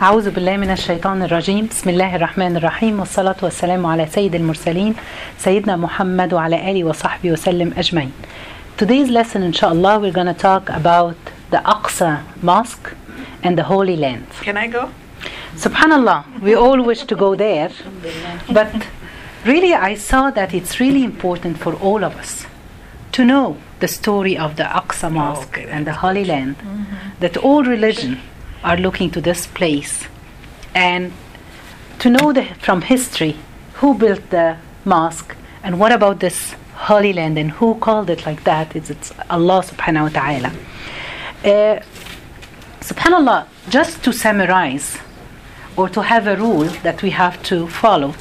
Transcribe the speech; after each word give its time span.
أعوذ 0.00 0.31
بالله 0.31 0.57
من 0.57 0.71
الشيطان 0.71 1.23
الرجيم 1.23 1.67
بسم 1.67 1.89
الله 1.89 2.15
الرحمن 2.15 2.57
الرحيم 2.57 2.99
والصلاة 2.99 3.35
والسلام 3.41 3.85
على 3.85 4.05
سيد 4.07 4.35
المرسلين 4.35 4.95
سيدنا 5.37 5.75
محمد 5.75 6.33
وعلى 6.33 6.71
آله 6.71 6.83
وصحبه 6.83 7.31
وسلم 7.31 7.73
أجمعين 7.77 8.11
Today's 8.77 9.09
lesson 9.09 9.43
inshallah 9.43 9.99
we're 9.99 10.11
going 10.13 10.33
to 10.35 10.41
talk 10.49 10.69
about 10.69 11.17
the 11.51 11.57
Aqsa 11.57 12.23
Mosque 12.41 12.95
and 13.43 13.57
the 13.57 13.63
Holy 13.63 13.95
Land 13.95 14.25
Can 14.41 14.57
I 14.57 14.67
go? 14.67 14.89
Subhanallah 15.55 16.41
we 16.41 16.55
all 16.55 16.81
wish 16.81 17.03
to 17.03 17.15
go 17.15 17.35
there 17.35 17.69
but 18.51 18.87
really 19.45 19.73
I 19.73 19.93
saw 19.95 20.31
that 20.31 20.53
it's 20.53 20.79
really 20.79 21.03
important 21.03 21.57
for 21.57 21.73
all 21.75 22.03
of 22.03 22.15
us 22.15 22.45
to 23.11 23.25
know 23.25 23.57
the 23.81 23.87
story 23.89 24.35
of 24.37 24.55
the 24.55 24.63
Aqsa 24.63 25.11
Mosque 25.11 25.49
okay, 25.59 25.65
and 25.69 25.85
the 25.85 25.93
Holy 25.93 26.25
Land 26.25 26.55
that 27.19 27.37
all 27.37 27.63
religion 27.63 28.19
are 28.63 28.77
looking 28.77 29.09
to 29.11 29.21
this 29.21 29.47
place. 29.47 30.05
And 30.73 31.11
to 31.99 32.09
know 32.09 32.33
the, 32.33 32.45
from 32.59 32.81
history 32.81 33.35
who 33.75 33.93
built 33.93 34.29
the 34.29 34.57
mosque 34.85 35.35
and 35.63 35.79
what 35.79 35.91
about 35.91 36.19
this 36.19 36.55
holy 36.75 37.13
land 37.13 37.37
and 37.37 37.51
who 37.51 37.75
called 37.75 38.09
it 38.09 38.25
like 38.25 38.43
that 38.43 38.75
it's, 38.75 38.89
it's 38.89 39.11
allah 39.29 39.61
subhanahu 39.61 40.03
wa 40.03 40.09
ta'ala. 40.09 40.51
Uh, 41.43 41.79
subhanallah 42.79 43.47
just 43.69 44.03
to 44.03 44.11
summarize 44.11 44.97
or 45.77 45.87
to 45.89 46.01
have 46.01 46.25
a 46.27 46.35
rule 46.35 46.69
that 46.83 47.01
we 47.03 47.11
have 47.11 47.41
to 47.43 47.67
follow 47.67 48.15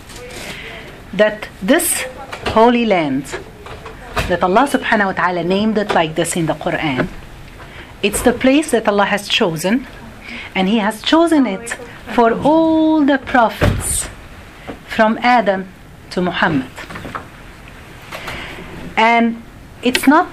that 1.12 1.48
this 1.62 2.04
holy 2.48 2.84
land 2.84 3.24
that 4.28 4.42
allah 4.42 4.66
subhanahu 4.68 5.06
wa 5.06 5.12
ta'ala 5.12 5.42
named 5.42 5.78
it 5.78 5.94
like 5.94 6.14
this 6.14 6.36
in 6.36 6.46
the 6.46 6.54
quran 6.54 7.08
it's 8.02 8.22
the 8.22 8.32
place 8.32 8.70
that 8.70 8.86
allah 8.86 9.06
has 9.06 9.26
chosen 9.28 9.86
and 10.54 10.68
he 10.68 10.78
has 10.78 11.02
chosen 11.02 11.46
it 11.46 11.70
for 12.14 12.32
all 12.32 13.04
the 13.04 13.18
prophets 13.18 14.08
from 14.86 15.18
Adam 15.22 15.68
to 16.10 16.20
Muhammad. 16.20 16.70
And 18.96 19.42
it's 19.82 20.06
not 20.06 20.28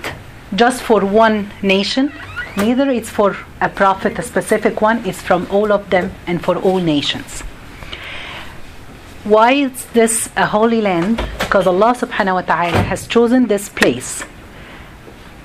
just 0.56 0.82
for 0.82 1.06
one 1.06 1.52
nation, 1.62 2.12
neither 2.58 2.90
it's 2.90 3.10
for 3.10 3.38
a 3.62 3.70
prophet, 3.70 4.18
a 4.20 4.22
specific 4.24 4.82
one, 4.82 5.06
it's 5.06 5.22
from 5.22 5.48
all 5.52 5.72
of 5.72 5.90
them 5.90 6.12
and 6.26 6.44
for 6.44 6.58
all 6.58 6.80
nations. 6.80 7.42
Why 9.24 9.52
is 9.52 9.86
this 9.88 10.30
a 10.38 10.46
holy 10.46 10.82
land? 10.82 11.18
Because 11.40 11.68
Allah 11.68 11.94
subhanahu 11.96 12.36
wa 12.36 12.42
ta'ala 12.42 12.78
has 12.78 13.08
chosen 13.08 13.48
this 13.48 13.68
place. 13.70 14.24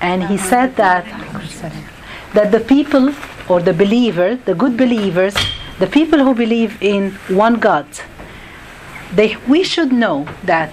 And 0.00 0.24
He 0.24 0.36
said 0.38 0.76
that 0.76 1.04
that 2.34 2.50
the 2.50 2.60
people 2.60 3.12
or 3.52 3.60
the 3.60 3.74
believer, 3.74 4.36
the 4.46 4.54
good 4.54 4.78
believers, 4.78 5.34
the 5.78 5.86
people 5.86 6.18
who 6.24 6.34
believe 6.34 6.82
in 6.82 7.10
one 7.28 7.56
God, 7.60 7.86
they, 9.14 9.36
we 9.46 9.62
should 9.62 9.92
know 9.92 10.26
that 10.44 10.72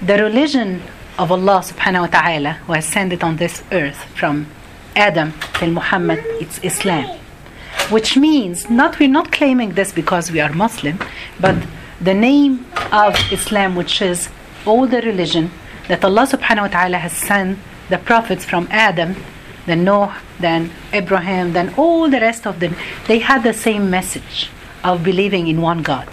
the 0.00 0.16
religion 0.22 0.80
of 1.18 1.30
Allah 1.30 1.60
subhanahu 1.70 2.04
wa 2.06 2.12
ta'ala 2.18 2.52
who 2.64 2.72
has 2.72 2.86
sent 2.86 3.12
it 3.12 3.22
on 3.22 3.36
this 3.36 3.62
earth 3.72 4.00
from 4.20 4.46
Adam 4.96 5.34
till 5.58 5.70
Muhammad, 5.70 6.20
it's 6.40 6.58
Islam. 6.64 7.18
Which 7.90 8.16
means 8.16 8.70
not 8.70 8.98
we're 8.98 9.16
not 9.20 9.30
claiming 9.30 9.74
this 9.74 9.92
because 9.92 10.32
we 10.32 10.40
are 10.40 10.52
Muslim, 10.52 10.98
but 11.38 11.56
the 12.00 12.14
name 12.14 12.64
of 12.90 13.14
Islam, 13.30 13.76
which 13.76 14.00
is 14.00 14.30
all 14.64 14.86
the 14.86 15.02
religion 15.02 15.50
that 15.88 16.02
Allah 16.02 16.26
subhanahu 16.26 16.68
wa 16.68 16.72
ta'ala 16.78 16.98
has 16.98 17.12
sent 17.12 17.58
the 17.90 17.98
prophets 17.98 18.46
from 18.46 18.66
Adam 18.70 19.14
then 19.66 19.84
Noah, 19.84 20.16
then 20.42 20.70
Abraham, 20.92 21.52
then 21.52 21.74
all 21.76 22.10
the 22.10 22.20
rest 22.20 22.46
of 22.46 22.60
them, 22.60 22.76
they 23.06 23.20
had 23.20 23.42
the 23.42 23.54
same 23.54 23.88
message 23.90 24.50
of 24.84 25.02
believing 25.02 25.46
in 25.46 25.60
one 25.60 25.82
God. 25.82 26.08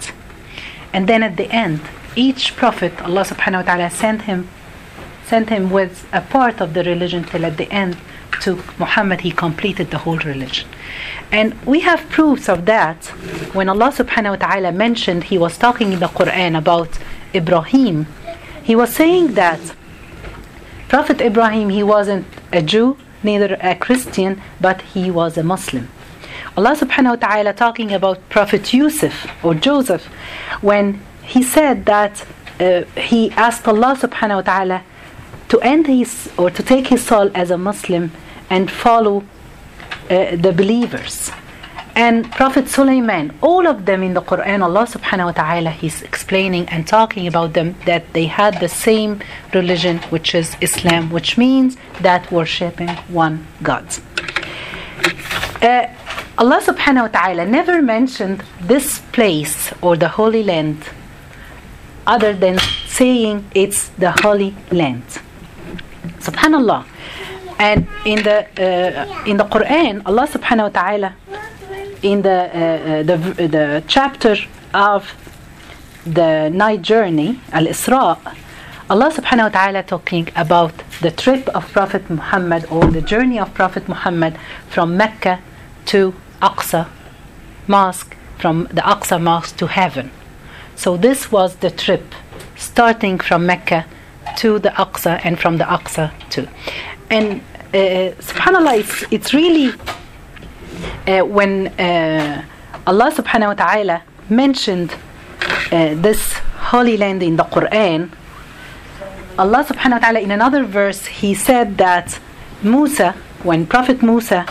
And 0.92 1.08
then 1.08 1.22
at 1.22 1.36
the 1.36 1.50
end, 1.50 1.80
each 2.16 2.56
prophet, 2.56 3.00
Allah 3.02 3.24
subhanahu 3.24 3.66
wa 3.66 3.74
ta'ala 3.74 3.90
sent 3.90 4.22
him 4.22 4.48
sent 5.30 5.48
him 5.48 5.70
with 5.70 6.08
a 6.12 6.20
part 6.20 6.60
of 6.60 6.74
the 6.74 6.82
religion 6.82 7.22
till 7.22 7.44
at 7.46 7.56
the 7.56 7.70
end 7.70 7.96
to 8.42 8.56
Muhammad 8.78 9.20
he 9.20 9.30
completed 9.30 9.90
the 9.92 9.98
whole 9.98 10.18
religion. 10.18 10.68
And 11.30 11.54
we 11.64 11.78
have 11.80 12.00
proofs 12.08 12.48
of 12.48 12.66
that 12.66 13.06
when 13.56 13.68
Allah 13.68 13.90
subhanahu 14.00 14.32
wa 14.34 14.40
ta'ala 14.46 14.72
mentioned 14.72 15.24
he 15.24 15.38
was 15.38 15.56
talking 15.56 15.92
in 15.92 16.00
the 16.00 16.08
Quran 16.18 16.58
about 16.58 16.98
Ibrahim. 17.32 18.06
He 18.64 18.74
was 18.74 18.90
saying 18.92 19.34
that 19.34 19.60
Prophet 20.88 21.20
Ibrahim 21.20 21.68
he 21.68 21.84
wasn't 21.84 22.26
a 22.52 22.60
Jew, 22.60 22.96
neither 23.22 23.56
a 23.60 23.74
Christian, 23.74 24.40
but 24.60 24.82
he 24.82 25.10
was 25.10 25.36
a 25.36 25.42
Muslim. 25.42 25.88
Allah 26.56 26.76
subhanahu 26.76 27.20
wa 27.20 27.28
ta'ala 27.28 27.52
talking 27.52 27.92
about 27.92 28.16
Prophet 28.28 28.72
Yusuf 28.72 29.26
or 29.44 29.54
Joseph 29.54 30.06
when 30.60 31.00
he 31.22 31.42
said 31.42 31.86
that 31.86 32.26
uh, 32.58 32.82
he 32.96 33.30
asked 33.32 33.66
Allah 33.68 33.96
subhanahu 33.96 34.36
wa 34.36 34.42
ta'ala 34.42 34.82
to 35.48 35.60
end 35.60 35.86
his 35.86 36.30
or 36.36 36.50
to 36.50 36.62
take 36.62 36.88
his 36.88 37.04
soul 37.04 37.30
as 37.34 37.50
a 37.50 37.58
Muslim 37.58 38.10
and 38.48 38.70
follow 38.70 39.24
uh, 40.10 40.36
the 40.36 40.52
believers. 40.52 41.30
And 41.94 42.30
Prophet 42.30 42.68
Sulaiman, 42.68 43.36
all 43.40 43.66
of 43.66 43.84
them 43.84 44.02
in 44.02 44.14
the 44.14 44.22
Quran, 44.22 44.62
Allah 44.62 44.86
subhanahu 44.86 45.26
wa 45.26 45.32
ta'ala, 45.32 45.70
He's 45.70 46.02
explaining 46.02 46.68
and 46.68 46.86
talking 46.86 47.26
about 47.26 47.52
them 47.52 47.74
that 47.84 48.12
they 48.12 48.26
had 48.26 48.60
the 48.60 48.68
same 48.68 49.20
religion, 49.52 49.98
which 50.10 50.34
is 50.34 50.56
Islam, 50.60 51.10
which 51.10 51.36
means 51.36 51.76
that 52.00 52.30
worshipping 52.30 52.88
one 53.08 53.46
God. 53.62 53.86
Uh, 55.60 55.86
Allah 56.38 56.60
subhanahu 56.64 57.02
wa 57.02 57.08
ta'ala 57.08 57.44
never 57.44 57.82
mentioned 57.82 58.42
this 58.62 59.00
place 59.12 59.72
or 59.82 59.96
the 59.96 60.08
Holy 60.08 60.42
Land 60.42 60.78
other 62.06 62.32
than 62.32 62.58
saying 62.86 63.44
it's 63.54 63.88
the 63.98 64.12
Holy 64.22 64.54
Land. 64.70 65.04
Subhanallah. 66.20 66.86
And 67.58 67.86
in 68.06 68.22
the 68.22 68.48
uh, 68.56 69.28
in 69.28 69.36
the 69.36 69.44
Quran, 69.44 70.00
Allah 70.06 70.26
subhanahu 70.26 70.72
wa 70.72 70.80
ta'ala 70.80 71.10
in 72.02 72.22
the, 72.22 72.30
uh, 72.30 73.02
the, 73.02 73.16
the 73.48 73.84
chapter 73.86 74.36
of 74.74 75.14
the 76.04 76.48
night 76.50 76.82
journey, 76.82 77.40
Al 77.52 77.66
Isra, 77.66 78.18
Allah 78.88 79.10
subhanahu 79.12 79.42
wa 79.42 79.48
ta'ala 79.48 79.82
talking 79.82 80.28
about 80.34 80.72
the 81.00 81.10
trip 81.10 81.48
of 81.50 81.70
Prophet 81.72 82.10
Muhammad 82.10 82.66
or 82.70 82.86
the 82.86 83.00
journey 83.00 83.38
of 83.38 83.54
Prophet 83.54 83.88
Muhammad 83.88 84.36
from 84.68 84.96
Mecca 84.96 85.40
to 85.86 86.14
Aqsa 86.42 86.88
Mosque, 87.68 88.16
from 88.38 88.64
the 88.64 88.80
Aqsa 88.80 89.20
Mosque 89.22 89.56
to 89.58 89.66
heaven. 89.68 90.10
So 90.74 90.96
this 90.96 91.30
was 91.30 91.56
the 91.56 91.70
trip 91.70 92.14
starting 92.56 93.18
from 93.18 93.46
Mecca 93.46 93.86
to 94.38 94.58
the 94.58 94.70
Aqsa 94.70 95.20
and 95.22 95.38
from 95.38 95.58
the 95.58 95.64
Aqsa 95.64 96.12
to. 96.30 96.48
And 97.10 97.42
uh, 97.72 98.16
subhanAllah, 98.18 98.80
it's, 98.80 99.04
it's 99.12 99.34
really 99.34 99.72
uh, 101.06 101.20
when 101.24 101.68
uh, 101.78 102.44
Allah 102.86 103.10
subhanahu 103.12 103.48
wa 103.48 103.54
ta'ala 103.54 104.02
mentioned 104.28 104.94
uh, 105.72 105.94
this 105.94 106.34
holy 106.72 106.96
land 106.96 107.22
in 107.22 107.36
the 107.36 107.44
Quran, 107.44 108.10
Allah 109.38 109.64
subhanahu 109.64 109.92
wa 109.92 109.98
ta'ala 109.98 110.20
in 110.20 110.30
another 110.30 110.64
verse 110.64 111.06
he 111.06 111.34
said 111.34 111.78
that 111.78 112.18
Musa, 112.62 113.12
when 113.42 113.66
Prophet 113.66 114.02
Musa, 114.02 114.44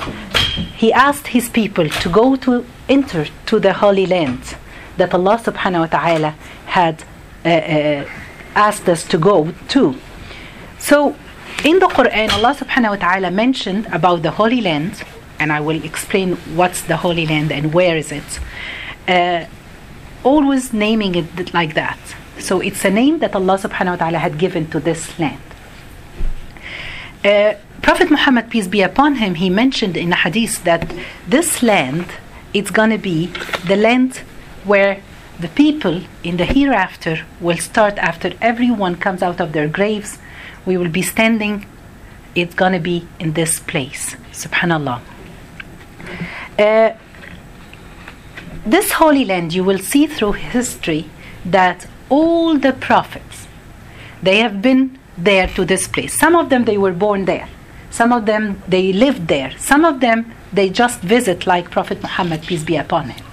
he 0.76 0.92
asked 0.92 1.28
his 1.28 1.50
people 1.50 1.88
to 1.90 2.10
go 2.10 2.36
to 2.38 2.66
enter 2.88 3.26
to 3.46 3.60
the 3.60 3.74
holy 3.74 4.06
land 4.06 4.56
that 4.98 5.14
Allah 5.14 5.38
subhanahu 5.38 5.81
wa 5.81 5.88
ta'ala 5.88 6.36
had 6.66 7.04
uh, 7.46 7.50
uh, 7.50 8.06
asked 8.56 8.90
us 8.90 9.08
to 9.08 9.18
go 9.18 9.54
to. 9.70 9.96
So 10.80 11.16
in 11.64 11.80
the 11.80 11.88
Quran, 11.88 12.31
Allah 12.34 12.56
subhanahu 12.56 12.92
wa 12.92 12.96
ta'ala 12.96 13.31
mentioned 13.31 13.88
about 13.92 14.24
the 14.24 14.31
holy 14.31 14.62
land 14.62 15.04
and 15.39 15.51
I 15.51 15.59
will 15.59 15.83
explain 15.83 16.35
what's 16.55 16.81
the 16.81 16.97
Holy 16.97 17.25
Land 17.25 17.51
and 17.51 17.73
where 17.73 17.97
is 17.97 18.11
it. 18.11 18.39
Uh, 19.07 19.45
always 20.24 20.74
naming 20.74 21.15
it 21.15 21.53
like 21.53 21.74
that. 21.75 22.00
So 22.39 22.62
it's 22.62 22.83
a 22.86 22.89
name 22.89 23.19
that 23.19 23.36
Allah 23.36 23.57
subhanahu 23.57 23.91
wa 23.91 23.95
ta'ala 23.95 24.18
had 24.19 24.38
given 24.38 24.69
to 24.71 24.80
this 24.80 25.18
land. 25.19 25.41
Uh, 27.24 27.53
Prophet 27.81 28.09
Muhammad, 28.09 28.50
peace 28.50 28.68
be 28.68 28.81
upon 28.81 29.15
him, 29.15 29.36
he 29.36 29.50
mentioned 29.50 29.97
in 29.97 30.12
a 30.13 30.15
hadith 30.15 30.63
that 30.63 30.94
this 31.27 31.63
land 31.63 32.06
it's 32.53 32.71
going 32.71 32.89
to 32.89 32.97
be 32.97 33.27
the 33.68 33.75
land 33.75 34.18
where 34.63 35.01
the 35.39 35.47
people 35.50 36.01
in 36.24 36.38
the 36.38 36.45
hereafter 36.45 37.25
will 37.39 37.57
start 37.57 37.97
after 37.97 38.33
everyone 38.42 38.95
comes 38.95 39.21
out 39.21 39.39
of 39.39 39.53
their 39.53 39.68
graves. 39.68 40.18
We 40.65 40.77
will 40.77 40.89
be 40.89 41.01
standing. 41.01 41.65
It's 42.35 42.56
going 42.56 42.74
to 42.74 42.80
be 42.80 43.07
in 43.19 43.33
this 43.33 43.59
place. 43.59 44.15
Subhanallah. 44.31 45.01
Uh, 46.57 46.92
this 48.66 48.92
holy 48.92 49.25
land 49.25 49.54
you 49.54 49.63
will 49.63 49.80
see 49.80 50.06
through 50.07 50.34
history 50.34 51.10
that 51.46 51.88
all 52.10 52.57
the 52.57 52.74
prophets 52.74 53.48
they 54.22 54.40
have 54.40 54.62
been 54.62 55.00
there 55.18 55.48
to 55.48 55.66
this 55.66 55.88
place. 55.88 56.18
Some 56.18 56.36
of 56.36 56.50
them 56.50 56.66
they 56.66 56.78
were 56.78 56.92
born 56.92 57.25
there. 57.25 57.48
Some 57.90 58.12
of 58.12 58.25
them 58.25 58.62
they 58.68 58.94
lived 58.94 59.28
there. 59.28 59.51
Some 59.57 59.86
of 59.86 60.00
them 60.00 60.34
they 60.51 60.69
just 60.69 61.00
visit 61.01 61.48
like 61.48 61.72
prophet 61.72 62.02
muhammad 62.02 62.42
peace 62.44 62.63
be 62.63 62.75
upon 62.75 63.10
him. 63.10 63.25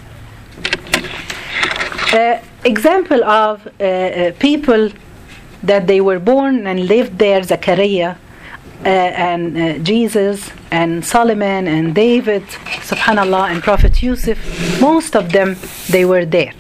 Uh, 2.13 2.39
example 2.65 3.23
of 3.25 3.67
uh, 3.67 3.85
uh, 3.85 4.33
people 4.39 4.91
that 5.63 5.87
they 5.87 6.01
were 6.01 6.19
born 6.19 6.67
and 6.67 6.87
lived 6.87 7.19
there, 7.19 7.43
Zechariah 7.43 8.17
uh, 8.84 8.88
and 8.88 9.58
uh, 9.58 9.78
Jesus 9.80 10.50
and 10.72 11.06
Solomon 11.06 11.68
and 11.68 11.94
David, 11.94 12.44
subhanallah, 12.90 13.52
and 13.52 13.62
Prophet 13.62 14.02
Yusuf, 14.02 14.38
most 14.82 15.16
of 15.16 15.32
them, 15.32 15.56
they 15.90 16.04
were 16.06 16.26
there. 16.26 16.54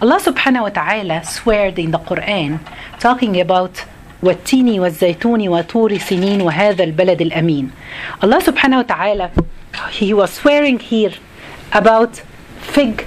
Allah 0.00 0.20
subhanahu 0.20 0.62
wa 0.62 0.68
ta'ala 0.70 1.24
sweared 1.24 1.78
in 1.78 1.90
the 1.90 1.98
Quran 1.98 2.60
talking 3.00 3.40
about 3.40 3.84
والتين 4.22 4.80
والزيتون 4.80 5.48
وطور 5.48 5.98
سنين 5.98 6.42
وهذا 6.42 6.84
البلد 6.84 7.20
الأمين 7.20 7.70
Allah 8.22 8.40
subhanahu 8.40 8.76
wa 8.76 8.82
ta'ala 8.82 9.30
he 9.90 10.12
was 10.12 10.32
swearing 10.32 10.78
here 10.80 11.14
about 11.72 12.22
fig 12.60 13.06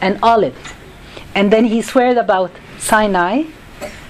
and 0.00 0.18
olive 0.22 0.74
and 1.34 1.52
then 1.52 1.66
he 1.66 1.82
sweared 1.82 2.18
about 2.18 2.50
Sinai 2.78 3.44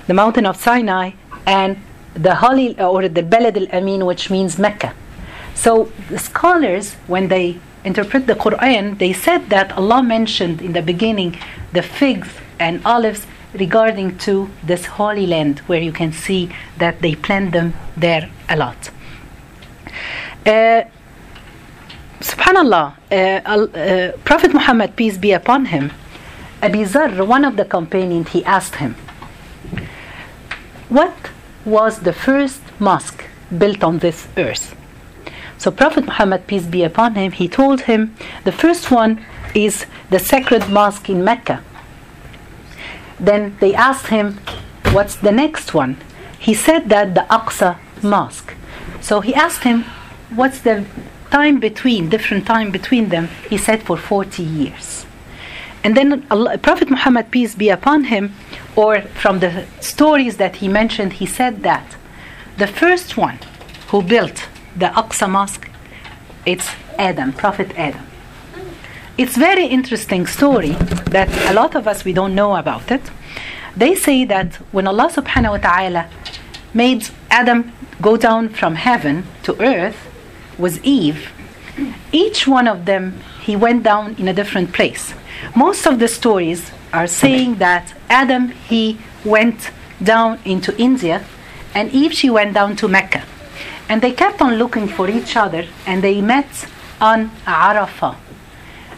the 0.07 0.15
mountain 0.15 0.47
of 0.47 0.57
Sinai 0.57 1.13
and 1.47 1.77
the 2.16 2.36
holy 2.36 2.80
or 2.80 3.08
the 3.08 3.22
Balad 3.22 3.58
al-Amin 3.58 4.06
which 4.06 4.30
means 4.30 4.58
Mecca 4.58 4.94
so 5.54 5.92
the 6.10 6.20
scholars 6.20 6.96
when 7.08 7.28
they 7.28 7.60
interpret 7.84 8.26
the 8.28 8.36
Quran 8.36 8.98
they 8.98 9.14
said 9.14 9.50
that 9.50 9.72
Allah 9.74 10.02
mentioned 10.02 10.62
in 10.62 10.74
the 10.74 10.82
beginning 10.82 11.38
the 11.74 11.82
figs 11.82 12.30
and 12.60 12.82
olives 12.86 13.28
regarding 13.54 14.18
to 14.20 14.50
this 14.64 14.86
holy 14.86 15.26
land 15.26 15.60
where 15.60 15.82
you 15.82 15.92
can 15.92 16.12
see 16.12 16.50
that 16.78 17.02
they 17.02 17.16
plant 17.16 17.52
them 17.54 17.74
there 17.96 18.30
a 18.50 18.58
lot. 18.58 18.90
Uh, 20.46 20.84
Subhanallah, 22.20 22.94
uh, 23.12 23.16
uh, 23.16 24.12
Prophet 24.24 24.54
Muhammad, 24.54 24.96
peace 24.96 25.18
be 25.18 25.32
upon 25.32 25.66
him, 25.66 25.92
Abi 26.62 26.80
Zarr, 26.80 27.26
one 27.28 27.44
of 27.46 27.58
the 27.58 27.66
companions, 27.66 28.30
he 28.30 28.44
asked 28.46 28.76
him, 28.76 28.96
What 30.90 31.14
was 31.66 32.00
the 32.00 32.14
first 32.14 32.62
mosque 32.80 33.26
built 33.58 33.84
on 33.84 34.00
this 34.00 34.28
earth? 34.38 34.76
So 35.58 35.72
Prophet 35.72 36.06
Muhammad, 36.06 36.48
peace 36.48 36.66
be 36.66 36.84
upon 36.84 37.16
him, 37.16 37.32
he 37.32 37.48
told 37.48 37.82
him, 37.82 38.16
The 38.44 38.52
first 38.52 38.92
one 38.92 39.26
is 39.54 39.86
the 40.10 40.20
sacred 40.20 40.70
mosque 40.70 41.10
in 41.10 41.24
Mecca 41.24 41.64
then 43.20 43.56
they 43.60 43.74
asked 43.74 44.08
him, 44.08 44.40
What's 44.92 45.16
the 45.16 45.32
next 45.32 45.74
one? 45.74 45.98
He 46.38 46.54
said 46.54 46.90
that 46.90 47.16
the 47.16 47.26
Aqsa 47.30 47.78
Mosque. 48.02 48.54
So 49.02 49.22
he 49.22 49.34
asked 49.34 49.64
him, 49.64 49.84
What's 50.30 50.60
the 50.60 50.86
time 51.32 51.60
between, 51.60 52.10
different 52.10 52.46
time 52.46 52.72
between 52.72 53.10
them? 53.10 53.30
He 53.50 53.58
said, 53.58 53.84
For 53.84 53.98
40 53.98 54.44
years. 54.44 55.05
And 55.86 55.96
then 55.96 56.26
Allah, 56.32 56.58
Prophet 56.58 56.90
Muhammad, 56.90 57.30
peace 57.30 57.54
be 57.54 57.70
upon 57.70 58.06
him, 58.06 58.34
or 58.76 59.02
from 59.02 59.38
the 59.40 59.66
stories 59.82 60.38
that 60.38 60.56
he 60.56 60.68
mentioned, 60.68 61.14
he 61.22 61.28
said 61.28 61.62
that 61.62 61.96
the 62.58 62.66
first 62.66 63.18
one 63.18 63.38
who 63.90 64.02
built 64.02 64.48
the 64.76 64.88
Aqsa 64.88 65.30
Mosque, 65.30 65.70
it's 66.44 66.72
Adam, 66.98 67.34
Prophet 67.34 67.70
Adam. 67.78 68.04
It's 69.16 69.38
very 69.38 69.68
interesting 69.68 70.26
story 70.26 70.72
that 71.18 71.30
a 71.52 71.54
lot 71.54 71.76
of 71.76 71.88
us 71.88 72.04
we 72.04 72.14
don't 72.14 72.34
know 72.34 72.56
about 72.56 72.90
it. 72.90 73.04
They 73.78 73.94
say 73.94 74.26
that 74.26 74.56
when 74.72 74.88
Allah 74.88 75.12
subhanahu 75.14 75.52
wa 75.52 75.58
ta'ala 75.70 76.10
made 76.74 77.10
Adam 77.30 77.72
go 78.02 78.18
down 78.18 78.50
from 78.50 78.74
heaven 78.74 79.28
to 79.44 79.52
earth 79.62 80.00
with 80.58 80.84
Eve, 80.84 81.32
each 82.12 82.48
one 82.48 82.68
of 82.68 82.86
them 82.86 83.20
he 83.42 83.56
went 83.56 83.84
down 83.84 84.16
in 84.18 84.28
a 84.28 84.34
different 84.34 84.74
place. 84.74 85.14
Most 85.56 85.86
of 85.86 86.00
the 86.00 86.08
stories 86.08 86.72
are 86.94 87.08
saying 87.08 87.56
that 87.56 87.94
Adam 88.10 88.50
he 88.50 88.98
went 89.24 89.72
down 90.02 90.40
into 90.46 90.76
India 90.78 91.26
and 91.74 91.92
Eve 91.92 92.14
she 92.14 92.30
went 92.30 92.54
down 92.54 92.76
to 92.78 92.88
Mecca. 92.88 93.24
And 93.90 94.02
they 94.02 94.12
kept 94.12 94.42
on 94.42 94.56
looking 94.56 94.88
for 94.88 95.10
each 95.10 95.36
other 95.36 95.66
and 95.86 96.04
they 96.04 96.22
met 96.22 96.68
on 97.00 97.30
Arafah 97.46 98.16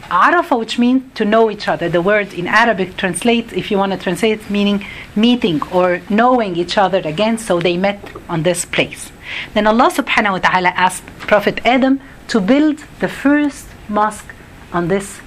Arafah, 0.09 0.57
which 0.57 0.79
means 0.79 1.03
to 1.15 1.25
know 1.25 1.51
each 1.51 1.67
other. 1.67 1.89
The 1.89 2.01
word 2.01 2.33
in 2.33 2.47
Arabic 2.47 2.95
translates, 2.97 3.51
if 3.53 3.69
you 3.69 3.77
want 3.77 3.91
to 3.91 3.97
translate, 3.97 4.49
meaning 4.49 4.85
meeting 5.15 5.61
or 5.71 6.01
knowing 6.09 6.55
each 6.55 6.77
other 6.77 6.99
again. 6.99 7.37
So 7.37 7.59
they 7.59 7.77
met 7.77 7.99
on 8.29 8.43
this 8.43 8.63
place. 8.65 9.11
Then 9.53 9.67
Allah 9.67 9.91
subhanahu 9.91 10.31
wa 10.33 10.39
ta'ala 10.39 10.69
asked 10.69 11.05
Prophet 11.19 11.59
Adam 11.65 11.99
to 12.29 12.39
build 12.39 12.83
the 12.99 13.07
first 13.09 13.67
mosque 13.89 14.33
on 14.71 14.87
this 14.87 15.19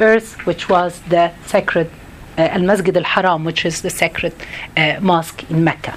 earth, 0.00 0.46
which 0.46 0.68
was 0.68 1.00
the 1.08 1.32
sacred 1.46 1.90
uh, 2.38 2.42
Al 2.42 2.62
Masjid 2.62 2.96
al 2.96 3.04
Haram, 3.04 3.44
which 3.44 3.64
is 3.64 3.82
the 3.82 3.90
sacred 3.90 4.34
uh, 4.76 4.98
mosque 5.00 5.48
in 5.50 5.64
Mecca. 5.64 5.94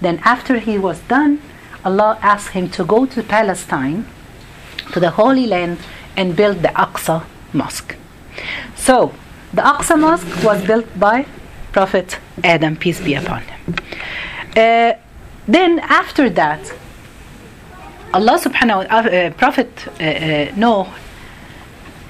Then, 0.00 0.20
after 0.24 0.58
he 0.58 0.78
was 0.78 1.00
done, 1.00 1.40
Allah 1.84 2.18
asked 2.22 2.50
him 2.50 2.70
to 2.70 2.84
go 2.84 3.06
to 3.06 3.22
Palestine, 3.22 4.06
to 4.92 5.00
the 5.00 5.10
Holy 5.10 5.46
Land, 5.46 5.78
and 6.16 6.34
build 6.34 6.62
the 6.62 6.68
Aqsa 6.68 7.24
mosque. 7.52 7.96
So, 8.76 9.12
the 9.52 9.62
Aqsa 9.62 9.98
mosque 9.98 10.44
was 10.44 10.64
built 10.64 10.86
by 10.98 11.26
Prophet 11.72 12.18
Adam, 12.44 12.76
peace 12.76 13.00
be 13.00 13.14
upon 13.14 13.42
him. 13.42 13.74
Uh, 14.56 14.92
then, 15.46 15.80
after 15.80 16.30
that, 16.30 16.72
Allah 18.14 18.38
subhanahu 18.38 18.76
wa 18.76 18.84
ta'ala, 18.84 19.26
uh, 19.26 19.30
Prophet 19.32 19.70
uh, 20.00 20.04
uh, 20.04 20.52
Noah 20.56 20.94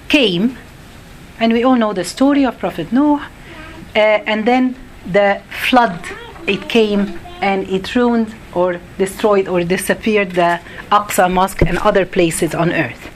came, 0.09 0.57
and 1.41 1.53
we 1.53 1.65
all 1.65 1.77
know 1.77 1.93
the 1.93 2.05
story 2.05 2.45
of 2.45 2.59
Prophet 2.59 2.93
Noah, 2.93 3.29
uh, 3.95 3.99
and 3.99 4.47
then 4.47 4.75
the 5.13 5.41
flood, 5.69 6.01
it 6.47 6.69
came 6.69 7.19
and 7.41 7.69
it 7.69 7.95
ruined 7.95 8.35
or 8.55 8.81
destroyed 8.99 9.49
or 9.49 9.63
disappeared 9.63 10.33
the 10.33 10.61
Aqsa 10.91 11.33
mosque 11.33 11.63
and 11.63 11.79
other 11.79 12.05
places 12.05 12.55
on 12.55 12.73
earth. 12.73 13.11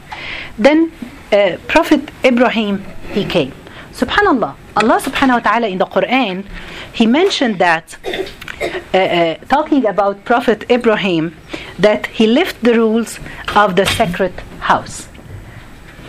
Then 0.58 0.92
uh, 1.32 1.56
Prophet 1.66 2.10
Ibrahim, 2.24 2.84
he 3.12 3.24
came. 3.24 3.52
Subhanallah, 3.92 4.54
Allah 4.76 5.00
subhanahu 5.00 5.44
wa 5.44 5.50
ta'ala 5.50 5.68
in 5.68 5.78
the 5.78 5.86
Quran, 5.86 6.46
he 6.92 7.06
mentioned 7.06 7.58
that, 7.58 7.96
uh, 8.02 8.96
uh, 8.96 9.34
talking 9.48 9.86
about 9.86 10.24
Prophet 10.24 10.70
Ibrahim, 10.70 11.36
that 11.78 12.06
he 12.06 12.26
left 12.26 12.62
the 12.62 12.74
rules 12.74 13.18
of 13.54 13.76
the 13.76 13.84
sacred 13.84 14.32
house. 14.60 15.08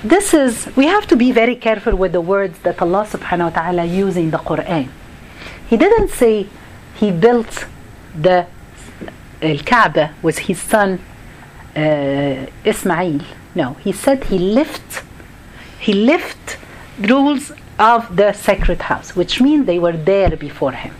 This 0.04 0.34
is, 0.34 0.68
we 0.76 0.86
have 0.88 1.08
to 1.08 1.16
be 1.16 1.32
very 1.32 1.56
careful 1.56 1.96
with 1.96 2.12
the 2.12 2.20
words 2.20 2.60
that 2.60 2.82
Allah 2.82 3.08
subhanahu 3.10 3.54
wa 3.54 3.62
ta'ala 3.62 3.86
use 3.86 4.18
in 4.18 4.32
the 4.32 4.38
Quran. 4.38 4.89
He 5.70 5.77
didn't 5.77 6.10
say 6.10 6.48
he 6.96 7.10
built 7.12 7.66
the 8.13 8.46
Al-Kaaba 9.42 10.13
with 10.22 10.39
his 10.39 10.60
son 10.62 11.00
uh, 11.75 12.46
Ismail. 12.66 13.22
No, 13.56 13.74
he 13.75 13.94
said 13.94 14.25
he 14.25 14.38
left 14.39 15.04
he 15.80 15.94
left 15.94 16.58
rules 17.00 17.51
of 17.80 18.16
the 18.16 18.34
sacred 18.34 18.82
house, 18.84 19.16
which 19.16 19.42
means 19.42 19.66
they 19.66 19.80
were 19.80 19.98
there 19.98 20.36
before 20.36 20.72
him. 20.74 20.94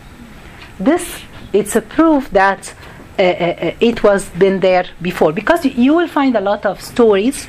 This 0.80 1.22
it's 1.52 1.76
a 1.76 1.82
proof 1.82 2.30
that 2.32 2.74
uh, 3.20 3.22
uh, 3.22 3.72
it 3.80 4.02
was 4.02 4.30
been 4.30 4.60
there 4.60 4.86
before 5.02 5.32
because 5.32 5.66
you 5.66 5.94
will 5.94 6.08
find 6.08 6.36
a 6.36 6.42
lot 6.42 6.66
of 6.66 6.82
stories, 6.82 7.48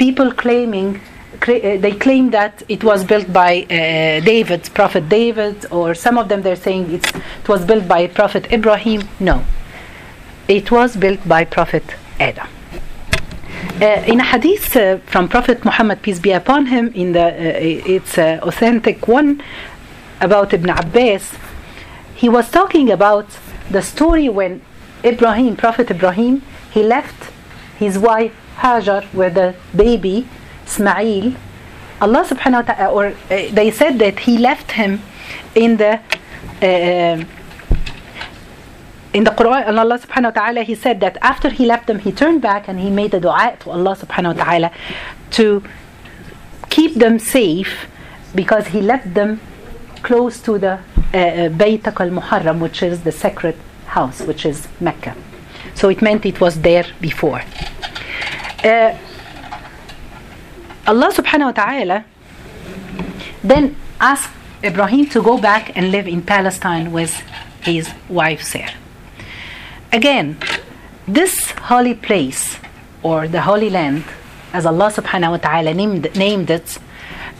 people 0.00 0.32
claiming 0.32 0.98
uh, 1.42 1.76
they 1.84 1.92
claim 1.92 2.30
that 2.30 2.62
it 2.68 2.82
was 2.82 3.04
built 3.04 3.28
by 3.32 3.52
uh, 3.62 4.20
David, 4.32 4.62
Prophet 4.74 5.08
David, 5.08 5.56
or 5.70 5.94
some 5.94 6.16
of 6.18 6.28
them 6.30 6.40
they're 6.42 6.64
saying 6.68 6.82
it 6.92 7.48
was 7.48 7.64
built 7.64 7.86
by 7.86 8.06
Prophet 8.06 8.50
Ibrahim. 8.52 9.00
No, 9.20 9.44
it 10.48 10.70
was 10.70 10.96
built 10.96 11.20
by 11.28 11.44
Prophet 11.44 11.84
Adam. 12.18 12.48
Uh, 13.80 14.12
in 14.12 14.20
a 14.20 14.24
hadith 14.24 14.74
uh, 14.76 14.98
from 15.12 15.28
Prophet 15.28 15.64
Muhammad, 15.64 16.02
peace 16.02 16.18
be 16.18 16.32
upon 16.32 16.66
him, 16.66 16.88
in 16.94 17.12
the 17.12 17.26
uh, 17.26 17.94
it's 17.96 18.18
authentic 18.18 19.06
one 19.06 19.42
about 20.20 20.52
Ibn 20.52 20.70
Abbas, 20.70 21.24
he 22.14 22.28
was 22.28 22.50
talking 22.50 22.90
about 22.90 23.28
the 23.70 23.82
story 23.82 24.28
when 24.28 24.62
Ibrahim, 25.04 25.56
Prophet 25.56 25.90
Ibrahim, 25.90 26.42
he 26.70 26.82
left 26.82 27.20
his 27.78 27.98
wife 27.98 28.34
Hajar 28.62 29.02
with 29.12 29.34
the 29.34 29.54
baby 29.74 30.26
Ismail. 30.66 31.34
Allah 32.00 32.24
subhanahu 32.24 32.66
wa 32.66 32.74
ta'ala, 32.74 32.94
or 32.94 33.06
uh, 33.06 33.12
they 33.28 33.70
said 33.70 33.98
that 33.98 34.20
he 34.20 34.38
left 34.38 34.72
him 34.72 35.02
in 35.54 35.76
the 35.76 36.00
uh, 36.62 37.24
in 39.12 39.24
the 39.24 39.30
Quran, 39.30 39.66
and 39.66 39.78
Allah 39.78 39.98
subhanahu 39.98 40.34
wa 40.36 40.40
ta'ala, 40.40 40.62
He 40.62 40.74
said 40.74 41.00
that 41.00 41.18
after 41.20 41.50
He 41.50 41.66
left 41.66 41.86
them, 41.86 41.98
He 41.98 42.12
turned 42.12 42.40
back 42.42 42.68
and 42.68 42.78
He 42.78 42.90
made 42.90 43.12
a 43.14 43.20
dua 43.20 43.56
to 43.60 43.70
Allah 43.70 43.96
subhanahu 43.96 44.36
wa 44.36 44.44
ta'ala 44.44 44.72
to 45.32 45.62
keep 46.68 46.94
them 46.94 47.18
safe 47.18 47.88
because 48.34 48.68
He 48.68 48.80
left 48.80 49.12
them 49.14 49.40
close 50.02 50.40
to 50.42 50.58
the 50.58 50.74
uh, 50.74 51.48
Bayt 51.60 51.86
al 51.86 52.10
Muharram, 52.10 52.60
which 52.60 52.82
is 52.82 53.02
the 53.02 53.12
sacred 53.12 53.56
house, 53.86 54.20
which 54.22 54.46
is 54.46 54.68
Mecca. 54.80 55.16
So 55.74 55.88
it 55.88 56.00
meant 56.02 56.24
it 56.24 56.40
was 56.40 56.60
there 56.60 56.86
before. 57.00 57.42
Uh, 58.64 58.94
Allah 60.86 61.10
subhanahu 61.12 61.46
wa 61.46 61.52
ta'ala 61.52 62.04
then 63.42 63.76
asked 64.00 64.30
Ibrahim 64.62 65.06
to 65.10 65.22
go 65.22 65.38
back 65.38 65.76
and 65.76 65.90
live 65.90 66.06
in 66.06 66.20
Palestine 66.20 66.92
with 66.92 67.22
his 67.62 67.90
wife 68.08 68.42
Sarah. 68.42 68.74
Again, 69.92 70.36
this 71.08 71.50
holy 71.52 71.94
place 71.94 72.58
or 73.02 73.28
the 73.28 73.40
Holy 73.40 73.70
Land, 73.70 74.04
as 74.52 74.66
Allah 74.66 74.92
subhanahu 74.92 75.30
wa 75.30 75.36
ta'ala 75.38 75.72
named, 75.74 76.14
named 76.14 76.50
it, 76.50 76.78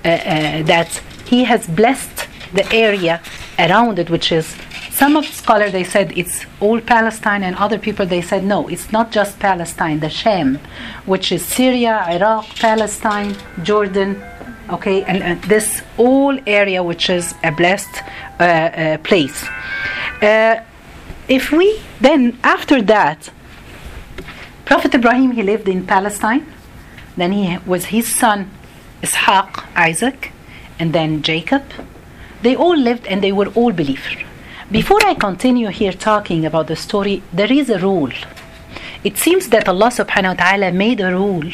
uh, 0.04 0.08
uh, 0.08 0.62
that 0.62 1.02
He 1.26 1.44
has 1.44 1.66
blessed 1.66 2.28
the 2.52 2.70
area 2.72 3.20
around 3.58 3.98
it, 3.98 4.08
which 4.10 4.32
is 4.32 4.56
some 5.00 5.16
of 5.16 5.26
the 5.26 5.33
scholars 5.33 5.73
they 5.73 5.83
said 5.83 6.12
it's 6.14 6.45
all 6.61 6.78
Palestine, 6.78 7.42
and 7.42 7.57
other 7.57 7.78
people 7.78 8.04
they 8.04 8.21
said 8.21 8.45
no, 8.45 8.69
it's 8.69 8.92
not 8.92 9.11
just 9.11 9.38
Palestine, 9.38 9.99
the 10.00 10.11
Sham, 10.11 10.59
which 11.07 11.33
is 11.33 11.42
Syria, 11.42 12.04
Iraq, 12.16 12.45
Palestine, 12.57 13.35
Jordan, 13.62 14.23
okay, 14.69 15.02
and, 15.04 15.23
and 15.23 15.42
this 15.45 15.80
whole 15.97 16.38
area 16.47 16.83
which 16.83 17.09
is 17.09 17.35
a 17.42 17.50
blessed 17.50 17.95
uh, 17.99 18.45
uh, 18.45 18.99
place. 18.99 19.42
Uh, 20.21 20.61
if 21.28 21.50
we 21.50 21.80
then 22.02 22.38
after 22.45 22.83
that, 22.83 23.30
Prophet 24.66 24.95
Ibrahim 24.95 25.30
he 25.30 25.42
lived 25.42 25.66
in 25.66 25.87
Palestine, 25.87 26.45
then 27.16 27.33
he 27.33 27.57
was 27.64 27.87
his 27.87 28.07
son 28.21 28.50
Ishaq, 29.02 29.64
Isaac, 29.75 30.30
and 30.78 30.92
then 30.92 31.23
Jacob. 31.23 31.62
They 32.42 32.54
all 32.54 32.76
lived 32.76 33.07
and 33.07 33.23
they 33.23 33.33
were 33.33 33.49
all 33.59 33.73
believers. 33.73 34.29
Before 34.70 35.04
I 35.04 35.14
continue 35.14 35.66
here 35.70 35.92
talking 35.92 36.46
about 36.46 36.68
the 36.68 36.76
story, 36.76 37.24
there 37.32 37.52
is 37.52 37.70
a 37.70 37.80
rule. 37.80 38.12
It 39.02 39.16
seems 39.16 39.48
that 39.48 39.68
Allah 39.68 39.88
subhanahu 39.88 40.38
wa 40.38 40.44
ta'ala 40.44 40.70
made 40.70 41.00
a 41.00 41.10
rule 41.10 41.50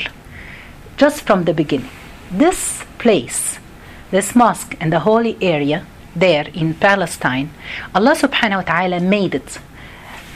just 0.99 1.23
from 1.23 1.45
the 1.45 1.55
beginning. 1.55 1.89
This 2.31 2.85
place, 2.99 3.59
this 4.11 4.35
mosque 4.35 4.77
and 4.81 4.93
the 4.93 5.01
holy 5.01 5.39
area 5.41 5.87
there 6.15 6.49
in 6.53 6.75
Palestine, 6.75 7.49
Allah 7.95 8.17
subhanahu 8.17 8.57
wa 8.57 8.69
ta'ala 8.75 9.01
made 9.01 9.35
it. 9.35 9.61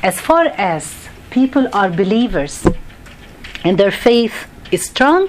As 0.02 0.18
far 0.18 0.46
as 0.56 1.10
people 1.28 1.68
are 1.74 1.90
believers 1.90 2.66
and 3.62 3.76
their 3.76 3.90
faith 3.90 4.46
is 4.72 4.86
strong, 4.86 5.28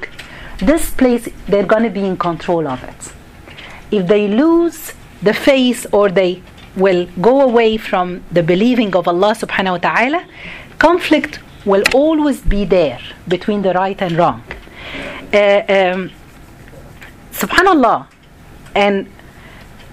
this 0.60 0.90
place 0.92 1.28
they're 1.50 1.66
going 1.66 1.84
to 1.84 1.90
be 1.90 2.06
in 2.06 2.16
control 2.16 2.66
of 2.66 2.82
it. 2.86 3.12
If 3.92 4.08
they 4.08 4.30
lose 4.30 4.94
the 5.22 5.34
faith 5.34 5.86
or 5.92 6.08
they 6.08 6.42
will 6.76 7.08
go 7.20 7.42
away 7.42 7.78
from 7.78 8.24
the 8.32 8.44
believing 8.44 8.96
of 8.96 9.08
Allah 9.08 9.34
subhanahu 9.36 9.72
wa 9.72 9.78
ta'ala, 9.78 10.26
conflict 10.80 11.40
will 11.66 11.84
always 11.94 12.42
be 12.42 12.66
there 12.66 13.00
between 13.28 13.62
the 13.62 13.74
right 13.74 14.02
and 14.02 14.18
wrong. 14.18 14.44
Uh, 15.34 15.62
um, 15.70 16.12
subhanallah, 17.32 18.08
and 18.76 19.10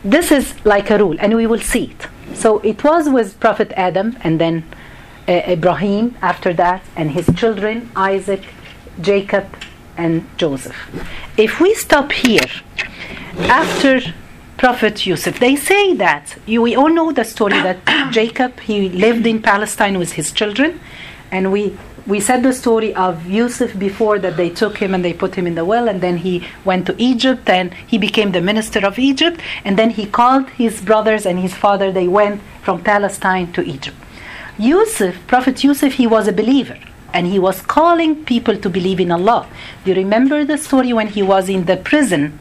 this 0.04 0.32
is 0.32 0.54
like 0.64 0.90
a 0.90 0.99
rule, 0.99 1.16
and 1.20 1.35
we 1.37 1.47
will 1.47 1.61
see 1.61 1.85
it. 1.94 2.06
So 2.35 2.58
it 2.61 2.85
was 2.85 3.08
with 3.08 3.38
Prophet 3.40 3.73
Adam 3.76 4.16
and 4.23 4.40
then 4.40 4.64
uh, 5.26 5.32
Ibrahim 5.32 6.16
after 6.23 6.52
that, 6.54 6.82
and 6.97 7.11
his 7.11 7.28
children, 7.37 7.90
Isaac, 7.97 8.44
Jacob, 9.00 9.47
and 9.97 10.26
Joseph. 10.38 10.76
If 11.37 11.61
we 11.61 11.75
stop 11.75 12.12
here, 12.12 12.50
after 13.38 14.00
Prophet 14.58 15.06
Yusuf. 15.06 15.38
They 15.38 15.54
say 15.54 15.94
that 15.94 16.36
you, 16.44 16.60
we 16.62 16.74
all 16.74 16.88
know 16.88 17.12
the 17.12 17.24
story 17.24 17.54
that 17.62 17.78
Jacob 18.12 18.58
he 18.58 18.88
lived 18.88 19.24
in 19.24 19.40
Palestine 19.40 19.98
with 19.98 20.12
his 20.12 20.32
children, 20.32 20.80
and 21.30 21.52
we 21.52 21.78
we 22.08 22.18
said 22.18 22.42
the 22.42 22.52
story 22.52 22.92
of 22.94 23.24
Yusuf 23.26 23.78
before 23.78 24.18
that 24.18 24.36
they 24.36 24.50
took 24.50 24.78
him 24.78 24.94
and 24.94 25.04
they 25.04 25.12
put 25.12 25.36
him 25.36 25.46
in 25.46 25.54
the 25.54 25.64
well, 25.64 25.88
and 25.88 26.00
then 26.00 26.16
he 26.16 26.44
went 26.64 26.86
to 26.86 26.94
Egypt 27.00 27.48
and 27.48 27.72
he 27.86 27.98
became 27.98 28.32
the 28.32 28.40
minister 28.40 28.84
of 28.84 28.98
Egypt, 28.98 29.40
and 29.64 29.78
then 29.78 29.90
he 29.90 30.06
called 30.06 30.50
his 30.50 30.80
brothers 30.80 31.24
and 31.24 31.38
his 31.38 31.54
father. 31.54 31.92
They 31.92 32.08
went 32.08 32.40
from 32.62 32.82
Palestine 32.82 33.52
to 33.52 33.62
Egypt. 33.62 33.96
Yusuf, 34.58 35.14
Prophet 35.28 35.62
Yusuf, 35.62 35.92
he 35.92 36.06
was 36.08 36.26
a 36.26 36.32
believer 36.32 36.78
and 37.14 37.26
he 37.26 37.38
was 37.38 37.62
calling 37.62 38.24
people 38.24 38.56
to 38.56 38.68
believe 38.68 39.00
in 39.00 39.10
Allah. 39.10 39.48
Do 39.84 39.92
you 39.92 39.96
remember 39.96 40.44
the 40.44 40.58
story 40.58 40.92
when 40.92 41.06
he 41.06 41.22
was 41.22 41.48
in 41.48 41.64
the 41.64 41.76
prison 41.76 42.38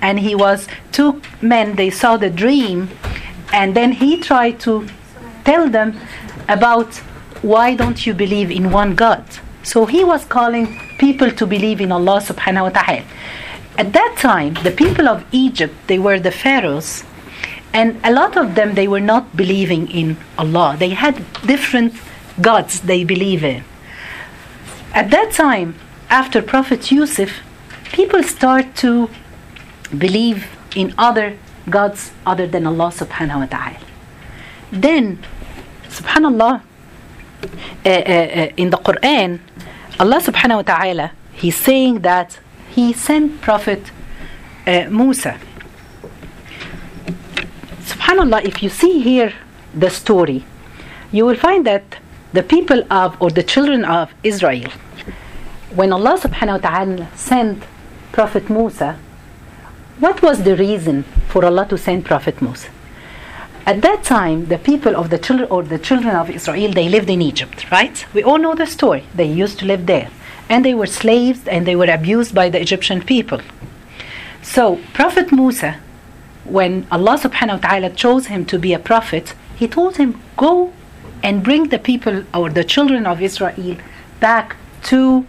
and 0.00 0.18
he 0.20 0.34
was 0.34 0.68
two 0.92 1.20
men 1.40 1.76
they 1.76 1.90
saw 1.90 2.16
the 2.16 2.30
dream 2.30 2.88
and 3.52 3.74
then 3.74 3.92
he 3.92 4.16
tried 4.16 4.58
to 4.60 4.86
tell 5.44 5.68
them 5.68 5.98
about 6.48 6.94
why 7.42 7.74
don't 7.74 8.06
you 8.06 8.14
believe 8.14 8.50
in 8.50 8.70
one 8.70 8.94
god? 8.94 9.24
So 9.62 9.86
he 9.86 10.04
was 10.04 10.24
calling 10.24 10.80
people 10.98 11.30
to 11.30 11.46
believe 11.46 11.80
in 11.80 11.92
allah 11.92 12.20
subhanahu 12.20 12.62
wa 12.62 12.80
ta'ala. 12.80 13.04
At 13.78 13.92
that 13.92 14.16
time 14.18 14.54
the 14.62 14.70
people 14.70 15.08
of 15.08 15.24
egypt 15.32 15.74
they 15.86 15.98
were 15.98 16.18
the 16.18 16.30
pharaohs 16.30 17.04
and 17.72 18.00
a 18.02 18.12
lot 18.12 18.36
of 18.36 18.54
them 18.54 18.74
they 18.74 18.88
were 18.88 19.00
not 19.00 19.36
believing 19.36 19.90
in 19.90 20.16
allah. 20.38 20.76
They 20.78 20.90
had 20.90 21.24
different 21.46 21.94
gods 22.40 22.80
they 22.80 23.04
believe 23.04 23.44
in. 23.44 23.64
At 24.94 25.10
that 25.10 25.32
time 25.32 25.74
after 26.08 26.40
prophet 26.40 26.90
yusuf 26.90 27.30
people 27.92 28.22
start 28.22 28.74
to 28.76 29.08
believe 29.88 30.46
in 30.74 30.94
other 30.98 31.36
gods 31.68 32.12
other 32.24 32.46
than 32.46 32.66
Allah 32.66 32.90
subhanahu 32.90 33.40
wa 33.40 33.46
ta'ala. 33.46 33.78
Then, 34.70 35.18
subhanallah, 35.88 36.62
uh, 37.84 37.88
uh, 37.88 37.90
uh, 37.90 38.48
in 38.56 38.70
the 38.70 38.78
Quran, 38.78 39.40
Allah 39.98 40.20
subhanahu 40.20 40.56
wa 40.56 40.62
ta'ala, 40.62 41.12
He's 41.32 41.56
saying 41.56 42.00
that 42.00 42.38
He 42.70 42.92
sent 42.92 43.40
Prophet 43.40 43.90
Musa. 44.66 45.38
Subhanallah, 47.84 48.44
if 48.44 48.62
you 48.62 48.68
see 48.68 49.00
here 49.00 49.32
the 49.74 49.90
story, 49.90 50.44
you 51.12 51.24
will 51.24 51.36
find 51.36 51.64
that 51.66 51.84
the 52.32 52.42
people 52.42 52.82
of, 52.90 53.16
or 53.20 53.30
the 53.30 53.42
children 53.42 53.84
of 53.84 54.12
Israel, 54.24 54.70
when 55.74 55.92
Allah 55.92 56.18
subhanahu 56.18 56.62
wa 56.62 56.70
ta'ala 56.70 57.08
sent 57.14 57.62
Prophet 58.12 58.50
Musa, 58.50 58.98
what 59.98 60.22
was 60.22 60.42
the 60.42 60.56
reason 60.56 61.04
for 61.28 61.44
Allah 61.44 61.66
to 61.68 61.78
send 61.78 62.04
Prophet 62.04 62.42
Musa? 62.42 62.68
At 63.64 63.82
that 63.82 64.04
time, 64.04 64.46
the 64.46 64.58
people 64.58 64.94
of 64.94 65.10
the 65.10 65.18
children 65.18 65.48
or 65.50 65.62
the 65.62 65.78
children 65.78 66.14
of 66.14 66.30
Israel, 66.30 66.72
they 66.72 66.88
lived 66.88 67.10
in 67.10 67.20
Egypt, 67.20 67.70
right? 67.70 68.06
We 68.14 68.22
all 68.22 68.38
know 68.38 68.54
the 68.54 68.66
story. 68.66 69.04
They 69.14 69.26
used 69.26 69.58
to 69.60 69.64
live 69.66 69.86
there. 69.86 70.08
And 70.48 70.64
they 70.64 70.74
were 70.74 70.86
slaves 70.86 71.48
and 71.48 71.66
they 71.66 71.74
were 71.74 71.90
abused 71.90 72.32
by 72.32 72.48
the 72.48 72.60
Egyptian 72.60 73.02
people. 73.02 73.40
So, 74.42 74.78
Prophet 74.92 75.32
Musa, 75.32 75.80
when 76.44 76.86
Allah 76.92 77.18
subhanahu 77.18 77.60
wa 77.60 77.68
ta'ala 77.68 77.90
chose 77.90 78.26
him 78.26 78.44
to 78.46 78.58
be 78.58 78.72
a 78.72 78.78
prophet, 78.78 79.34
he 79.56 79.66
told 79.66 79.96
him, 79.96 80.20
Go 80.36 80.72
and 81.22 81.42
bring 81.42 81.70
the 81.70 81.80
people 81.80 82.22
or 82.32 82.48
the 82.50 82.62
children 82.62 83.06
of 83.06 83.20
Israel 83.20 83.76
back 84.20 84.56
to 84.84 85.26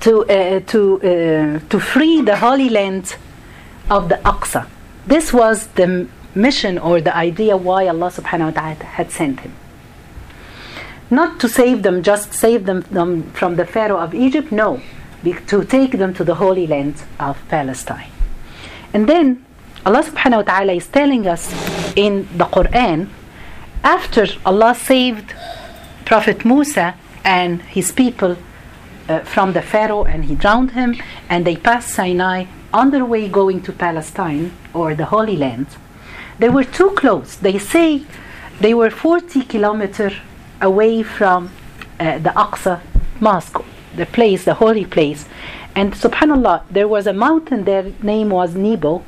to 0.00 0.24
uh, 0.24 0.60
to 0.60 0.80
uh, 1.02 1.68
to 1.68 1.78
free 1.78 2.22
the 2.22 2.36
Holy 2.36 2.70
Land 2.70 3.16
of 3.90 4.08
the 4.08 4.16
Aqsa. 4.16 4.66
This 5.06 5.32
was 5.32 5.66
the 5.68 6.08
mission 6.34 6.78
or 6.78 7.00
the 7.00 7.14
idea 7.14 7.56
why 7.56 7.88
Allah 7.88 8.10
subhanahu 8.10 8.54
wa 8.54 8.60
ta'ala 8.60 8.84
had 8.84 9.10
sent 9.10 9.40
him. 9.40 9.52
Not 11.10 11.40
to 11.40 11.48
save 11.48 11.82
them, 11.82 12.02
just 12.04 12.32
save 12.32 12.66
them, 12.66 12.82
from 13.32 13.56
the 13.56 13.66
Pharaoh 13.66 13.98
of 13.98 14.14
Egypt, 14.14 14.52
no, 14.52 14.80
to 15.48 15.64
take 15.64 15.92
them 15.98 16.14
to 16.14 16.22
the 16.22 16.36
Holy 16.36 16.68
Land 16.68 17.02
of 17.18 17.36
Palestine. 17.48 18.12
And 18.94 19.08
then 19.08 19.44
Allah 19.84 20.04
subhanahu 20.04 20.36
wa 20.36 20.42
ta'ala 20.42 20.72
is 20.74 20.86
telling 20.86 21.26
us 21.26 21.50
in 21.96 22.28
the 22.36 22.44
Quran, 22.44 23.08
after 23.82 24.26
Allah 24.46 24.74
saved 24.74 25.34
Prophet 26.04 26.44
Musa 26.44 26.94
and 27.24 27.62
his 27.62 27.90
people 27.90 28.36
uh, 29.08 29.20
from 29.20 29.52
the 29.52 29.62
Pharaoh 29.62 30.04
and 30.04 30.26
he 30.26 30.36
drowned 30.36 30.72
him, 30.72 30.94
and 31.28 31.44
they 31.44 31.56
passed 31.56 31.88
Sinai 31.88 32.44
on 32.72 32.90
their 32.90 33.04
way 33.04 33.28
going 33.28 33.62
to 33.62 33.72
Palestine 33.72 34.52
or 34.72 34.94
the 34.94 35.06
Holy 35.06 35.36
Land, 35.36 35.66
they 36.38 36.48
were 36.48 36.64
too 36.64 36.90
close. 36.90 37.36
They 37.36 37.58
say 37.58 38.02
they 38.60 38.74
were 38.74 38.90
40 38.90 39.42
kilometers 39.42 40.14
away 40.60 41.02
from 41.02 41.50
uh, 41.98 42.18
the 42.18 42.30
Aqsa 42.30 42.80
Mosque, 43.20 43.58
the 43.96 44.06
place, 44.06 44.44
the 44.44 44.54
holy 44.54 44.84
place. 44.84 45.26
And 45.74 45.92
subhanAllah, 45.92 46.64
there 46.70 46.88
was 46.88 47.06
a 47.06 47.12
mountain 47.12 47.64
there, 47.64 47.92
name 48.02 48.30
was 48.30 48.54
Nebo. 48.54 49.02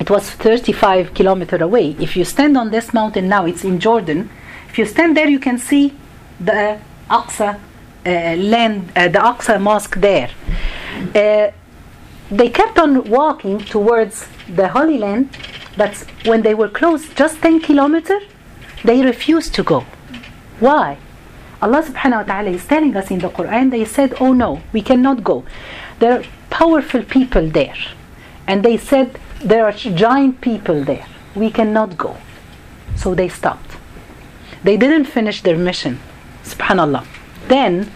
It 0.00 0.10
was 0.10 0.30
35 0.30 1.14
kilometers 1.14 1.60
away. 1.60 1.96
If 1.98 2.16
you 2.16 2.24
stand 2.24 2.56
on 2.56 2.70
this 2.70 2.92
mountain 2.92 3.28
now, 3.28 3.46
it's 3.46 3.64
in 3.64 3.80
Jordan. 3.80 4.30
If 4.68 4.78
you 4.78 4.86
stand 4.86 5.16
there, 5.16 5.28
you 5.28 5.38
can 5.38 5.58
see 5.58 5.94
the 6.40 6.78
Aqsa 7.08 7.58
uh, 8.06 8.10
land, 8.36 8.92
uh, 8.96 9.08
the 9.08 9.18
Aqsa 9.18 9.60
Mosque 9.60 9.96
there. 9.96 10.30
They 12.30 12.48
kept 12.48 12.78
on 12.78 13.04
walking 13.08 13.58
towards 13.58 14.26
the 14.48 14.68
Holy 14.68 14.98
Land, 14.98 15.36
but 15.76 15.94
when 16.24 16.42
they 16.42 16.54
were 16.54 16.68
close, 16.68 17.08
just 17.10 17.40
10 17.42 17.60
kilometers, 17.60 18.22
they 18.84 19.02
refused 19.02 19.54
to 19.54 19.62
go. 19.62 19.84
Why? 20.60 20.98
Allah 21.60 21.82
subhanahu 21.82 22.26
wa 22.26 22.34
ta'ala 22.34 22.50
is 22.50 22.66
telling 22.66 22.96
us 22.96 23.10
in 23.10 23.18
the 23.20 23.28
Quran, 23.28 23.70
they 23.70 23.84
said, 23.84 24.14
Oh 24.20 24.32
no, 24.32 24.62
we 24.72 24.82
cannot 24.82 25.24
go. 25.24 25.44
There 25.98 26.20
are 26.20 26.24
powerful 26.50 27.02
people 27.02 27.48
there. 27.48 27.76
And 28.46 28.62
they 28.62 28.76
said, 28.76 29.18
there 29.44 29.66
are 29.66 29.72
giant 29.72 30.40
people 30.40 30.84
there. 30.84 31.06
We 31.34 31.50
cannot 31.50 31.98
go. 31.98 32.16
So 32.96 33.14
they 33.14 33.28
stopped. 33.28 33.72
They 34.62 34.76
didn't 34.76 35.04
finish 35.04 35.42
their 35.42 35.58
mission. 35.58 36.00
Subhanallah. 36.44 37.06
Then 37.48 37.90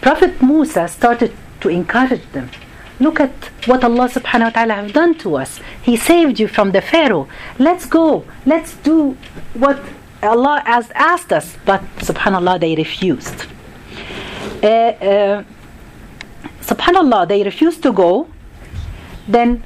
Prophet 0.00 0.42
Musa 0.42 0.88
started 0.88 1.32
to 1.60 1.68
encourage 1.68 2.26
them. 2.32 2.50
Look 3.00 3.18
at 3.18 3.32
what 3.66 3.82
Allah 3.82 4.08
subhanahu 4.08 4.44
wa 4.44 4.50
ta'ala 4.50 4.74
have 4.74 4.92
done 4.92 5.14
to 5.24 5.36
us. 5.36 5.60
He 5.82 5.96
saved 5.96 6.38
you 6.38 6.46
from 6.46 6.72
the 6.72 6.82
Pharaoh. 6.82 7.28
Let's 7.58 7.86
go. 7.86 8.24
Let's 8.44 8.74
do 8.76 9.16
what 9.54 9.80
Allah 10.22 10.62
has 10.66 10.90
asked 10.94 11.32
us. 11.32 11.56
But 11.64 11.82
subhanallah, 11.96 12.60
they 12.60 12.74
refused. 12.74 13.46
Uh, 14.62 14.66
uh, 14.66 15.44
subhanallah, 16.60 17.26
they 17.26 17.42
refused 17.42 17.82
to 17.84 17.92
go. 17.92 18.28
Then 19.26 19.62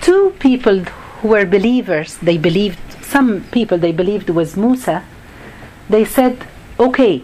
two 0.00 0.34
people 0.38 0.78
who 1.20 1.28
were 1.28 1.44
believers, 1.44 2.16
they 2.18 2.38
believed, 2.38 2.78
some 3.02 3.44
people 3.52 3.76
they 3.76 3.92
believed 3.92 4.30
was 4.30 4.56
Musa, 4.56 5.04
they 5.90 6.04
said, 6.04 6.46
okay, 6.78 7.22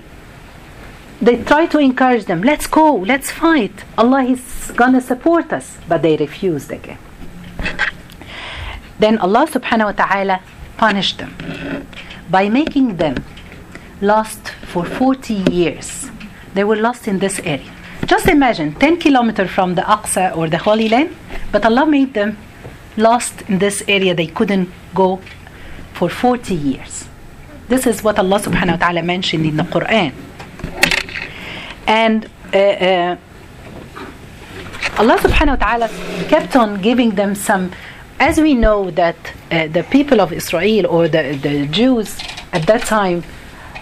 they 1.20 1.42
tried 1.42 1.70
to 1.70 1.78
encourage 1.78 2.26
them, 2.26 2.42
let's 2.42 2.66
go, 2.66 2.94
let's 2.94 3.30
fight. 3.30 3.72
Allah 3.96 4.24
is 4.24 4.72
gonna 4.76 5.00
support 5.00 5.52
us. 5.52 5.78
But 5.88 6.02
they 6.02 6.16
refused 6.16 6.70
again. 6.70 6.98
Then 8.98 9.18
Allah 9.18 9.46
subhanahu 9.46 9.92
wa 9.92 9.92
ta'ala 9.92 10.40
punished 10.76 11.18
them 11.18 11.34
by 12.30 12.48
making 12.48 12.96
them 12.96 13.24
lost 14.00 14.48
for 14.72 14.84
40 14.84 15.34
years. 15.50 16.10
They 16.54 16.64
were 16.64 16.76
lost 16.76 17.06
in 17.08 17.18
this 17.18 17.38
area. 17.40 17.72
Just 18.06 18.28
imagine 18.28 18.74
10 18.74 18.98
kilometers 18.98 19.50
from 19.50 19.74
the 19.74 19.82
Aqsa 19.82 20.36
or 20.36 20.48
the 20.48 20.58
Holy 20.58 20.88
Land, 20.88 21.14
but 21.52 21.64
Allah 21.64 21.86
made 21.86 22.14
them 22.14 22.38
lost 22.96 23.42
in 23.48 23.58
this 23.58 23.82
area. 23.88 24.14
They 24.14 24.28
couldn't 24.28 24.70
go 24.94 25.20
for 25.92 26.08
40 26.08 26.54
years. 26.54 27.08
This 27.68 27.86
is 27.86 28.02
what 28.02 28.18
Allah 28.18 28.38
subhanahu 28.38 28.78
wa 28.78 28.86
ta'ala 28.86 29.02
mentioned 29.02 29.44
in 29.44 29.56
the 29.56 29.64
Quran. 29.64 30.12
And 31.86 32.26
uh, 32.52 32.58
uh, 32.58 33.16
Allah 34.98 35.18
subhanahu 35.18 35.60
wa 35.60 35.66
ta'ala 35.66 35.88
kept 36.28 36.56
on 36.56 36.80
giving 36.80 37.10
them 37.10 37.34
some, 37.34 37.72
as 38.18 38.40
we 38.40 38.54
know 38.54 38.90
that 38.92 39.16
uh, 39.50 39.66
the 39.68 39.84
people 39.84 40.20
of 40.20 40.32
Israel 40.32 40.86
or 40.86 41.06
the, 41.06 41.38
the 41.42 41.66
Jews 41.66 42.18
at 42.52 42.66
that 42.66 42.82
time 42.82 43.22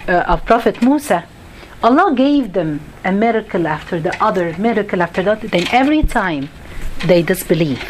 uh, 0.09 0.25
of 0.27 0.45
Prophet 0.45 0.83
Musa, 0.83 1.25
Allah 1.83 2.15
gave 2.15 2.53
them 2.53 2.81
a 3.05 3.13
miracle 3.13 3.67
after 3.67 4.01
the 4.01 4.13
other, 4.23 4.57
miracle 4.59 5.03
after 5.03 5.23
that, 5.23 5.41
then 5.43 5.67
every 5.71 6.03
time 6.03 6.49
they 7.07 7.23
disbelieve. 7.23 7.83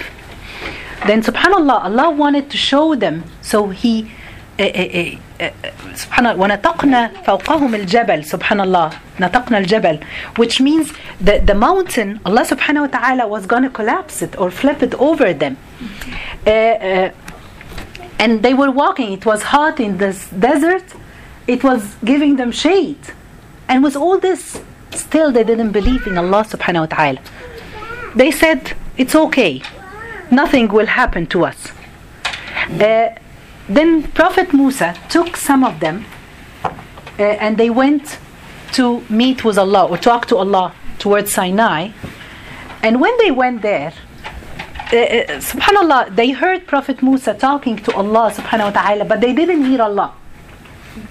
Then 1.06 1.22
subhanallah, 1.22 1.84
Allah 1.84 2.10
wanted 2.10 2.50
to 2.50 2.56
show 2.56 2.94
them, 2.94 3.24
so 3.40 3.68
He 3.68 4.10
سبحان 5.95 6.27
الله 6.27 6.41
ونطقنا 6.43 7.11
فوقهم 7.25 7.75
الجبل 7.75 8.25
سبحان 8.25 8.61
الله 8.61 8.89
نطقنا 9.19 9.57
الجبل 9.57 9.99
which 10.37 10.59
means 10.59 10.91
that 11.21 11.47
the 11.47 11.55
mountain 11.55 12.19
Allah 12.25 12.43
subhanahu 12.43 12.81
wa 12.81 12.99
ta'ala 12.99 13.27
was 13.27 13.45
going 13.45 13.63
to 13.63 13.69
collapse 13.69 14.21
it 14.21 14.37
or 14.37 14.51
flip 14.51 14.83
it 14.83 14.93
over 14.95 15.33
them 15.33 15.55
uh, 16.45 16.49
uh, 16.49 17.11
and 18.19 18.43
they 18.43 18.53
were 18.53 18.69
walking 18.69 19.13
it 19.13 19.25
was 19.25 19.43
hot 19.43 19.79
in 19.79 19.97
this 19.97 20.27
desert 20.47 20.83
it 21.47 21.63
was 21.63 21.95
giving 22.03 22.35
them 22.35 22.51
shade 22.51 23.03
and 23.69 23.81
with 23.81 23.95
all 23.95 24.19
this 24.19 24.59
still 24.91 25.31
they 25.31 25.45
didn't 25.45 25.71
believe 25.71 26.05
in 26.05 26.17
Allah 26.17 26.43
subhanahu 26.43 26.81
wa 26.85 26.91
ta'ala 26.97 27.21
they 28.13 28.31
said 28.31 28.73
it's 28.97 29.15
okay 29.15 29.61
nothing 30.29 30.67
will 30.67 30.91
happen 31.01 31.25
to 31.27 31.45
us 31.45 31.71
uh, 32.81 33.09
then 33.68 34.02
Prophet 34.12 34.52
Musa 34.52 34.94
took 35.08 35.36
some 35.36 35.64
of 35.64 35.80
them 35.80 36.04
uh, 37.18 37.22
and 37.22 37.56
they 37.56 37.70
went 37.70 38.18
to 38.72 39.00
meet 39.08 39.44
with 39.44 39.56
Allah 39.58 39.86
or 39.86 39.96
talk 39.96 40.26
to 40.26 40.36
Allah 40.36 40.74
towards 40.98 41.32
Sinai. 41.32 41.90
And 42.82 43.00
when 43.00 43.16
they 43.18 43.30
went 43.30 43.62
there, 43.62 43.92
uh, 44.88 45.40
subhanallah, 45.40 46.14
they 46.14 46.30
heard 46.32 46.66
Prophet 46.66 47.02
Musa 47.02 47.34
talking 47.34 47.76
to 47.78 47.94
Allah 47.94 48.30
subhanahu 48.34 48.74
wa 48.74 48.82
ta'ala, 48.82 49.04
but 49.04 49.20
they 49.20 49.32
didn't 49.32 49.64
hear 49.64 49.80
Allah. 49.80 50.12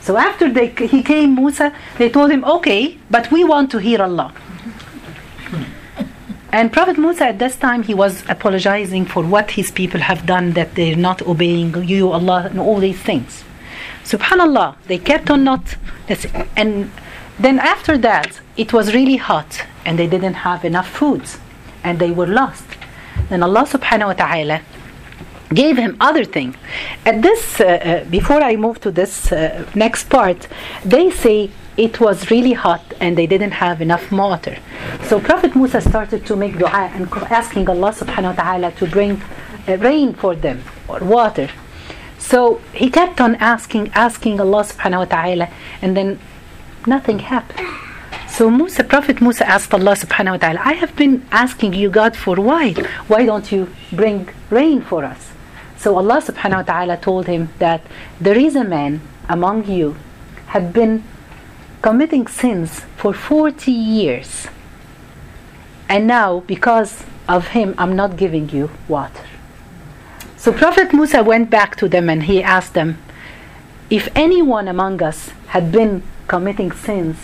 So 0.02 0.18
after 0.18 0.50
they, 0.52 0.68
he 0.68 1.02
came, 1.02 1.36
Musa, 1.36 1.74
they 1.98 2.10
told 2.10 2.32
him, 2.32 2.44
okay, 2.46 2.98
but 3.10 3.32
we 3.32 3.44
want 3.44 3.72
to 3.72 3.80
hear 3.80 4.02
Allah. 4.02 4.34
And 6.54 6.72
Prophet 6.72 7.00
Musa 7.00 7.26
at 7.30 7.40
this 7.40 7.56
time 7.56 7.82
he 7.82 7.96
was 7.96 8.24
apologizing 8.30 9.06
for 9.06 9.24
what 9.24 9.50
his 9.52 9.72
people 9.72 10.02
have 10.02 10.28
done 10.28 10.52
that 10.52 10.76
they're 10.76 10.96
not 10.96 11.24
obeying 11.24 11.74
you, 11.84 12.12
Allah, 12.12 12.48
and 12.52 12.60
all 12.60 12.78
these 12.78 13.00
things. 13.00 13.44
Subhanallah, 14.04 14.76
they 14.86 15.00
kept 15.00 15.32
on 15.32 15.44
not 15.44 15.76
and 16.56 16.92
then 17.40 17.58
after 17.58 17.98
that 17.98 18.40
it 18.56 18.72
was 18.72 18.94
really 18.94 19.16
hot 19.16 19.66
and 19.84 19.98
they 19.98 20.06
didn't 20.06 20.36
have 20.48 20.64
enough 20.64 20.88
food 20.88 21.24
and 21.84 21.98
they 21.98 22.12
were 22.12 22.28
lost. 22.28 22.68
Then 23.30 23.42
Allah 23.42 23.66
subhanahu 23.66 24.08
wa 24.12 24.14
ta'ala 24.14 24.62
gave 25.56 25.78
him 25.78 25.98
other 26.00 26.24
thing. 26.24 26.56
At 27.04 27.24
this, 27.24 27.62
uh, 27.62 27.66
uh, 27.66 28.04
before 28.12 28.44
I 28.44 28.58
move 28.58 28.80
to 28.82 28.92
this 28.92 29.32
uh, 29.32 29.66
next 29.74 30.08
part, 30.08 30.48
they 30.86 31.10
say 31.10 31.50
it 31.78 32.00
was 32.00 32.30
really 32.30 32.54
hot 32.54 32.82
and 33.00 33.18
they 33.18 33.28
didn't 33.28 33.52
have 33.52 33.82
enough 33.82 34.12
water. 34.12 34.58
So 35.04 35.20
Prophet 35.20 35.56
Musa 35.56 35.82
started 35.82 36.26
to 36.26 36.36
make 36.36 36.58
dua 36.58 36.92
and 36.94 37.12
asking 37.32 37.70
Allah 37.70 37.92
subhanahu 37.92 38.36
wa 38.36 38.44
ta'ala 38.44 38.72
to 38.74 38.88
bring 38.88 39.22
uh, 39.68 39.78
rain 39.78 40.14
for 40.14 40.36
them 40.36 40.64
or 40.88 41.00
water. 41.00 41.50
So 42.20 42.62
he 42.74 42.90
kept 42.90 43.20
on 43.20 43.36
asking, 43.36 43.92
asking 43.94 44.40
Allah 44.40 44.64
subhanahu 44.64 45.00
wa 45.00 45.06
ta'ala 45.06 45.50
and 45.82 45.98
then 45.98 46.20
nothing 46.86 47.20
happened. 47.20 47.68
So 48.30 48.50
Musa, 48.50 48.84
Prophet 48.84 49.22
Musa 49.22 49.48
asked 49.48 49.74
Allah 49.74 49.94
subhanahu 49.94 50.32
wa 50.32 50.38
ta'ala, 50.38 50.62
I 50.64 50.74
have 50.74 50.96
been 50.96 51.26
asking 51.32 51.74
you 51.74 51.90
God 51.90 52.16
for 52.16 52.36
why? 52.36 52.74
Why 53.08 53.26
don't 53.26 53.52
you 53.52 53.70
bring 53.92 54.30
rain 54.50 54.82
for 54.82 55.04
us? 55.04 55.32
So 55.78 55.98
Allah 55.98 56.22
subhanahu 56.22 56.64
wa 56.64 56.64
ta'ala 56.64 56.98
told 56.98 57.28
him 57.28 57.50
that 57.60 57.82
there 58.20 58.38
is 58.38 58.56
a 58.56 58.64
man 58.64 59.02
among 59.28 59.66
you 59.66 59.96
had 60.48 60.72
been 60.72 61.04
committing 61.84 62.26
sins 62.28 62.80
for 62.96 63.14
40 63.14 63.70
years. 63.70 64.48
And 65.90 66.08
now, 66.08 66.40
because 66.48 67.04
of 67.28 67.50
him, 67.50 67.76
I'm 67.78 67.94
not 67.96 68.16
giving 68.16 68.50
you 68.50 68.72
water. 68.88 69.26
So 70.38 70.54
Prophet 70.54 70.94
Musa 70.94 71.22
went 71.24 71.50
back 71.50 71.76
to 71.76 71.90
them 71.90 72.10
and 72.10 72.24
he 72.24 72.42
asked 72.42 72.74
them, 72.74 72.98
if 73.90 74.08
anyone 74.16 74.70
among 74.70 75.04
us 75.04 75.30
had 75.48 75.72
been 75.74 76.02
committing 76.28 76.72
sins 76.72 77.18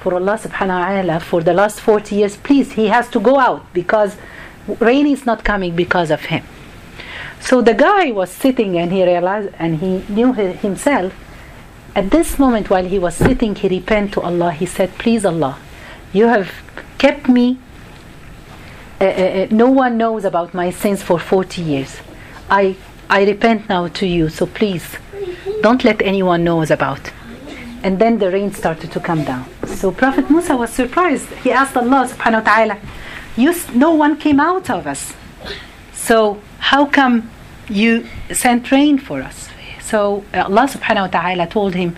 for 0.00 0.14
Allah 0.14 0.38
subhanahu 0.38 0.80
wa 0.80 0.88
ta'ala 0.88 1.20
for 1.20 1.42
the 1.42 1.54
last 1.54 1.80
40 1.80 2.14
years, 2.14 2.36
please, 2.36 2.72
he 2.72 2.88
has 2.88 3.08
to 3.08 3.18
go 3.18 3.38
out 3.38 3.64
because 3.72 4.16
rain 4.78 5.06
is 5.06 5.24
not 5.24 5.42
coming 5.42 5.74
because 5.74 6.10
of 6.10 6.26
him. 6.26 6.44
So 7.40 7.62
the 7.62 7.74
guy 7.74 8.12
was 8.12 8.30
sitting 8.30 8.76
and 8.76 8.92
he 8.92 9.02
realized 9.04 9.54
and 9.58 9.78
he 9.78 10.04
knew 10.12 10.34
himself 10.34 11.14
at 11.94 12.10
this 12.10 12.38
moment, 12.38 12.70
while 12.70 12.84
he 12.84 12.98
was 12.98 13.14
sitting, 13.14 13.54
he 13.54 13.68
repented 13.68 14.14
to 14.14 14.20
Allah. 14.22 14.52
He 14.52 14.66
said, 14.66 14.90
Please, 14.98 15.24
Allah, 15.24 15.58
you 16.12 16.26
have 16.26 16.50
kept 16.98 17.28
me. 17.28 17.58
Uh, 19.00 19.04
uh, 19.04 19.08
uh 19.08 19.46
no 19.50 19.68
one 19.68 19.98
knows 19.98 20.24
about 20.24 20.54
my 20.54 20.70
sins 20.70 21.02
for 21.02 21.18
40 21.18 21.60
years. 21.60 22.00
I, 22.48 22.76
I 23.10 23.24
repent 23.24 23.68
now 23.68 23.88
to 23.88 24.06
you, 24.06 24.28
so 24.28 24.46
please 24.46 24.96
don't 25.60 25.84
let 25.84 26.00
anyone 26.02 26.44
knows 26.44 26.70
about. 26.70 27.12
And 27.82 27.98
then 27.98 28.18
the 28.18 28.30
rain 28.30 28.52
started 28.52 28.92
to 28.92 29.00
come 29.00 29.24
down. 29.24 29.44
So 29.66 29.90
Prophet 29.90 30.30
Musa 30.30 30.56
was 30.56 30.70
surprised. 30.70 31.28
He 31.44 31.50
asked 31.50 31.76
Allah 31.76 32.08
subhanahu 32.08 32.44
wa 32.44 32.54
ta'ala, 32.54 32.78
you, 33.36 33.54
no 33.74 33.92
one 33.92 34.16
came 34.16 34.40
out 34.40 34.70
of 34.70 34.86
us. 34.86 35.12
So 35.92 36.40
how 36.58 36.86
come 36.86 37.30
you 37.68 38.06
sent 38.32 38.70
rain 38.70 38.98
for 38.98 39.20
us? 39.20 39.48
So 39.82 40.24
uh, 40.32 40.44
Allah 40.44 40.68
subhanahu 40.68 41.12
wa 41.12 41.20
ta'ala 41.20 41.46
told 41.46 41.74
him, 41.74 41.96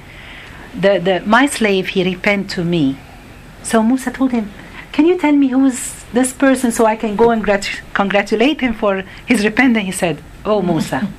the, 0.75 0.99
the, 0.99 1.23
my 1.27 1.47
slave, 1.47 1.88
he 1.88 2.03
repent 2.05 2.51
to 2.51 2.64
me. 2.64 2.99
So 3.62 3.83
Musa 3.83 4.11
told 4.11 4.33
him, 4.33 4.51
can 4.92 5.07
you 5.07 5.18
tell 5.18 5.33
me 5.33 5.49
who's 5.49 6.05
this 6.12 6.33
person 6.33 6.70
so 6.70 6.87
I 6.87 6.97
can 6.97 7.16
go 7.16 7.31
and 7.31 7.42
grat- 7.42 7.81
congratulate 7.94 8.61
him 8.61 8.75
for 8.75 9.03
his 9.27 9.44
repentance? 9.44 9.87
He 9.87 9.92
said, 9.92 10.23
oh 10.44 10.62
Musa, 10.62 11.09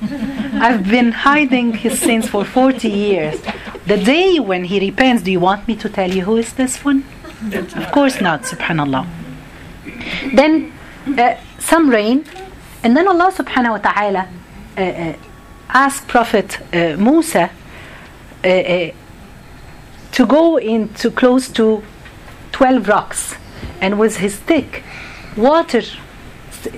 I've 0.54 0.88
been 0.88 1.12
hiding 1.12 1.74
his 1.74 2.00
sins 2.00 2.28
for 2.28 2.44
40 2.44 2.88
years. 2.88 3.40
The 3.86 3.96
day 3.96 4.38
when 4.38 4.64
he 4.64 4.80
repents, 4.80 5.22
do 5.22 5.30
you 5.30 5.40
want 5.40 5.66
me 5.68 5.76
to 5.76 5.88
tell 5.88 6.10
you 6.10 6.22
who 6.24 6.36
is 6.36 6.52
this 6.54 6.84
one? 6.84 7.04
Of 7.52 7.92
course 7.92 8.20
not, 8.20 8.42
subhanallah. 8.42 9.06
Then 10.34 10.72
uh, 11.18 11.36
some 11.58 11.88
rain, 11.90 12.24
and 12.82 12.96
then 12.96 13.06
Allah 13.08 13.30
subhanahu 13.32 13.72
wa 13.72 13.78
ta'ala 13.78 14.28
uh, 14.76 14.80
uh, 14.80 15.16
asked 15.68 16.08
Prophet 16.08 16.58
uh, 16.72 16.96
Musa 16.96 17.50
uh, 18.44 18.48
uh, 18.48 18.90
to 20.12 20.26
go 20.26 20.56
into 20.56 21.10
close 21.10 21.48
to 21.48 21.82
12 22.52 22.88
rocks. 22.88 23.34
And 23.80 23.98
with 23.98 24.16
his 24.18 24.36
stick 24.36 24.82
water 25.36 25.82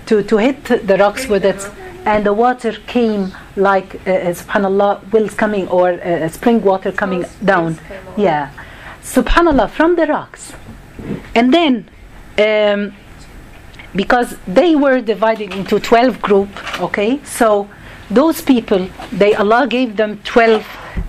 to, 0.07 0.23
to 0.23 0.37
hit 0.37 0.65
the 0.65 0.97
rocks 0.99 1.29
with 1.29 1.45
it 1.45 1.71
and 2.05 2.25
the 2.25 2.33
water 2.33 2.73
came 2.87 3.33
like 3.57 3.95
uh, 4.07 4.11
uh, 4.11 4.33
subhanallah 4.41 5.13
wells 5.13 5.35
coming 5.35 5.69
or 5.69 5.91
uh, 5.91 6.29
spring 6.29 6.63
water 6.63 6.91
coming 6.93 7.25
down. 7.45 7.79
yeah. 8.17 8.51
Subhanallah 9.03 9.69
from 9.71 9.97
the 9.97 10.07
rocks. 10.07 10.53
And 11.35 11.53
then 11.53 11.89
um, 12.39 12.95
because 13.95 14.37
they 14.47 14.75
were 14.75 15.01
divided 15.01 15.53
into 15.55 15.79
12 15.79 16.23
group 16.23 16.49
okay? 16.81 17.21
So 17.25 17.69
those 18.11 18.41
people 18.41 18.89
they 19.13 19.35
allah 19.35 19.67
gave 19.67 19.97
them 19.97 20.19
12 20.25 20.65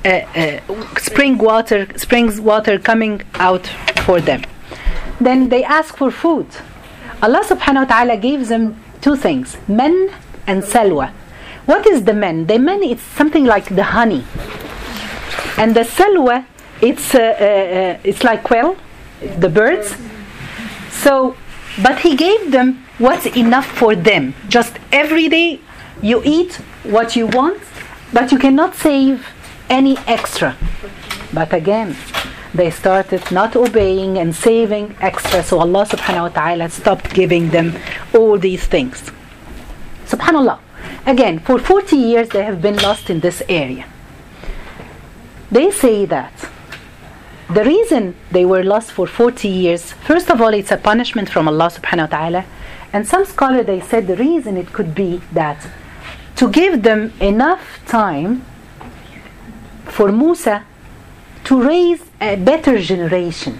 uh, 0.05 0.07
uh, 0.07 0.59
spring 0.97 1.37
water 1.37 1.87
springs 1.97 2.39
water 2.39 2.79
coming 2.79 3.21
out 3.35 3.67
for 4.05 4.21
them. 4.21 4.41
Then 5.19 5.49
they 5.49 5.63
ask 5.63 5.97
for 5.97 6.11
food. 6.11 6.47
Allah 7.21 7.43
subhanahu 7.43 7.83
wa 7.85 7.89
ta'ala 7.93 8.17
gave 8.17 8.47
them 8.47 8.81
two 9.01 9.15
things 9.15 9.57
men 9.67 10.09
and 10.47 10.63
salwa. 10.63 11.11
What 11.65 11.85
is 11.85 12.05
the 12.05 12.13
men? 12.13 12.45
The 12.47 12.57
men 12.57 12.81
it's 12.83 13.03
something 13.03 13.45
like 13.45 13.75
the 13.75 13.83
honey. 13.83 14.23
And 15.57 15.75
the 15.75 15.85
salwa 15.97 16.45
it's 16.81 17.13
uh, 17.13 17.19
uh, 17.19 17.99
it's 18.09 18.23
like 18.23 18.43
quail 18.43 18.77
the 19.37 19.49
birds. 19.49 19.95
So 20.91 21.35
but 21.83 21.99
he 21.99 22.15
gave 22.15 22.51
them 22.51 22.85
what's 22.97 23.25
enough 23.25 23.67
for 23.67 23.95
them. 23.95 24.33
Just 24.47 24.73
every 24.91 25.27
day 25.27 25.59
you 26.01 26.21
eat 26.23 26.61
what 26.83 27.15
you 27.15 27.27
want 27.27 27.61
but 28.11 28.31
you 28.31 28.39
cannot 28.39 28.75
save 28.75 29.27
any 29.69 29.97
extra. 30.07 30.55
But 31.33 31.53
again 31.53 31.95
they 32.53 32.71
started 32.71 33.31
not 33.31 33.55
obeying 33.55 34.17
and 34.17 34.35
saving 34.35 34.95
extra 34.99 35.43
so 35.43 35.59
Allah 35.59 35.85
subhanahu 35.85 36.21
wa 36.21 36.29
ta'ala 36.29 36.69
stopped 36.69 37.13
giving 37.13 37.49
them 37.49 37.77
all 38.15 38.37
these 38.37 38.65
things. 38.65 39.11
Subhanallah. 40.05 40.59
Again 41.05 41.39
for 41.39 41.59
40 41.59 41.95
years 41.95 42.29
they 42.29 42.43
have 42.43 42.61
been 42.61 42.77
lost 42.77 43.09
in 43.09 43.19
this 43.19 43.43
area. 43.47 43.85
They 45.51 45.71
say 45.71 46.05
that 46.05 46.33
the 47.49 47.63
reason 47.63 48.15
they 48.31 48.45
were 48.45 48.63
lost 48.63 48.91
for 48.91 49.07
40 49.07 49.47
years 49.47 49.93
first 49.93 50.29
of 50.29 50.41
all 50.41 50.53
it's 50.53 50.71
a 50.71 50.77
punishment 50.77 51.29
from 51.29 51.47
Allah 51.47 51.69
subhanahu 51.69 52.11
wa 52.11 52.17
ta'ala 52.17 52.45
and 52.93 53.07
some 53.07 53.25
scholars 53.25 53.65
they 53.65 53.81
said 53.81 54.07
the 54.07 54.15
reason 54.15 54.57
it 54.57 54.71
could 54.73 54.93
be 54.93 55.21
that 55.33 55.67
to 56.39 56.49
give 56.49 56.83
them 56.83 57.11
enough 57.19 57.81
time 57.85 58.45
for 59.83 60.09
Musa 60.09 60.63
to 61.43 61.61
raise 61.61 62.01
a 62.21 62.37
better 62.37 62.79
generation 62.79 63.59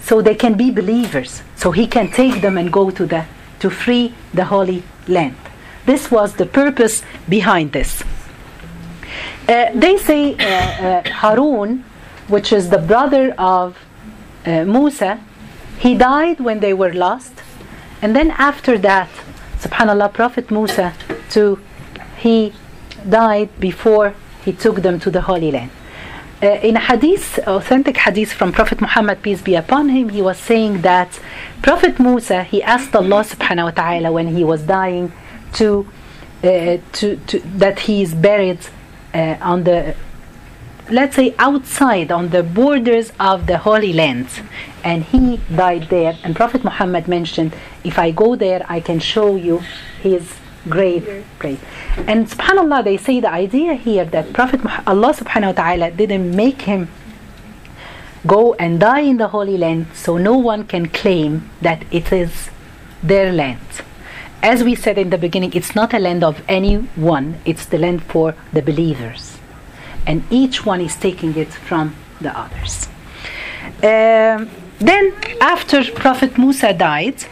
so 0.00 0.22
they 0.22 0.34
can 0.34 0.54
be 0.54 0.70
believers 0.70 1.42
so 1.56 1.72
he 1.72 1.86
can 1.86 2.10
take 2.10 2.40
them 2.40 2.56
and 2.56 2.72
go 2.72 2.90
to 2.90 3.04
the 3.04 3.26
to 3.58 3.68
free 3.68 4.14
the 4.32 4.46
holy 4.46 4.82
land. 5.08 5.36
This 5.84 6.10
was 6.10 6.36
the 6.36 6.46
purpose 6.46 7.02
behind 7.28 7.72
this. 7.72 8.02
Uh, 9.46 9.70
they 9.74 9.98
say 9.98 10.36
uh, 10.36 10.40
uh, 10.40 11.10
Harun 11.10 11.84
which 12.28 12.50
is 12.50 12.70
the 12.70 12.78
brother 12.78 13.34
of 13.36 13.76
uh, 14.46 14.64
Musa 14.64 15.20
he 15.78 15.94
died 15.94 16.40
when 16.40 16.60
they 16.60 16.72
were 16.72 16.94
lost 16.94 17.34
and 18.00 18.16
then 18.16 18.30
after 18.38 18.78
that 18.78 19.10
subhanallah 19.58 20.14
prophet 20.14 20.50
Musa 20.50 20.94
to 21.28 21.58
he 22.20 22.52
died 23.08 23.48
before 23.58 24.14
he 24.44 24.52
took 24.52 24.76
them 24.86 24.98
to 25.00 25.10
the 25.10 25.22
holy 25.22 25.50
land 25.50 25.70
uh, 26.42 26.46
in 26.62 26.76
a 26.76 26.80
hadith, 26.80 27.38
authentic 27.46 27.96
hadith 27.98 28.32
from 28.32 28.52
Prophet 28.52 28.80
Muhammad, 28.80 29.22
peace 29.22 29.42
be 29.42 29.54
upon 29.54 29.90
him, 29.90 30.08
he 30.08 30.22
was 30.22 30.38
saying 30.38 30.80
that 30.82 31.20
Prophet 31.62 32.00
Musa, 32.00 32.44
he 32.44 32.62
asked 32.62 32.94
Allah 32.96 33.24
subhanahu 33.24 33.64
wa 33.64 33.70
ta'ala 33.70 34.12
when 34.12 34.28
he 34.28 34.42
was 34.42 34.62
dying 34.62 35.12
to, 35.54 35.86
uh, 36.42 36.78
to, 36.92 37.16
to 37.26 37.40
that 37.40 37.80
he 37.80 38.02
is 38.02 38.14
buried 38.14 38.60
uh, 39.12 39.36
on 39.42 39.64
the, 39.64 39.94
let's 40.90 41.16
say 41.16 41.34
outside, 41.38 42.10
on 42.10 42.30
the 42.30 42.42
borders 42.42 43.12
of 43.20 43.46
the 43.46 43.58
Holy 43.58 43.92
Land. 43.92 44.28
And 44.82 45.04
he 45.04 45.36
died 45.54 45.90
there. 45.90 46.16
And 46.24 46.34
Prophet 46.34 46.64
Muhammad 46.64 47.06
mentioned, 47.06 47.54
if 47.84 47.98
I 47.98 48.12
go 48.12 48.34
there, 48.34 48.64
I 48.66 48.80
can 48.80 48.98
show 48.98 49.36
you 49.36 49.58
his 50.00 50.39
grave 50.68 51.24
grave 51.38 51.62
and 52.06 52.28
subhanallah 52.28 52.84
they 52.84 52.96
say 52.96 53.18
the 53.20 53.30
idea 53.30 53.74
here 53.74 54.04
that 54.04 54.32
prophet 54.32 54.60
allah 54.86 55.12
subhanahu 55.14 55.56
wa 55.56 55.58
ta'ala 55.62 55.90
didn't 55.90 56.36
make 56.36 56.62
him 56.62 56.88
go 58.26 58.54
and 58.54 58.80
die 58.80 59.00
in 59.00 59.16
the 59.16 59.28
holy 59.28 59.56
land 59.56 59.86
so 59.94 60.16
no 60.16 60.36
one 60.36 60.64
can 60.64 60.88
claim 60.88 61.50
that 61.60 61.84
it 61.90 62.12
is 62.12 62.50
their 63.02 63.32
land. 63.32 63.60
As 64.42 64.62
we 64.62 64.74
said 64.74 64.98
in 64.98 65.10
the 65.10 65.18
beginning 65.18 65.52
it's 65.54 65.74
not 65.74 65.94
a 65.94 65.98
land 65.98 66.24
of 66.24 66.42
anyone 66.48 67.40
it's 67.44 67.66
the 67.66 67.78
land 67.78 68.02
for 68.02 68.34
the 68.52 68.62
believers. 68.62 69.38
And 70.06 70.24
each 70.30 70.64
one 70.64 70.80
is 70.80 70.96
taking 70.96 71.36
it 71.36 71.52
from 71.52 71.94
the 72.20 72.36
others. 72.36 72.88
Um, 73.82 74.50
then 74.78 75.14
after 75.40 75.84
prophet 75.92 76.38
musa 76.38 76.72
died 76.72 77.24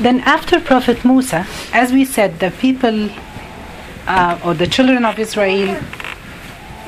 Then 0.00 0.20
after 0.20 0.58
Prophet 0.60 1.04
Musa, 1.04 1.46
as 1.72 1.92
we 1.92 2.04
said, 2.04 2.38
the 2.40 2.50
people 2.50 3.10
uh, 4.06 4.38
or 4.44 4.54
the 4.54 4.66
children 4.66 5.04
of 5.04 5.18
Israel 5.18 5.78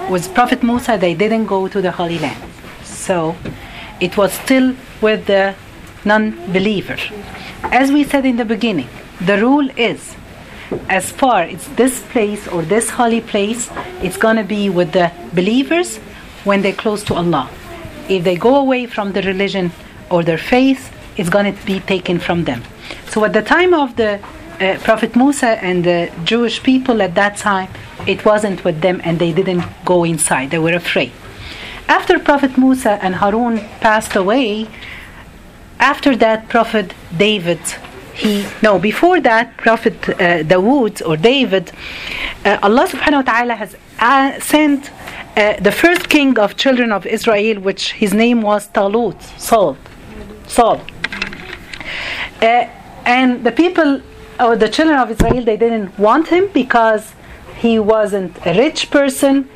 with 0.08 0.32
Prophet 0.34 0.62
Musa, 0.62 0.96
they 0.96 1.14
didn't 1.14 1.46
go 1.46 1.68
to 1.68 1.82
the 1.82 1.90
Holy 1.90 2.18
Land. 2.18 2.42
So 2.82 3.36
it 4.00 4.16
was 4.16 4.32
still 4.32 4.74
with 5.02 5.26
the 5.26 5.54
non-believer. 6.04 6.96
As 7.64 7.92
we 7.92 8.04
said 8.04 8.24
in 8.24 8.36
the 8.38 8.46
beginning, 8.46 8.88
the 9.20 9.36
rule 9.38 9.68
is 9.76 10.16
as 10.88 11.10
far 11.10 11.42
as 11.42 11.66
this 11.76 12.02
place 12.10 12.48
or 12.48 12.62
this 12.62 12.88
holy 12.90 13.20
place, 13.20 13.70
it's 14.02 14.16
going 14.16 14.36
to 14.36 14.44
be 14.44 14.70
with 14.70 14.92
the 14.92 15.12
believers 15.34 15.98
when 16.44 16.62
they're 16.62 16.72
close 16.72 17.02
to 17.04 17.14
Allah. 17.14 17.50
If 18.08 18.24
they 18.24 18.36
go 18.36 18.56
away 18.56 18.86
from 18.86 19.12
the 19.12 19.22
religion 19.22 19.72
or 20.10 20.22
their 20.22 20.38
faith, 20.38 20.92
is 21.16 21.28
going 21.28 21.54
to 21.54 21.66
be 21.66 21.80
taken 21.80 22.18
from 22.18 22.44
them. 22.44 22.62
So 23.08 23.24
at 23.24 23.32
the 23.32 23.42
time 23.42 23.74
of 23.74 23.96
the 23.96 24.20
uh, 24.60 24.78
Prophet 24.84 25.16
Musa 25.16 25.62
and 25.62 25.84
the 25.84 26.10
Jewish 26.24 26.62
people 26.62 27.02
at 27.02 27.14
that 27.14 27.36
time, 27.36 27.68
it 28.06 28.24
wasn't 28.24 28.64
with 28.64 28.80
them 28.80 29.00
and 29.04 29.18
they 29.18 29.32
didn't 29.32 29.64
go 29.84 30.04
inside. 30.04 30.50
They 30.50 30.58
were 30.58 30.74
afraid. 30.74 31.12
After 31.88 32.18
Prophet 32.18 32.56
Musa 32.56 32.92
and 33.02 33.14
Harun 33.16 33.58
passed 33.80 34.14
away, 34.16 34.68
after 35.78 36.14
that, 36.16 36.48
Prophet 36.48 36.94
David, 37.16 37.60
he, 38.14 38.46
no, 38.62 38.78
before 38.78 39.20
that, 39.20 39.56
Prophet 39.56 39.96
uh, 40.08 40.42
Dawood 40.44 41.02
or 41.06 41.16
David, 41.16 41.72
uh, 42.44 42.58
Allah 42.62 42.86
subhanahu 42.86 43.24
wa 43.24 43.32
ta'ala 43.32 43.54
has 43.54 43.76
uh, 43.98 44.38
sent 44.40 44.90
uh, 45.36 45.54
the 45.60 45.72
first 45.72 46.08
king 46.08 46.38
of 46.38 46.56
children 46.56 46.92
of 46.92 47.06
Israel, 47.06 47.60
which 47.60 47.92
his 47.92 48.12
name 48.12 48.42
was 48.42 48.68
Talut, 48.68 49.20
Saul. 49.38 49.76
Saul. 50.50 50.80
Uh, 52.42 52.66
and 53.06 53.44
the 53.44 53.52
people 53.52 54.02
or 54.40 54.56
the 54.56 54.68
children 54.68 54.98
of 54.98 55.10
Israel 55.10 55.44
they 55.44 55.56
didn't 55.56 55.96
want 55.98 56.28
him 56.28 56.48
because 56.52 57.12
he 57.58 57.78
wasn't 57.78 58.34
a 58.46 58.52
rich 58.54 58.90
person. 58.90 59.48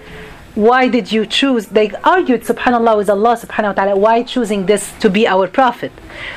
Why 0.55 0.87
did 0.89 1.11
you 1.11 1.27
choose 1.27 1.67
they 1.67 1.91
argued 2.15 2.43
subhanallah 2.43 2.97
with 2.97 3.11
Allah 3.11 3.35
subhanahu 3.45 3.73
wa 3.73 3.79
ta'ala 3.79 3.97
why 3.97 4.23
choosing 4.23 4.67
this 4.67 4.93
to 5.01 5.11
be 5.11 5.27
our 5.27 5.49
prophet? 5.49 5.93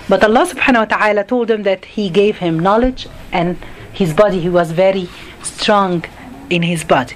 But 0.10 0.24
Allah 0.24 0.46
subhanahu 0.52 0.84
wa 0.86 0.98
ta'ala 0.98 1.24
told 1.24 1.52
him 1.52 1.64
that 1.64 1.86
he 1.86 2.10
gave 2.10 2.38
him 2.38 2.60
knowledge 2.60 3.08
and 3.32 3.58
his 3.94 4.14
body 4.14 4.40
he 4.40 4.50
was 4.50 4.72
very 4.72 5.08
strong 5.44 6.04
in 6.50 6.64
his 6.64 6.84
body. 6.84 7.16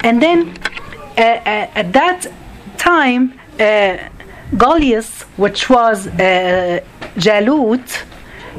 And 0.00 0.20
then 0.20 0.38
uh, 1.16 1.22
uh, 1.22 1.80
at 1.80 1.92
that 1.94 2.26
time 2.76 3.38
uh, 3.58 3.96
Goliath 4.56 5.22
which 5.36 5.68
was 5.70 6.06
uh, 6.06 6.80
Jalut 7.16 8.04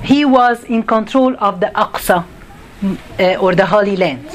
he 0.02 0.26
was 0.26 0.64
in 0.66 0.84
control 0.84 1.36
of 1.40 1.60
the 1.60 1.68
Aqsa 1.76 2.26
uh, 3.20 3.36
or 3.36 3.56
the 3.56 3.66
Holy 3.66 3.96
Land. 3.96 4.28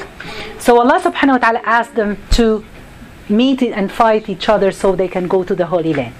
So 0.57 0.79
Allah 0.79 0.99
subhanahu 0.99 1.33
wa 1.33 1.37
ta'ala 1.37 1.61
asked 1.65 1.95
them 1.95 2.17
to 2.31 2.65
meet 3.29 3.61
and 3.61 3.91
fight 3.91 4.27
each 4.29 4.49
other 4.49 4.71
so 4.71 4.95
they 4.95 5.07
can 5.07 5.27
go 5.27 5.43
to 5.43 5.53
the 5.53 5.67
Holy 5.67 5.93
Land. 5.93 6.15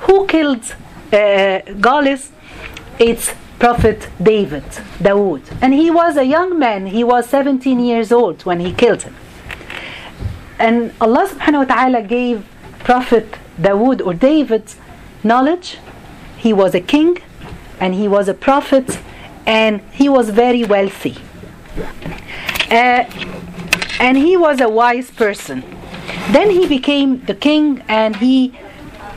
Who 0.00 0.26
killed 0.26 0.74
uh, 1.12 1.60
Goliath? 1.80 2.32
It's 2.98 3.34
Prophet 3.58 4.08
David, 4.22 4.64
Dawood. 4.98 5.42
And 5.60 5.74
he 5.74 5.90
was 5.90 6.16
a 6.16 6.24
young 6.24 6.58
man, 6.58 6.86
he 6.86 7.04
was 7.04 7.28
17 7.28 7.80
years 7.80 8.12
old 8.12 8.44
when 8.44 8.60
he 8.60 8.72
killed 8.72 9.02
him. 9.02 9.14
And 10.58 10.92
Allah 11.00 11.28
subhanahu 11.28 11.68
wa 11.68 11.74
ta'ala 11.74 12.02
gave 12.02 12.46
Prophet 12.80 13.36
Dawood 13.60 14.04
or 14.04 14.14
David's 14.14 14.76
knowledge. 15.24 15.78
He 16.36 16.52
was 16.52 16.74
a 16.74 16.80
king 16.80 17.18
and 17.80 17.94
he 17.94 18.08
was 18.08 18.28
a 18.28 18.34
prophet 18.34 18.98
and 19.46 19.80
he 19.92 20.08
was 20.08 20.30
very 20.30 20.64
wealthy. 20.64 21.16
Uh, 22.70 23.04
and 24.00 24.16
he 24.16 24.36
was 24.36 24.60
a 24.60 24.68
wise 24.68 25.10
person. 25.10 25.62
Then 26.30 26.50
he 26.50 26.66
became 26.66 27.24
the 27.24 27.34
king 27.34 27.82
and 27.88 28.16
he 28.16 28.58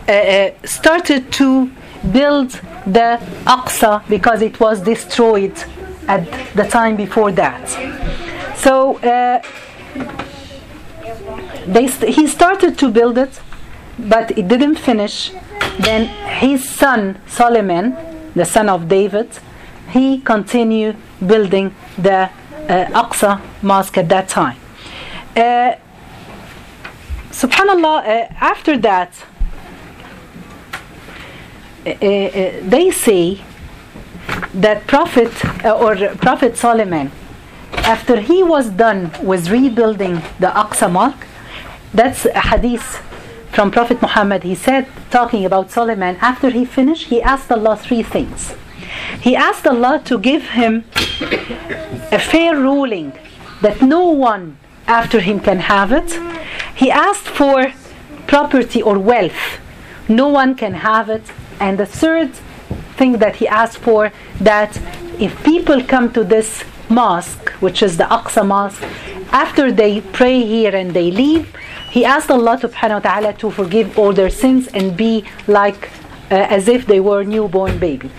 uh, 0.07 0.11
uh 0.11 0.51
started 0.63 1.31
to 1.33 1.71
build 2.11 2.51
the 2.85 3.19
Aqsa 3.45 4.07
because 4.07 4.41
it 4.41 4.59
was 4.59 4.81
destroyed 4.81 5.57
at 6.07 6.25
the 6.55 6.63
time 6.63 6.95
before 6.95 7.31
that. 7.31 7.63
So 8.57 8.97
uh, 8.97 9.41
they 11.67 11.87
st- 11.87 12.15
he 12.15 12.27
started 12.27 12.77
to 12.79 12.89
build 12.89 13.17
it, 13.17 13.39
but 14.07 14.37
it 14.37 14.47
didn't 14.47 14.75
finish. 14.75 15.31
Then 15.79 16.07
his 16.39 16.67
son 16.67 17.19
Solomon, 17.27 17.95
the 18.35 18.45
son 18.45 18.69
of 18.69 18.87
David, 18.87 19.29
he 19.91 20.21
continued 20.21 20.95
building 21.25 21.75
the 21.97 22.29
uh, 22.69 23.03
Aqsa 23.03 23.41
mosque 23.61 23.97
at 23.97 24.09
that 24.09 24.27
time. 24.27 24.57
Uh, 25.35 25.75
subhanallah, 27.31 27.97
uh, 27.99 28.33
after 28.39 28.77
that, 28.77 29.13
uh, 31.85 31.89
uh, 31.89 32.51
they 32.63 32.91
say 32.91 33.41
that 34.53 34.85
Prophet 34.87 35.33
uh, 35.65 35.71
or 35.77 35.95
Prophet 36.17 36.57
Solomon, 36.57 37.11
after 37.77 38.19
he 38.19 38.43
was 38.43 38.69
done 38.69 39.11
with 39.23 39.49
rebuilding 39.49 40.15
the 40.39 40.47
Aqsa 40.47 40.91
Mosque, 40.91 41.25
that's 41.93 42.25
a 42.25 42.39
hadith 42.39 43.01
from 43.59 43.71
Prophet 43.71 44.01
Muhammad. 44.01 44.43
He 44.43 44.55
said, 44.55 44.87
talking 45.11 45.43
about 45.43 45.69
Solomon, 45.69 46.15
after 46.21 46.49
he 46.49 46.63
finished, 46.63 47.07
he 47.07 47.21
asked 47.21 47.51
Allah 47.51 47.75
three 47.75 48.03
things. 48.03 48.55
He 49.19 49.35
asked 49.35 49.67
Allah 49.67 50.01
to 50.05 50.17
give 50.17 50.43
him 50.51 50.85
a 52.17 52.19
fair 52.31 52.55
ruling 52.55 53.11
that 53.61 53.81
no 53.81 54.07
one 54.07 54.57
after 54.87 55.19
him 55.19 55.41
can 55.41 55.59
have 55.59 55.91
it. 55.91 56.09
He 56.73 56.89
asked 56.89 57.27
for 57.27 57.73
property 58.27 58.81
or 58.81 58.97
wealth. 58.97 59.59
No 60.07 60.29
one 60.29 60.55
can 60.55 60.75
have 60.75 61.09
it. 61.09 61.25
And 61.59 61.77
the 61.77 61.85
third 61.85 62.31
thing 62.95 63.17
that 63.17 63.35
he 63.41 63.45
asked 63.49 63.79
for 63.79 64.13
that 64.39 64.79
if 65.19 65.43
people 65.43 65.83
come 65.83 66.13
to 66.13 66.23
this 66.23 66.63
mosque, 66.87 67.48
which 67.59 67.81
is 67.81 67.97
the 67.97 68.05
Aqsa 68.05 68.45
Mosque, 68.45 68.83
after 69.31 69.71
they 69.71 70.01
pray 70.01 70.43
here 70.43 70.75
and 70.75 70.93
they 70.93 71.11
leave, 71.11 71.55
he 71.91 72.05
asked 72.05 72.29
Allah 72.31 72.57
subhanahu 72.57 73.03
wa 73.03 73.09
ta'ala 73.09 73.33
to 73.33 73.51
forgive 73.51 73.97
all 73.97 74.13
their 74.13 74.29
sins 74.29 74.67
and 74.67 74.95
be 74.95 75.25
like 75.47 75.89
uh, 76.31 76.35
as 76.35 76.67
if 76.67 76.85
they 76.85 76.99
were 76.99 77.23
newborn 77.23 77.79
baby. 77.79 78.09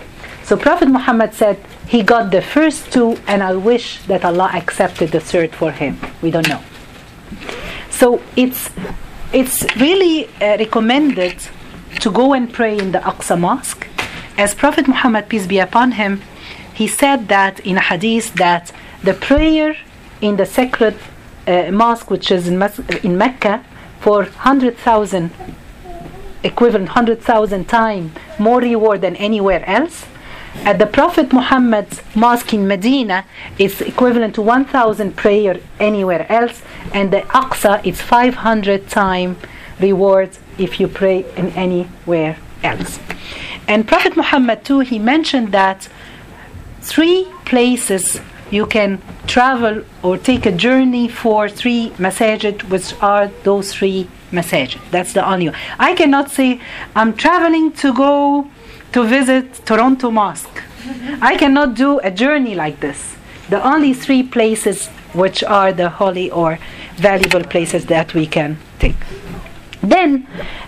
So 0.43 0.57
Prophet 0.57 0.89
Muhammad 0.89 1.33
said 1.33 1.57
he 1.87 2.03
got 2.03 2.31
the 2.31 2.41
first 2.41 2.91
two 2.91 3.17
and 3.27 3.41
I 3.41 3.53
wish 3.55 4.01
that 4.07 4.25
Allah 4.25 4.51
accepted 4.53 5.11
the 5.11 5.19
third 5.19 5.55
for 5.55 5.71
him. 5.71 5.97
We 6.21 6.31
don't 6.31 6.47
know. 6.47 6.61
So 7.89 8.21
it's 8.35 8.69
it's 9.31 9.63
really 9.77 10.27
uh, 10.41 10.57
recommended 10.57 11.37
to 12.01 12.11
go 12.11 12.33
and 12.33 12.51
pray 12.51 12.77
in 12.77 12.91
the 12.91 12.99
Aqsa 12.99 13.39
Mosque. 13.39 13.87
As 14.37 14.53
Prophet 14.53 14.87
Muhammad 14.87 15.29
peace 15.29 15.47
be 15.47 15.59
upon 15.59 15.93
him, 15.93 16.21
he 16.73 16.87
said 16.87 17.27
that 17.29 17.59
in 17.61 17.77
a 17.77 17.81
hadith 17.81 18.33
that 18.33 18.73
the 19.03 19.13
prayer 19.13 19.75
in 20.21 20.37
the 20.37 20.45
sacred 20.45 20.95
uh, 21.47 21.71
mosque, 21.71 22.09
which 22.09 22.31
is 22.31 22.47
in, 22.47 22.57
Mas- 22.57 22.79
in 23.03 23.17
Mecca, 23.17 23.63
for 23.99 24.23
100,000 24.23 25.31
equivalent 26.43 26.89
100,000 26.89 27.65
times 27.65 28.11
more 28.39 28.59
reward 28.59 29.01
than 29.01 29.15
anywhere 29.17 29.63
else. 29.67 30.05
At 30.65 30.79
the 30.79 30.85
Prophet 30.85 31.31
Muhammad's 31.31 32.01
mosque 32.13 32.53
in 32.53 32.67
Medina, 32.67 33.25
it's 33.57 33.79
equivalent 33.79 34.35
to 34.35 34.41
1,000 34.41 35.15
prayer 35.15 35.59
anywhere 35.79 36.29
else, 36.31 36.61
and 36.93 37.11
the 37.11 37.21
Aqsa 37.21 37.85
is 37.85 38.01
500 38.01 38.89
time 38.89 39.37
reward 39.79 40.31
if 40.57 40.79
you 40.79 40.87
pray 40.87 41.25
in 41.37 41.51
anywhere 41.51 42.37
else. 42.63 42.99
And 43.67 43.87
Prophet 43.87 44.17
Muhammad 44.17 44.65
too, 44.65 44.79
he 44.79 44.99
mentioned 44.99 45.51
that 45.53 45.87
three 46.81 47.27
places 47.45 48.19
you 48.51 48.65
can 48.65 49.01
travel 49.27 49.83
or 50.03 50.17
take 50.17 50.45
a 50.45 50.51
journey 50.51 51.07
for 51.07 51.49
three 51.49 51.91
masajid, 51.97 52.63
which 52.69 52.93
are 53.01 53.27
those 53.43 53.73
three 53.73 54.07
masajid. 54.31 54.79
That's 54.91 55.13
the 55.13 55.27
only 55.27 55.49
one. 55.49 55.57
I 55.79 55.95
cannot 55.95 56.29
say 56.29 56.59
I'm 56.95 57.15
traveling 57.15 57.71
to 57.83 57.93
go 57.93 58.47
to 58.91 59.03
visit 59.03 59.65
Toronto 59.65 60.11
Mosque. 60.11 60.61
I 61.21 61.37
cannot 61.37 61.75
do 61.75 61.99
a 61.99 62.11
journey 62.11 62.55
like 62.55 62.81
this. 62.81 63.15
The 63.49 63.65
only 63.65 63.93
three 63.93 64.23
places 64.23 64.87
which 65.13 65.43
are 65.43 65.73
the 65.73 65.89
holy 65.89 66.29
or 66.29 66.59
valuable 66.95 67.43
places 67.43 67.85
that 67.87 68.13
we 68.13 68.25
can 68.27 68.57
take. 68.79 68.95
Then, 69.81 70.27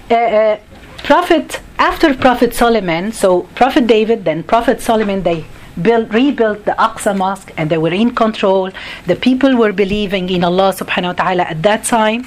uh, 0.09 0.15
uh, 0.15 0.59
Prophet 0.97 1.59
after 1.77 2.13
Prophet 2.13 2.53
Solomon, 2.53 3.11
so 3.11 3.41
Prophet 3.55 3.87
David, 3.87 4.23
then 4.23 4.41
Prophet 4.43 4.81
Solomon, 4.81 5.23
they 5.23 5.45
built, 5.81 6.11
rebuilt 6.13 6.65
the 6.65 6.71
Aqsa 6.71 7.15
Mosque 7.17 7.51
and 7.57 7.69
they 7.69 7.77
were 7.77 7.93
in 7.93 8.13
control. 8.15 8.69
The 9.07 9.15
people 9.15 9.55
were 9.57 9.71
believing 9.71 10.29
in 10.29 10.43
Allah 10.43 10.73
subhanahu 10.73 11.17
wa 11.17 11.23
ta'ala 11.23 11.43
at 11.43 11.63
that 11.63 11.83
time. 11.83 12.25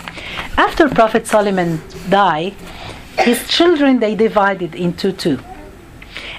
After 0.57 0.89
Prophet 0.89 1.27
Solomon 1.27 1.81
died, 2.09 2.55
his 3.19 3.49
children 3.49 4.01
they 4.01 4.15
divided 4.15 4.75
into 4.75 5.13
two. 5.13 5.39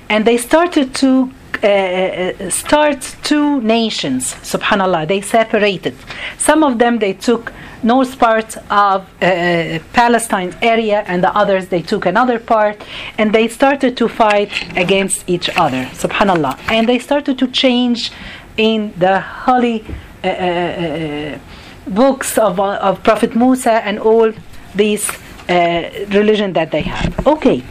And 0.09 0.25
they 0.25 0.37
started 0.37 0.95
to 0.95 1.31
uh, 1.63 2.49
start 2.49 3.15
two 3.23 3.61
nations, 3.61 4.33
subhanallah. 4.35 5.07
They 5.07 5.21
separated. 5.21 5.95
Some 6.37 6.63
of 6.63 6.77
them 6.79 6.99
they 6.99 7.13
took 7.13 7.51
north 7.83 8.17
part 8.17 8.57
of 8.69 9.07
uh, 9.21 9.25
uh, 9.25 9.79
Palestine 9.93 10.55
area, 10.61 11.03
and 11.07 11.23
the 11.23 11.35
others 11.35 11.67
they 11.67 11.81
took 11.81 12.05
another 12.05 12.39
part, 12.39 12.81
and 13.17 13.33
they 13.33 13.47
started 13.47 13.95
to 13.97 14.07
fight 14.07 14.51
against 14.75 15.23
each 15.27 15.49
other, 15.57 15.83
subhanallah. 15.93 16.57
And 16.69 16.87
they 16.87 16.99
started 16.99 17.37
to 17.39 17.47
change 17.47 18.11
in 18.57 18.93
the 18.97 19.19
holy 19.19 19.85
uh, 20.23 20.27
uh, 20.27 20.31
uh, 20.31 20.33
uh 20.33 21.39
books 21.87 22.37
of, 22.37 22.59
of 22.59 23.01
Prophet 23.03 23.33
Musa 23.35 23.75
and 23.85 23.97
all 23.99 24.33
these 24.75 25.09
religion 25.47 26.51
that 26.53 26.71
they 26.71 26.81
have. 26.81 27.25
Okay. 27.25 27.63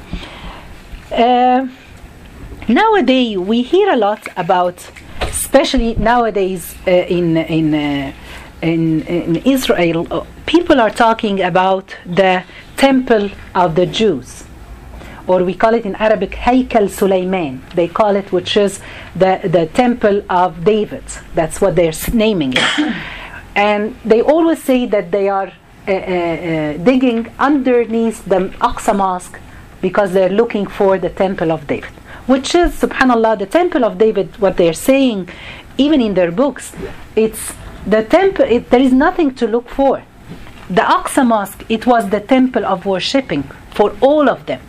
nowadays 2.69 3.37
we 3.37 3.61
hear 3.61 3.90
a 3.90 3.97
lot 3.97 4.27
about, 4.38 4.90
especially 5.21 5.95
nowadays 5.97 6.75
in 6.87 7.37
in 7.37 8.14
in, 8.62 9.03
in 9.03 9.37
Israel, 9.37 10.27
people 10.47 10.81
are 10.81 10.90
talking 10.90 11.42
about 11.42 11.95
the 12.05 12.45
temple 12.77 13.31
of 13.55 13.75
the 13.75 13.87
Jews, 13.87 14.45
or 15.27 15.45
we 15.45 15.55
call 15.55 15.75
it 15.75 15.85
in 15.85 15.95
Arabic 15.97 16.33
Haykal 16.33 16.88
Sulaiman. 16.88 17.62
They 17.75 17.88
call 17.88 18.16
it, 18.16 18.33
which 18.33 18.57
is 18.57 18.81
the, 19.14 19.40
the 19.45 19.66
temple 19.66 20.23
of 20.31 20.64
David. 20.64 21.05
That's 21.35 21.61
what 21.61 21.77
they're 21.77 21.92
naming 22.12 22.55
it. 22.57 22.95
and 23.57 23.97
they 24.05 24.23
always 24.23 24.62
say 24.62 24.87
that 24.87 25.11
they 25.11 25.29
are 25.29 25.53
uh, 25.88 25.92
uh, 25.92 26.77
digging 26.79 27.33
underneath 27.38 28.25
the 28.25 28.49
Aqsa 28.61 28.97
Mosque 28.97 29.38
because 29.81 30.12
they're 30.12 30.31
looking 30.31 30.66
for 30.66 30.99
the 30.99 31.11
temple 31.11 31.53
of 31.53 31.66
David. 31.66 31.90
Which 32.27 32.55
is, 32.55 32.73
subhanAllah, 32.81 33.38
the 33.38 33.47
temple 33.47 33.85
of 33.85 33.99
David, 33.99 34.37
what 34.38 34.57
they're 34.57 34.73
saying, 34.73 35.29
even 35.79 36.01
in 36.01 36.14
their 36.14 36.33
books, 36.33 36.73
it's 37.14 37.53
the 37.87 38.03
temple 38.03 38.44
it, 38.44 38.70
there 38.70 38.81
is 38.81 38.92
nothing 38.92 39.35
to 39.37 39.46
look 39.46 39.68
for. 39.68 40.03
The 40.68 40.83
Aqsa 40.83 41.27
mosque 41.27 41.64
it 41.68 41.87
was 41.87 42.11
the 42.11 42.20
temple 42.20 42.64
of 42.66 42.85
worshipping 42.87 43.44
for 43.70 43.96
all 44.01 44.29
of 44.29 44.46
them. 44.46 44.61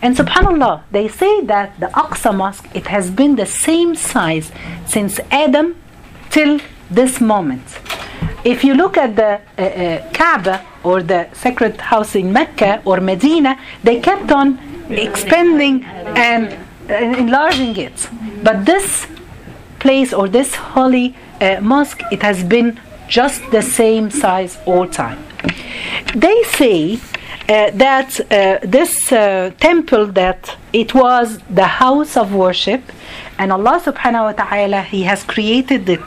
And 0.00 0.16
subhanallah 0.16 0.82
they 0.90 1.08
say 1.08 1.40
that 1.42 1.78
the 1.80 1.86
Aqsa 1.86 2.34
mosque 2.34 2.68
it 2.74 2.86
has 2.86 3.10
been 3.10 3.36
the 3.36 3.46
same 3.46 3.94
size 3.94 4.52
since 4.86 5.18
Adam 5.30 5.76
till 6.30 6.60
this 6.90 7.20
moment. 7.20 7.64
If 8.44 8.64
you 8.64 8.74
look 8.74 8.96
at 8.96 9.16
the 9.16 9.40
uh, 9.58 9.62
uh, 9.62 10.12
Kaaba 10.12 10.64
or 10.84 11.02
the 11.02 11.28
sacred 11.32 11.80
house 11.80 12.14
in 12.14 12.32
Mecca 12.32 12.82
or 12.84 13.00
Medina 13.00 13.58
they 13.82 14.00
kept 14.00 14.30
on 14.30 14.58
expanding 14.90 15.84
and 15.84 16.52
uh, 16.88 16.94
enlarging 16.94 17.76
it. 17.76 18.08
But 18.42 18.66
this 18.66 19.06
place 19.78 20.12
or 20.12 20.28
this 20.28 20.54
holy 20.54 21.14
uh, 21.42 21.60
mosque, 21.60 22.02
it 22.10 22.22
has 22.22 22.44
been 22.44 22.80
just 23.08 23.42
the 23.50 23.62
same 23.62 24.10
size 24.10 24.58
all 24.64 24.86
time. 24.86 25.18
They 26.14 26.42
say 26.44 27.00
uh, 27.48 27.70
that 27.74 28.20
uh, 28.20 28.58
this 28.62 29.12
uh, 29.12 29.50
temple 29.58 30.06
that 30.22 30.56
it 30.72 30.94
was 30.94 31.38
the 31.50 31.66
house 31.82 32.16
of 32.16 32.32
worship, 32.32 32.82
and 33.38 33.52
Allah 33.52 33.80
Subhanahu 33.84 34.24
wa 34.28 34.32
Taala 34.44 34.84
He 34.84 35.02
has 35.02 35.24
created 35.24 35.88
it 35.88 36.00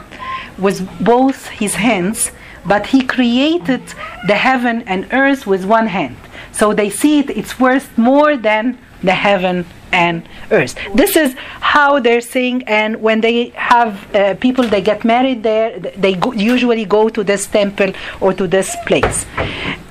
with 0.58 0.78
both 1.04 1.48
His 1.62 1.74
hands, 1.74 2.32
but 2.64 2.86
He 2.86 3.00
created 3.02 3.82
the 4.26 4.36
heaven 4.48 4.82
and 4.86 5.06
earth 5.12 5.46
with 5.46 5.64
one 5.64 5.88
hand. 5.88 6.16
So 6.52 6.72
they 6.72 6.90
see 6.90 7.20
it; 7.20 7.28
it's 7.30 7.60
worth 7.60 7.88
more 7.98 8.36
than 8.36 8.78
the 9.02 9.16
heaven 9.26 9.66
and 9.92 10.28
earth. 10.50 10.74
This 10.94 11.16
is 11.16 11.34
how 11.60 12.00
they're 12.00 12.20
saying, 12.20 12.64
and 12.66 13.00
when 13.00 13.20
they 13.20 13.48
have 13.50 14.14
uh, 14.14 14.34
people, 14.34 14.64
they 14.64 14.82
get 14.82 15.04
married 15.04 15.42
there, 15.42 15.78
they 15.78 16.14
go, 16.14 16.32
usually 16.32 16.84
go 16.84 17.08
to 17.08 17.24
this 17.24 17.46
temple 17.46 17.92
or 18.20 18.32
to 18.34 18.46
this 18.46 18.76
place. 18.86 19.26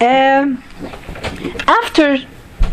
Um, 0.02 0.64
after 1.68 2.18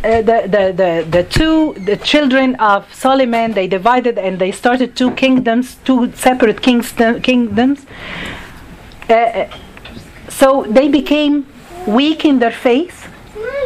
the, 0.02 0.48
the, 0.48 0.72
the, 0.76 1.06
the 1.08 1.24
two 1.24 1.74
the 1.84 1.96
children 1.96 2.56
of 2.56 2.92
Solomon 2.92 3.52
they 3.52 3.68
divided 3.68 4.18
and 4.18 4.38
they 4.38 4.50
started 4.50 4.96
two 4.96 5.12
kingdoms, 5.12 5.76
two 5.84 6.12
separate 6.12 6.60
kingdoms. 6.62 7.86
Uh, 9.08 9.46
so 10.28 10.66
they 10.68 10.88
became 10.88 11.46
weak 11.86 12.24
in 12.24 12.38
their 12.38 12.50
faith. 12.50 13.08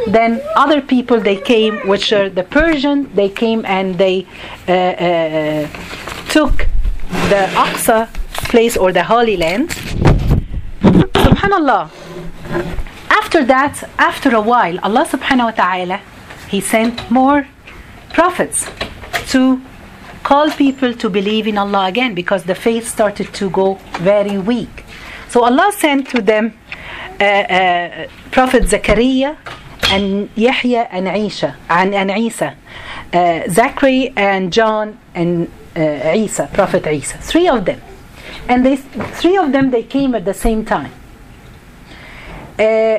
Then 0.07 0.41
other 0.55 0.81
people 0.81 1.21
they 1.21 1.37
came, 1.37 1.79
which 1.89 2.13
are 2.13 2.29
the 2.31 2.45
Persian, 2.45 3.13
they 3.15 3.29
came 3.29 3.65
and 3.67 3.99
they 3.99 4.27
uh, 4.69 4.73
uh, 4.73 5.69
took 6.29 6.69
the 7.31 7.43
Aqsa 7.55 8.09
place 8.51 8.77
or 8.77 8.93
the 8.93 9.05
Holy 9.05 9.37
Land. 9.37 9.71
Subhanallah. 10.81 11.91
After 13.11 13.45
that, 13.45 13.83
after 13.99 14.35
a 14.35 14.41
while, 14.41 14.79
Allah 14.83 15.05
subhanahu 15.05 15.51
wa 15.51 15.51
ta'ala, 15.51 16.01
He 16.49 16.61
sent 16.61 17.11
more 17.11 17.49
prophets 18.13 18.67
to 19.33 19.61
call 20.23 20.51
people 20.51 20.95
to 20.95 21.11
believe 21.11 21.47
in 21.47 21.59
Allah 21.59 21.87
again 21.87 22.15
because 22.15 22.45
the 22.45 22.55
faith 22.55 22.87
started 22.89 23.35
to 23.35 23.51
go 23.51 23.75
very 24.01 24.39
weak. 24.39 24.85
So 25.29 25.45
Allah 25.45 25.73
sent 25.73 26.09
to 26.11 26.23
them 26.23 26.55
uh, 27.21 27.25
uh, 27.25 28.07
Prophet 28.31 28.65
Zakaria 28.65 29.37
and 29.91 30.29
Yahya 30.35 30.89
and 30.91 31.09
Isa, 31.09 31.57
and, 31.69 31.95
and 31.95 32.11
Isa, 32.11 32.57
uh, 33.13 33.49
Zachary 33.49 34.13
and 34.17 34.53
John 34.53 34.99
and 35.15 35.51
uh, 35.77 36.13
Isa, 36.15 36.49
Prophet 36.53 36.87
Isa, 36.87 37.19
three 37.19 37.49
of 37.49 37.65
them, 37.65 37.81
and 38.49 38.65
they 38.65 38.77
three 38.77 39.37
of 39.37 39.53
them 39.53 39.71
they 39.71 39.83
came 39.83 40.15
at 40.15 40.25
the 40.25 40.35
same 40.35 40.65
time. 40.65 40.93
Uh, 42.59 42.99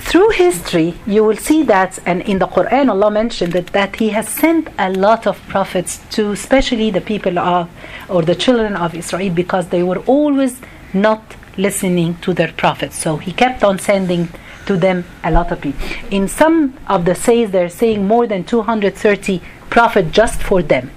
through 0.00 0.30
history, 0.30 0.94
you 1.06 1.24
will 1.24 1.36
see 1.36 1.64
that, 1.64 1.98
and 2.06 2.22
in 2.22 2.38
the 2.38 2.46
Quran, 2.46 2.88
Allah 2.88 3.10
mentioned 3.10 3.52
that, 3.54 3.66
that 3.68 3.96
He 3.96 4.10
has 4.10 4.28
sent 4.28 4.68
a 4.78 4.90
lot 4.90 5.26
of 5.26 5.40
prophets 5.48 6.00
to, 6.10 6.30
especially 6.30 6.90
the 6.90 7.00
people 7.00 7.38
of, 7.38 7.68
or 8.08 8.22
the 8.22 8.36
children 8.36 8.76
of 8.76 8.94
Israel, 8.94 9.34
because 9.34 9.68
they 9.68 9.82
were 9.82 9.98
always 10.06 10.60
not 10.94 11.34
listening 11.56 12.14
to 12.20 12.32
their 12.32 12.52
prophets. 12.52 12.96
So 12.96 13.16
He 13.16 13.32
kept 13.32 13.64
on 13.64 13.80
sending 13.80 14.28
to 14.68 14.76
them 14.76 15.04
a 15.24 15.30
lot 15.30 15.50
of 15.50 15.60
people. 15.60 15.80
In 16.10 16.28
some 16.28 16.74
of 16.86 17.04
the 17.04 17.14
says, 17.14 17.50
they're 17.50 17.68
saying 17.82 18.06
more 18.06 18.26
than 18.26 18.44
230 18.44 19.40
prophets 19.70 20.10
just 20.12 20.42
for 20.42 20.62
them. 20.62 20.90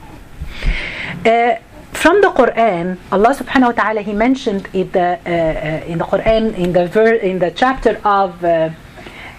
Uh, 1.25 1.55
from 1.93 2.21
the 2.21 2.29
Quran, 2.29 2.97
Allah 3.11 3.33
Subhanahu 3.35 3.75
wa 3.75 3.83
Taala 3.83 4.01
He 4.01 4.13
mentioned 4.13 4.67
in 4.73 4.91
the 4.91 5.19
uh, 5.25 5.29
uh, 5.29 5.91
in 5.91 5.97
the 5.99 6.05
Quran 6.05 6.57
in 6.57 6.73
the 6.73 6.87
ver- 6.87 7.21
in 7.31 7.39
the 7.39 7.51
chapter 7.51 7.99
of 8.03 8.43
uh, 8.43 8.69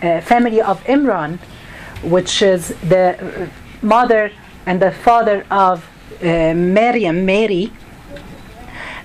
uh, 0.03 0.21
family 0.21 0.61
of 0.61 0.83
Imran, 0.85 1.38
which 2.03 2.42
is 2.42 2.68
the 2.88 3.49
mother 3.83 4.31
and 4.66 4.81
the 4.81 4.92
father 4.92 5.45
of 5.51 5.85
uh, 6.23 6.55
Maryam, 6.55 7.25
Mary. 7.27 7.73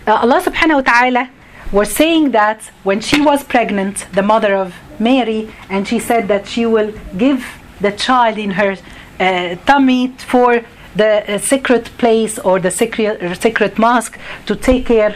Allah 0.07 0.39
Subhanahu 0.47 0.83
wa 0.83 0.87
Taala 0.91 1.23
was 1.71 1.91
saying 1.91 2.31
that 2.31 2.63
when 2.83 3.01
she 3.01 3.21
was 3.21 3.43
pregnant, 3.43 4.07
the 4.13 4.23
mother 4.23 4.55
of 4.55 4.73
Mary, 4.99 5.53
and 5.69 5.87
she 5.87 5.99
said 5.99 6.27
that 6.27 6.47
she 6.47 6.65
will 6.65 6.93
give 7.17 7.45
the 7.81 7.91
child 7.91 8.37
in 8.37 8.51
her 8.51 8.77
tummy 9.65 10.09
for 10.17 10.63
the 10.95 11.35
uh, 11.35 11.37
secret 11.37 11.85
place 11.97 12.39
or 12.39 12.59
the 12.59 12.71
secret, 12.71 13.21
uh, 13.21 13.33
secret 13.35 13.77
mosque 13.77 14.17
to 14.45 14.55
take 14.55 14.85
care 14.87 15.15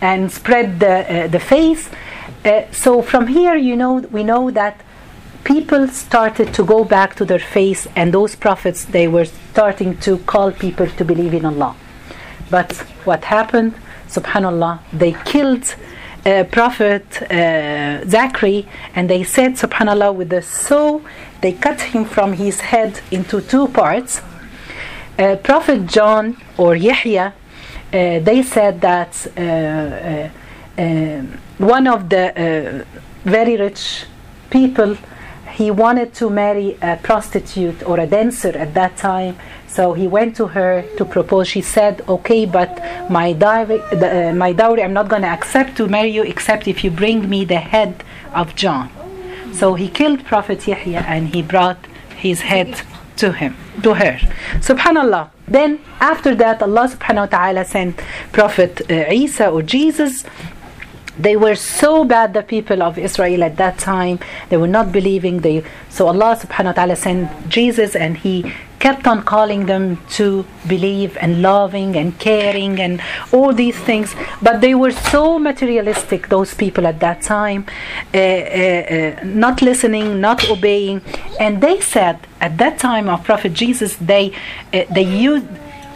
and 0.00 0.32
spread 0.32 0.80
the, 0.80 1.24
uh, 1.24 1.26
the 1.28 1.40
faith. 1.40 1.94
so 2.72 3.02
from 3.02 3.26
here, 3.26 3.56
you 3.56 3.76
know, 3.76 3.98
we 4.10 4.24
know 4.24 4.50
that 4.50 4.80
people 5.44 5.86
started 5.88 6.54
to 6.54 6.64
go 6.64 6.84
back 6.84 7.14
to 7.16 7.24
their 7.24 7.38
faith, 7.38 7.86
and 7.96 8.12
those 8.12 8.34
prophets 8.34 8.84
they 8.84 9.06
were 9.06 9.26
starting 9.52 9.96
to 9.98 10.18
call 10.18 10.50
people 10.52 10.86
to 10.86 11.04
believe 11.04 11.34
in 11.34 11.44
Allah. 11.44 11.74
But 12.50 12.72
what 13.04 13.24
happened? 13.24 13.74
Subhanallah, 14.08 14.80
they 14.92 15.12
killed 15.24 15.74
uh, 16.24 16.44
Prophet 16.44 17.22
uh, 17.22 18.04
Zachary, 18.08 18.66
and 18.94 19.08
they 19.08 19.24
said, 19.24 19.52
Subhanallah, 19.52 20.14
with 20.14 20.30
the 20.30 20.42
saw, 20.42 21.00
they 21.40 21.52
cut 21.52 21.80
him 21.80 22.04
from 22.04 22.32
his 22.32 22.60
head 22.60 23.00
into 23.10 23.40
two 23.40 23.68
parts. 23.68 24.20
Uh, 25.18 25.36
Prophet 25.36 25.86
John 25.86 26.36
or 26.56 26.76
Yahya, 26.76 27.32
uh, 27.32 27.32
they 27.90 28.42
said 28.42 28.80
that 28.80 29.26
uh, 29.36 30.28
one 31.58 31.86
of 31.86 32.08
the 32.08 32.84
very 33.24 33.56
rich 33.56 34.04
people 34.50 34.96
he 35.52 35.70
wanted 35.70 36.14
to 36.14 36.30
marry 36.30 36.76
a 36.80 36.96
prostitute 37.02 37.82
or 37.82 37.98
a 37.98 38.06
dancer 38.06 38.56
at 38.56 38.74
that 38.74 38.96
time 38.96 39.36
so 39.78 39.92
he 39.92 40.06
went 40.18 40.34
to 40.40 40.46
her 40.58 40.72
to 40.98 41.04
propose 41.04 41.46
she 41.54 41.62
said 41.76 41.94
okay 42.14 42.42
but 42.58 42.70
my 43.18 43.28
dowry, 43.32 43.80
uh, 43.80 44.32
my 44.44 44.52
dowry 44.60 44.82
i'm 44.82 44.96
not 45.00 45.08
going 45.12 45.22
to 45.28 45.32
accept 45.38 45.70
to 45.76 45.86
marry 45.96 46.10
you 46.18 46.24
except 46.34 46.66
if 46.66 46.82
you 46.82 46.90
bring 46.90 47.18
me 47.34 47.40
the 47.54 47.62
head 47.74 47.92
of 48.40 48.46
john 48.62 48.86
so 49.58 49.66
he 49.74 49.88
killed 50.00 50.20
prophet 50.32 50.66
yahya 50.66 51.00
and 51.14 51.22
he 51.34 51.40
brought 51.42 51.80
his 52.26 52.40
head 52.52 52.70
to 53.18 53.32
him, 53.32 53.56
to 53.82 53.94
her. 53.94 54.14
Subhanallah. 54.68 55.30
Then 55.46 55.80
after 56.00 56.34
that, 56.36 56.62
Allah 56.62 56.86
subhanahu 56.94 57.26
wa 57.26 57.38
ta'ala 57.38 57.64
sent 57.64 57.96
Prophet 58.32 58.72
uh, 58.88 59.12
Isa 59.24 59.48
or 59.50 59.62
Jesus 59.62 60.24
they 61.18 61.36
were 61.36 61.54
so 61.54 62.04
bad 62.04 62.34
the 62.34 62.42
people 62.42 62.82
of 62.82 62.98
Israel 62.98 63.42
at 63.42 63.56
that 63.56 63.78
time. 63.78 64.20
They 64.48 64.56
were 64.56 64.68
not 64.68 64.92
believing. 64.92 65.40
They 65.40 65.64
so 65.90 66.06
Allah 66.06 66.36
subhanahu 66.36 66.66
wa 66.66 66.72
ta'ala 66.72 66.96
sent 66.96 67.48
Jesus 67.48 67.96
and 67.96 68.16
he 68.16 68.52
kept 68.78 69.08
on 69.08 69.22
calling 69.22 69.66
them 69.66 69.98
to 70.10 70.46
believe 70.68 71.16
and 71.20 71.42
loving 71.42 71.96
and 71.96 72.16
caring 72.20 72.80
and 72.80 73.00
all 73.32 73.52
these 73.52 73.76
things. 73.76 74.14
But 74.40 74.60
they 74.60 74.74
were 74.74 74.92
so 74.92 75.38
materialistic 75.38 76.28
those 76.28 76.54
people 76.54 76.86
at 76.86 77.00
that 77.00 77.22
time 77.22 77.66
uh, 78.14 78.18
uh, 78.18 78.20
uh, 78.20 79.24
not 79.24 79.60
listening 79.62 80.20
not 80.20 80.48
obeying. 80.48 81.02
And 81.40 81.60
they 81.60 81.80
said 81.80 82.18
at 82.40 82.58
that 82.58 82.78
time 82.78 83.08
of 83.08 83.24
prophet 83.24 83.52
jesus 83.52 83.96
they 83.96 84.32
they 84.70 85.02
used 85.02 85.46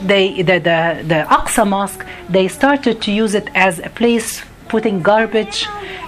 they 0.03 0.43
the, 0.43 0.59
the 0.59 0.79
the 1.07 1.27
Aqsa 1.29 1.69
mosque 1.69 2.05
they 2.29 2.49
started 2.49 3.01
to 3.03 3.13
use 3.13 3.35
it 3.35 3.49
as 3.55 3.79
a 3.79 3.91
place 3.91 4.43
putting 4.75 4.97
garbage 5.13 5.59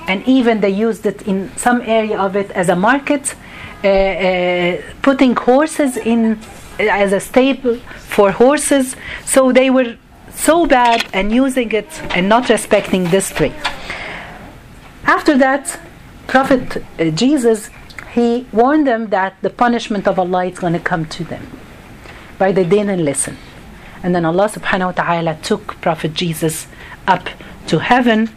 and 0.09 0.19
even 0.37 0.55
they 0.65 0.75
used 0.89 1.05
it 1.13 1.19
in 1.33 1.39
some 1.67 1.79
area 1.83 2.19
of 2.27 2.35
it 2.43 2.49
as 2.63 2.69
a 2.77 2.79
market 2.89 3.25
uh, 3.85 3.89
uh, 3.89 4.83
putting 5.03 5.33
horses 5.37 5.93
in 6.13 6.21
as 6.79 7.13
a 7.13 7.21
stable 7.21 7.77
for 8.17 8.27
horses. 8.45 8.97
So 9.35 9.53
they 9.53 9.69
were 9.77 9.91
so 10.49 10.57
bad 10.67 10.99
and 11.13 11.31
using 11.45 11.71
it 11.81 11.91
and 12.17 12.29
not 12.35 12.49
respecting 12.49 13.03
this 13.15 13.27
tree. 13.37 13.55
After 15.17 15.35
that, 15.45 15.65
Prophet 16.27 16.65
uh, 16.77 17.11
Jesus 17.23 17.71
he 18.15 18.47
warned 18.53 18.87
them 18.87 19.03
that 19.11 19.33
the 19.43 19.51
punishment 19.51 20.07
of 20.07 20.19
Allah 20.25 20.45
is 20.47 20.59
going 20.59 20.77
to 20.81 20.85
come 20.93 21.05
to 21.17 21.25
them. 21.25 21.45
But 22.39 22.55
they 22.55 22.65
didn't 22.65 23.05
listen. 23.05 23.37
And 24.05 24.15
then 24.15 24.25
Allah 24.25 24.49
subhanahu 24.49 24.91
wa 24.91 24.97
ta'ala 25.03 25.39
took 25.43 25.81
Prophet 25.81 26.13
Jesus 26.15 26.67
up 27.09 27.29
to 27.69 27.79
heaven. 27.79 28.31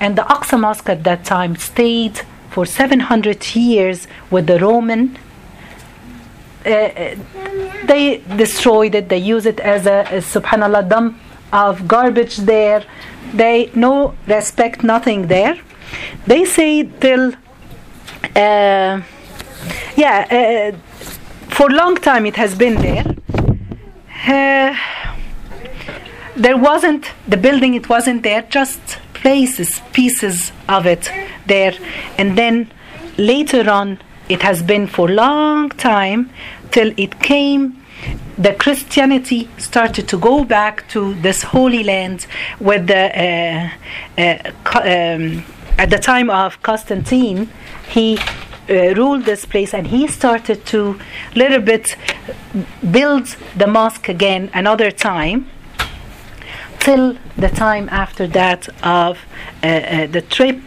And 0.00 0.16
the 0.16 0.22
Aqsa 0.22 0.58
Mosque 0.58 0.88
at 0.88 1.04
that 1.04 1.24
time 1.24 1.56
stayed 1.56 2.20
for 2.50 2.66
700 2.66 3.54
years 3.56 4.06
with 4.30 4.46
the 4.46 4.58
Roman 4.58 5.16
uh, 6.66 7.14
they 7.84 8.22
destroyed 8.36 8.94
it. 8.94 9.08
They 9.08 9.18
use 9.18 9.46
it 9.46 9.60
as 9.60 9.86
a, 9.86 10.00
a 10.10 10.20
subhanallah 10.20 10.88
dump 10.88 11.18
of 11.52 11.86
garbage 11.86 12.36
there. 12.38 12.84
They 13.34 13.70
no 13.74 14.14
respect 14.26 14.82
nothing 14.82 15.26
there. 15.26 15.58
They 16.26 16.44
say 16.44 16.84
till 16.84 17.34
uh, 18.34 19.02
yeah 19.96 20.72
uh, 20.74 20.76
for 21.48 21.70
a 21.70 21.74
long 21.74 21.96
time 21.96 22.26
it 22.26 22.36
has 22.36 22.54
been 22.54 22.76
there. 22.76 23.04
Uh, 24.26 24.74
there 26.36 26.56
wasn't 26.56 27.10
the 27.28 27.36
building. 27.36 27.74
It 27.74 27.88
wasn't 27.88 28.22
there. 28.22 28.42
Just 28.42 28.80
places, 29.14 29.80
pieces 29.92 30.52
of 30.68 30.86
it 30.86 31.10
there, 31.46 31.74
and 32.18 32.36
then 32.36 32.70
later 33.16 33.70
on 33.70 34.00
it 34.28 34.42
has 34.42 34.62
been 34.62 34.86
for 34.86 35.08
long 35.08 35.70
time 35.70 36.30
till 36.70 36.92
it 36.96 37.20
came 37.20 37.84
the 38.36 38.52
Christianity 38.52 39.48
started 39.58 40.08
to 40.08 40.18
go 40.18 40.44
back 40.44 40.88
to 40.88 41.14
this 41.22 41.42
holy 41.42 41.84
land 41.84 42.26
with 42.58 42.88
the 42.88 43.70
uh, 44.18 44.20
uh, 44.20 44.50
um, 44.80 45.44
at 45.78 45.90
the 45.90 45.98
time 45.98 46.30
of 46.30 46.60
Constantine 46.62 47.48
he 47.88 48.18
uh, 48.18 48.94
ruled 48.94 49.24
this 49.24 49.44
place 49.44 49.72
and 49.72 49.86
he 49.86 50.06
started 50.08 50.66
to 50.66 50.98
little 51.36 51.60
bit 51.60 51.96
build 52.90 53.36
the 53.56 53.66
mosque 53.66 54.08
again 54.08 54.50
another 54.52 54.90
time 54.90 55.48
till 56.84 57.16
the 57.38 57.48
time 57.48 57.88
after 57.90 58.26
that 58.26 58.68
of 58.84 59.18
uh, 59.62 59.66
uh, 59.66 60.06
the 60.06 60.20
trip 60.20 60.60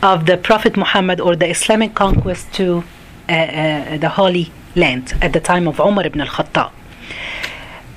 of 0.00 0.24
the 0.26 0.36
Prophet 0.36 0.76
Muhammad 0.76 1.20
or 1.20 1.34
the 1.34 1.48
Islamic 1.50 1.92
conquest 1.94 2.52
to 2.54 2.84
uh, 3.28 3.32
uh, 3.32 3.98
the 3.98 4.08
Holy 4.08 4.52
land 4.76 5.14
at 5.20 5.32
the 5.32 5.40
time 5.40 5.66
of 5.66 5.80
Umar 5.80 6.06
ibn 6.06 6.20
al-Khattab. 6.20 6.70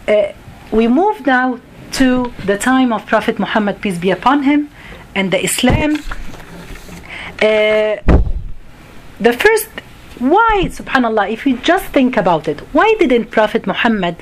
Uh, 0.07 0.34
we 0.72 0.88
move 0.88 1.28
now 1.28 1.59
to 1.91 2.34
the 2.43 2.57
time 2.57 2.91
of 2.91 3.05
Prophet 3.05 3.38
Muhammad, 3.38 3.82
peace 3.82 3.99
be 3.99 4.09
upon 4.09 4.43
him, 4.43 4.70
and 5.13 5.30
the 5.30 5.43
Islam. 5.43 5.91
Uh, 7.39 7.97
the 9.28 9.34
first, 9.43 9.70
why, 10.17 10.63
subhanAllah, 10.80 11.32
if 11.32 11.45
you 11.45 11.57
just 11.57 11.86
think 11.86 12.17
about 12.17 12.47
it, 12.47 12.61
why 12.74 12.95
didn't 12.97 13.26
Prophet 13.30 13.67
Muhammad 13.67 14.15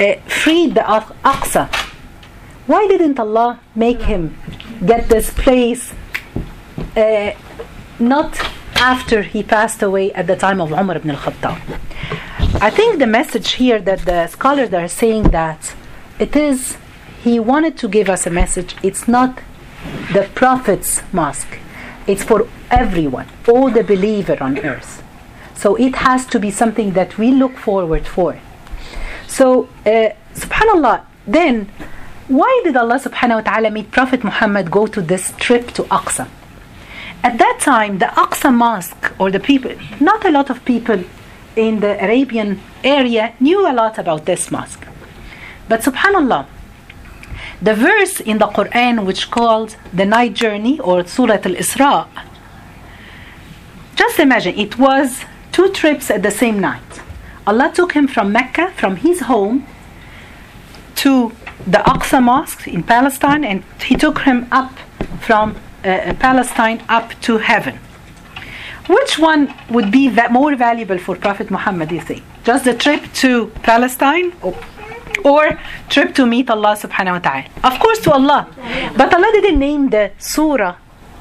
uh, 0.00 0.14
free 0.26 0.66
the 0.66 0.80
Aqsa? 0.80 1.85
Why 2.66 2.88
didn't 2.88 3.20
Allah 3.20 3.60
make 3.76 4.02
him 4.02 4.36
get 4.84 5.08
this 5.08 5.30
place 5.30 5.94
uh, 6.96 7.32
not 8.00 8.38
after 8.74 9.22
he 9.22 9.42
passed 9.42 9.82
away 9.82 10.12
at 10.12 10.26
the 10.26 10.36
time 10.36 10.60
of 10.60 10.72
Umar 10.72 10.96
ibn 10.96 11.10
al-Khattab? 11.10 11.60
I 12.60 12.70
think 12.70 12.98
the 12.98 13.06
message 13.06 13.52
here 13.52 13.80
that 13.80 14.00
the 14.00 14.26
scholars 14.26 14.72
are 14.72 14.88
saying 14.88 15.24
that 15.30 15.74
it 16.18 16.34
is 16.34 16.76
he 17.22 17.38
wanted 17.38 17.78
to 17.78 17.88
give 17.88 18.08
us 18.08 18.26
a 18.26 18.30
message. 18.30 18.74
It's 18.82 19.06
not 19.06 19.40
the 20.12 20.28
Prophet's 20.34 21.02
mosque. 21.12 21.58
It's 22.08 22.24
for 22.24 22.48
everyone, 22.70 23.28
all 23.48 23.70
the 23.70 23.84
believer 23.84 24.36
on 24.40 24.58
earth. 24.58 25.04
So 25.54 25.76
it 25.76 25.96
has 25.96 26.26
to 26.26 26.40
be 26.40 26.50
something 26.50 26.92
that 26.92 27.16
we 27.16 27.30
look 27.30 27.56
forward 27.56 28.06
for. 28.06 28.40
So, 29.26 29.68
uh, 29.84 30.10
subhanallah, 30.34 31.04
then 31.26 31.70
why 32.28 32.60
did 32.64 32.76
Allah 32.76 32.98
subhanahu 32.98 33.36
wa 33.36 33.40
ta'ala 33.52 33.70
make 33.70 33.90
Prophet 33.90 34.24
Muhammad 34.24 34.70
go 34.70 34.86
to 34.86 35.00
this 35.00 35.32
trip 35.38 35.70
to 35.72 35.84
Aqsa? 35.84 36.28
At 37.22 37.38
that 37.38 37.58
time, 37.60 37.98
the 37.98 38.06
Aqsa 38.06 38.52
mosque, 38.52 39.12
or 39.18 39.30
the 39.30 39.40
people, 39.40 39.72
not 40.00 40.24
a 40.24 40.30
lot 40.30 40.50
of 40.50 40.64
people 40.64 41.04
in 41.54 41.80
the 41.80 42.02
Arabian 42.04 42.60
area 42.84 43.34
knew 43.40 43.68
a 43.68 43.72
lot 43.72 43.98
about 43.98 44.26
this 44.26 44.50
mosque. 44.50 44.86
But 45.68 45.80
subhanallah, 45.80 46.46
the 47.62 47.74
verse 47.74 48.20
in 48.20 48.38
the 48.38 48.46
Quran 48.46 49.06
which 49.06 49.30
called 49.30 49.76
the 49.92 50.04
night 50.04 50.34
journey 50.34 50.78
or 50.80 51.06
Surah 51.06 51.34
Al 51.34 51.54
Isra, 51.54 52.06
just 53.94 54.18
imagine 54.18 54.58
it 54.58 54.78
was 54.78 55.22
two 55.52 55.70
trips 55.70 56.10
at 56.10 56.22
the 56.22 56.30
same 56.30 56.60
night. 56.60 56.82
Allah 57.46 57.72
took 57.72 57.92
him 57.92 58.08
from 58.08 58.32
Mecca, 58.32 58.72
from 58.76 58.96
his 58.96 59.20
home, 59.20 59.66
to 60.96 61.32
the 61.64 61.78
Aqsa 61.78 62.22
Mosque 62.22 62.68
in 62.68 62.82
Palestine, 62.82 63.44
and 63.44 63.64
he 63.80 63.96
took 63.96 64.20
him 64.20 64.46
up 64.52 64.72
from 65.20 65.56
uh, 65.84 66.14
Palestine 66.18 66.82
up 66.88 67.18
to 67.22 67.38
heaven. 67.38 67.78
Which 68.88 69.18
one 69.18 69.52
would 69.70 69.90
be 69.90 70.08
that 70.10 70.30
more 70.32 70.54
valuable 70.54 70.98
for 70.98 71.16
Prophet 71.16 71.50
Muhammad, 71.50 71.90
you 71.90 72.00
think? 72.00 72.22
Just 72.44 72.64
the 72.64 72.74
trip 72.74 73.02
to 73.14 73.48
Palestine 73.62 74.32
or, 75.24 75.58
trip 75.88 76.14
to 76.14 76.24
meet 76.24 76.48
Allah 76.50 76.76
subhanahu 76.76 77.12
wa 77.12 77.18
ta'ala? 77.18 77.44
Of 77.64 77.80
course 77.80 77.98
to 78.00 78.12
Allah. 78.12 78.48
But 78.96 79.12
Allah 79.12 79.30
didn't 79.32 79.58
name 79.58 79.90
the 79.90 80.12
surah 80.18 80.76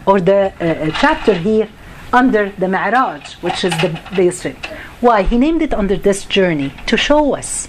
or 0.05 0.21
the 0.21 0.53
uh, 0.59 0.91
chapter 0.99 1.33
here 1.33 1.67
under 2.13 2.49
the 2.51 2.67
Mi'raj, 2.67 3.33
which 3.41 3.65
is 3.65 3.73
the 3.81 3.89
trip. 4.13 4.57
Why? 5.01 5.23
He 5.23 5.38
named 5.38 5.63
it 5.63 5.73
under 5.73 5.97
this 5.97 6.25
journey 6.25 6.71
to 6.86 6.95
show 6.95 7.36
us 7.36 7.67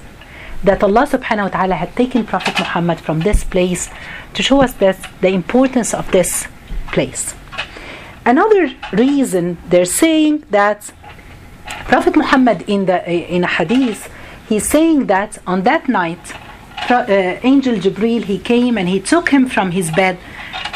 that 0.67 0.83
Allah 0.83 1.07
subhanahu 1.07 1.47
wa 1.49 1.53
ta'ala 1.57 1.75
had 1.77 1.95
taken 1.97 2.27
Prophet 2.27 2.59
Muhammad 2.59 2.99
from 3.01 3.21
this 3.21 3.45
place 3.45 3.89
to 4.35 4.43
show 4.43 4.63
us 4.63 4.73
this, 4.75 4.99
the 5.21 5.29
importance 5.29 5.95
of 5.95 6.11
this 6.11 6.47
place. 6.93 7.35
Another 8.25 8.75
reason 8.93 9.59
they're 9.69 9.93
saying 10.03 10.45
that 10.51 10.93
Prophet 11.93 12.17
Muhammad 12.17 12.63
in 12.67 12.87
the 12.87 12.99
in 13.09 13.45
a 13.45 13.47
hadith, 13.47 14.11
he's 14.49 14.69
saying 14.69 15.07
that 15.07 15.39
on 15.47 15.63
that 15.63 15.89
night, 15.89 16.35
uh, 16.91 17.05
Angel 17.53 17.77
Jibril 17.77 18.25
he 18.25 18.39
came 18.39 18.77
and 18.79 18.89
he 18.89 19.01
took 19.01 19.29
him 19.31 19.47
from 19.47 19.71
his 19.71 19.91
bed 19.93 20.19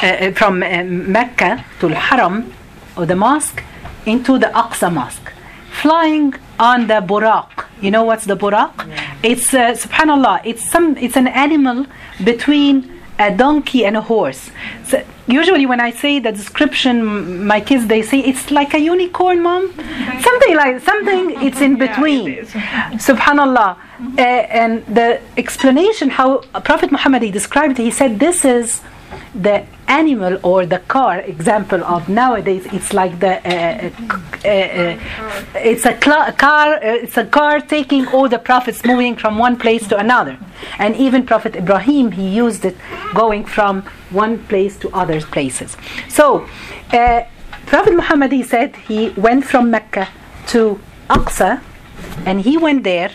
uh, 0.03 0.07
uh 0.07 0.32
from 0.32 0.62
uh, 0.62 0.84
Mecca 1.16 1.64
to 1.80 1.88
the 1.88 2.01
Haram 2.09 2.53
or 2.97 3.05
the 3.07 3.16
mosque 3.16 3.62
into 4.07 4.38
the 4.38 4.51
Aqsa 4.62 4.93
mosque, 4.93 5.32
flying 5.83 6.35
on 6.59 6.87
the 6.87 7.01
buraq. 7.11 7.51
You 7.81 7.91
know 7.91 8.05
what's 8.05 8.26
the 8.26 8.37
buraq? 8.37 8.74
Yeah. 8.87 9.31
It's 9.31 9.49
uh, 9.55 9.72
subhanallah. 9.85 10.37
It's 10.45 10.64
some. 10.74 10.97
It's 10.97 11.16
an 11.16 11.28
animal 11.28 11.87
between 12.31 12.74
a 13.18 13.31
donkey 13.45 13.85
and 13.85 13.97
a 13.97 14.01
horse. 14.01 14.51
So 14.89 15.03
usually 15.26 15.66
when 15.66 15.81
I 15.81 15.91
say 15.91 16.18
the 16.18 16.33
description, 16.33 17.47
my 17.47 17.61
kids 17.61 17.87
they 17.87 18.03
say 18.03 18.18
it's 18.20 18.51
like 18.51 18.72
a 18.74 18.81
unicorn, 18.95 19.43
mom. 19.43 19.62
Something 20.28 20.55
like 20.62 20.81
something. 20.91 21.22
It's 21.47 21.61
in 21.61 21.74
between. 21.87 22.22
Yeah, 22.26 22.91
Subhanallah. 23.09 23.70
Uh, 24.18 24.22
and 24.62 24.72
the 24.87 25.20
explanation 25.37 26.07
how 26.18 26.28
Prophet 26.70 26.91
Muhammad 26.91 27.22
he 27.22 27.31
described 27.31 27.78
it, 27.78 27.85
he 27.91 27.95
said 28.01 28.18
this 28.18 28.45
is 28.45 28.81
the 29.34 29.64
animal 29.88 30.38
or 30.42 30.66
the 30.66 30.78
car 30.80 31.18
example 31.20 31.82
of 31.84 32.08
nowadays 32.08 32.66
it's 32.72 32.92
like 32.92 33.18
the 33.20 33.34
uh, 33.46 33.90
uh, 34.44 34.48
uh, 34.48 34.98
it's 35.54 35.84
a 35.86 35.98
cl- 36.00 36.32
car 36.32 36.74
uh, 36.74 37.04
it's 37.04 37.16
a 37.16 37.24
car 37.24 37.61
taking 37.61 38.06
all 38.08 38.28
the 38.28 38.38
prophets 38.38 38.84
moving 38.84 39.16
from 39.16 39.38
one 39.38 39.56
place 39.56 39.86
to 39.88 39.96
another. 39.96 40.38
And 40.78 40.96
even 40.96 41.26
prophet 41.26 41.56
ibrahim 41.56 42.12
he 42.12 42.28
used 42.28 42.64
it 42.64 42.76
going 43.14 43.44
from 43.44 43.82
one 44.11 44.38
place 44.46 44.76
to 44.78 44.90
other 44.90 45.20
places. 45.20 45.76
So 46.08 46.46
uh, 46.92 47.22
prophet 47.66 47.94
muhammad 47.94 48.32
he 48.32 48.42
said 48.42 48.76
he 48.76 49.11
went 49.11 49.44
from 49.44 49.70
mecca 49.70 50.08
to 50.48 50.80
aqsa 51.08 51.61
and 52.26 52.40
he 52.40 52.56
went 52.56 52.84
there 52.84 53.12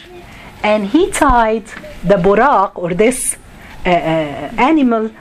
and 0.64 0.88
he 0.88 1.12
tied 1.12 1.66
the 2.04 2.16
buraq 2.16 2.72
or 2.76 2.94
this 2.94 3.38
uh, 3.86 3.90
animal 3.90 5.12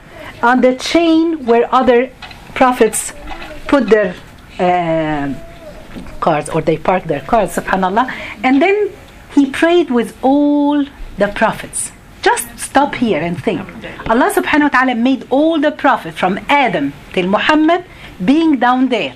on 0.41 0.61
the 0.61 0.75
chain 0.75 1.45
where 1.45 1.73
other 1.73 2.09
prophets 2.53 3.13
put 3.67 3.89
their 3.89 4.15
uh, 4.59 5.33
cars 6.19 6.49
or 6.49 6.61
they 6.61 6.77
park 6.77 7.03
their 7.05 7.21
cars, 7.21 7.55
subhanallah. 7.55 8.11
And 8.43 8.61
then 8.61 8.91
he 9.33 9.49
prayed 9.49 9.89
with 9.91 10.17
all 10.23 10.85
the 11.17 11.27
prophets. 11.35 11.91
Just 12.21 12.47
stop 12.57 12.95
here 12.95 13.21
and 13.21 13.41
think. 13.41 13.61
Allah 14.09 14.31
subhanahu 14.33 14.63
wa 14.63 14.69
ta'ala 14.69 14.95
made 14.95 15.27
all 15.29 15.59
the 15.59 15.71
prophets 15.71 16.17
from 16.17 16.39
Adam 16.49 16.93
till 17.13 17.27
Muhammad 17.27 17.85
being 18.23 18.57
down 18.57 18.89
there. 18.89 19.15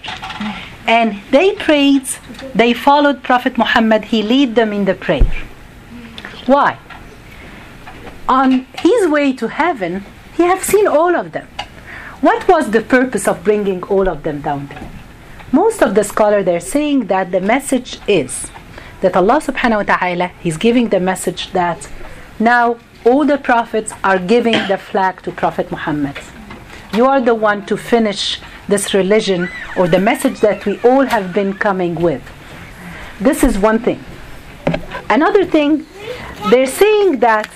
And 0.88 1.22
they 1.32 1.54
prayed, 1.56 2.08
they 2.54 2.74
followed 2.74 3.24
Prophet 3.24 3.58
Muhammad, 3.58 4.06
he 4.06 4.22
led 4.22 4.56
them 4.56 4.74
in 4.74 4.86
the 4.86 4.94
prayer. 4.94 5.32
Why? 6.46 6.78
On 8.28 8.66
his 8.78 9.08
way 9.08 9.34
to 9.34 9.48
heaven, 9.48 10.06
he 10.40 10.46
have 10.46 10.64
seen 10.64 10.88
all 10.88 11.16
of 11.18 11.34
them. 11.34 11.48
What 12.22 12.48
was 12.48 12.72
the 12.72 12.80
purpose 12.82 13.28
of 13.28 13.44
bringing 13.44 13.84
all 13.84 14.08
of 14.08 14.24
them 14.24 14.40
down 14.40 14.68
there? 14.68 14.90
Most 15.52 15.82
of 15.84 15.96
the 15.96 16.04
scholars 16.06 16.46
they're 16.46 16.62
saying 16.62 17.08
that 17.08 17.32
the 17.34 17.42
message 17.42 18.00
is 18.08 18.50
that 19.02 19.18
Allah 19.18 19.40
subhanahu 19.42 19.82
wa 19.82 19.96
ta'ala 19.96 20.28
He's 20.40 20.56
giving 20.56 20.88
the 20.96 21.02
message 21.02 21.52
that 21.52 21.90
now 22.40 22.78
all 23.06 23.26
the 23.26 23.38
prophets 23.38 23.92
are 24.02 24.18
giving 24.18 24.58
the 24.72 24.78
flag 24.78 25.22
to 25.24 25.32
Prophet 25.34 25.72
Muhammad. 25.72 26.18
You 26.94 27.06
are 27.06 27.20
the 27.20 27.36
one 27.36 27.66
to 27.66 27.76
finish 27.76 28.40
this 28.70 28.94
religion 28.94 29.50
or 29.76 29.90
the 29.90 30.00
message 30.00 30.40
that 30.40 30.66
we 30.66 30.80
all 30.90 31.06
have 31.16 31.34
been 31.34 31.54
coming 31.54 31.96
with. 31.96 32.24
This 33.20 33.44
is 33.44 33.58
one 33.58 33.80
thing. 33.80 34.02
Another 35.10 35.44
thing, 35.44 35.86
they're 36.50 36.74
saying 36.84 37.20
that 37.20 37.50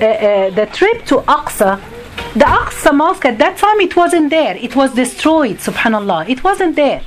uh, 0.00 0.04
uh, 0.04 0.50
the 0.50 0.66
trip 0.66 1.06
to 1.06 1.16
Aqsa 1.38 1.80
the 2.34 2.44
Aqsa 2.44 2.94
Mosque 2.94 3.24
at 3.24 3.38
that 3.38 3.56
time 3.56 3.80
it 3.80 3.96
wasn't 3.96 4.30
there. 4.30 4.56
It 4.56 4.76
was 4.76 4.94
destroyed, 4.94 5.58
subhanallah. 5.58 6.28
It 6.28 6.44
wasn't 6.44 6.76
there. 6.76 7.02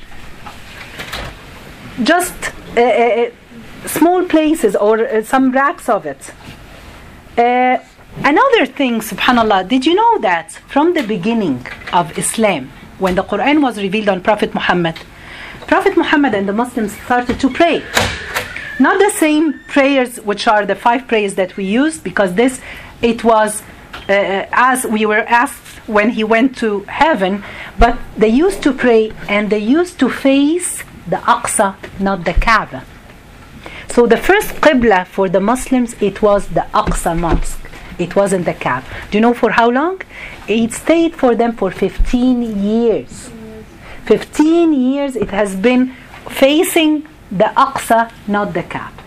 Just 2.03 2.33
uh, 2.77 2.81
uh, 2.81 3.31
small 3.85 4.25
places 4.25 4.75
or 4.75 5.05
uh, 5.05 5.23
some 5.23 5.51
racks 5.51 5.89
of 5.89 6.05
it. 6.05 6.31
Uh, 7.37 7.77
another 8.23 8.65
thing, 8.65 8.99
subhanallah, 8.99 9.67
did 9.67 9.85
you 9.85 9.95
know 9.95 10.19
that 10.19 10.51
from 10.67 10.93
the 10.93 11.03
beginning 11.03 11.65
of 11.93 12.17
Islam, 12.17 12.71
when 12.99 13.15
the 13.15 13.23
Quran 13.23 13.61
was 13.61 13.77
revealed 13.81 14.09
on 14.09 14.21
Prophet 14.21 14.53
Muhammad, 14.53 14.97
Prophet 15.67 15.95
Muhammad 15.95 16.33
and 16.33 16.47
the 16.49 16.53
Muslims 16.53 16.91
started 17.01 17.39
to 17.39 17.49
pray. 17.49 17.81
Not 18.79 18.99
the 18.99 19.11
same 19.11 19.59
prayers, 19.67 20.17
which 20.17 20.47
are 20.47 20.65
the 20.65 20.75
five 20.75 21.07
prayers 21.07 21.35
that 21.35 21.55
we 21.55 21.65
use, 21.65 21.97
because 21.97 22.33
this, 22.33 22.59
it 23.01 23.23
was 23.23 23.63
uh, 24.09 24.45
as 24.51 24.85
we 24.85 25.05
were 25.05 25.25
asked 25.27 25.77
when 25.87 26.11
he 26.11 26.23
went 26.23 26.57
to 26.57 26.81
heaven, 26.83 27.43
but 27.77 27.97
they 28.17 28.27
used 28.29 28.61
to 28.63 28.73
pray 28.73 29.11
and 29.27 29.49
they 29.49 29.59
used 29.59 29.99
to 29.99 30.09
face 30.09 30.83
the 31.07 31.17
Aqsa, 31.17 31.75
not 31.99 32.25
the 32.25 32.33
Kaaba. 32.33 32.83
So 33.89 34.07
the 34.07 34.17
first 34.17 34.49
Qibla 34.61 35.05
for 35.05 35.27
the 35.27 35.39
Muslims, 35.39 35.95
it 36.01 36.21
was 36.21 36.47
the 36.49 36.65
Aqsa 36.73 37.17
Mosque. 37.17 37.59
It 37.99 38.15
wasn't 38.15 38.45
the 38.45 38.53
Kaaba. 38.53 38.85
Do 39.09 39.17
you 39.17 39.21
know 39.21 39.33
for 39.33 39.51
how 39.51 39.69
long? 39.69 40.01
It 40.47 40.71
stayed 40.73 41.15
for 41.15 41.35
them 41.35 41.53
for 41.53 41.71
15 41.71 42.63
years. 42.63 43.29
15 44.05 44.73
years 44.73 45.15
it 45.15 45.29
has 45.31 45.55
been 45.55 45.93
facing 46.29 47.07
the 47.31 47.51
Aqsa, 47.55 48.11
not 48.27 48.53
the 48.53 48.63
Kaaba. 48.63 49.00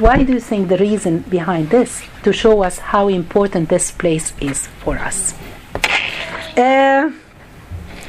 Why 0.00 0.22
do 0.22 0.32
you 0.34 0.40
think 0.40 0.68
the 0.68 0.78
reason 0.78 1.20
behind 1.20 1.70
this? 1.70 2.02
To 2.24 2.32
show 2.32 2.62
us 2.62 2.78
how 2.78 3.08
important 3.08 3.68
this 3.68 3.90
place 3.90 4.32
is 4.40 4.66
for 4.82 4.98
us. 4.98 5.34
Uh, 6.56 7.10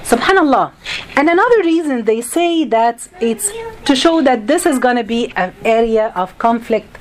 Subhanallah. 0.04 0.72
And 1.18 1.30
another 1.30 1.60
reason 1.64 2.06
they 2.06 2.22
say 2.22 2.64
that 2.66 3.08
it's 3.20 3.52
to 3.84 3.94
show 3.94 4.22
that 4.22 4.48
this 4.48 4.66
is 4.66 4.80
going 4.80 4.96
to 4.96 5.04
be 5.04 5.34
an 5.36 5.54
area 5.66 6.14
of 6.16 6.38
conflict 6.38 6.98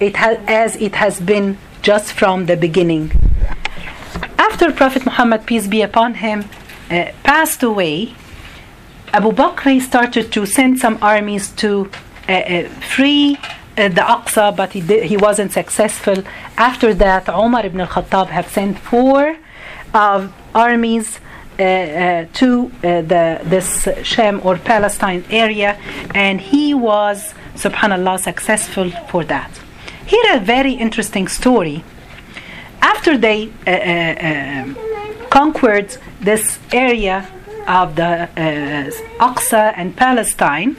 it 0.00 0.16
has, 0.16 0.38
as 0.46 0.76
it 0.76 0.94
has 0.94 1.20
been 1.20 1.58
just 1.82 2.12
from 2.12 2.46
the 2.46 2.56
beginning. 2.56 3.12
After 4.38 4.72
Prophet 4.72 5.04
Muhammad, 5.04 5.44
peace 5.44 5.66
be 5.66 5.82
upon 5.82 6.14
him, 6.14 6.46
uh, 6.90 7.12
passed 7.22 7.62
away, 7.62 8.14
Abu 9.12 9.32
Bakr 9.32 9.80
started 9.82 10.32
to 10.32 10.46
send 10.46 10.78
some 10.78 10.98
armies 11.02 11.50
to 11.62 11.90
uh, 12.28 12.32
uh, 12.32 12.68
free 12.94 13.36
uh, 13.78 13.88
the 13.88 14.00
Aqsa, 14.00 14.54
but 14.56 14.72
he, 14.72 14.80
did, 14.80 15.04
he 15.04 15.16
wasn't 15.16 15.52
successful. 15.52 16.22
After 16.56 16.92
that, 16.94 17.28
Omar 17.28 17.66
ibn 17.66 17.80
al-Khattab 17.80 18.28
have 18.28 18.48
sent 18.48 18.78
four 18.78 19.36
armies 19.94 21.20
uh, 21.58 21.62
uh, 21.62 22.26
to 22.34 22.70
uh, 22.84 23.02
the 23.02 23.40
this 23.42 23.88
Sham 24.02 24.40
or 24.44 24.56
Palestine 24.58 25.24
area, 25.30 25.78
and 26.14 26.40
he 26.40 26.72
was, 26.72 27.34
subhanallah, 27.56 28.20
successful 28.20 28.90
for 29.10 29.24
that. 29.24 29.50
Here 30.06 30.36
a 30.36 30.38
very 30.38 30.72
interesting 30.72 31.26
story. 31.26 31.82
After 32.80 33.18
they 33.18 33.50
conquered 35.30 35.96
this 36.20 36.60
area 36.72 37.28
of 37.66 37.96
the 37.96 38.28
Aqsa 39.18 39.74
and 39.76 39.96
Palestine, 39.96 40.76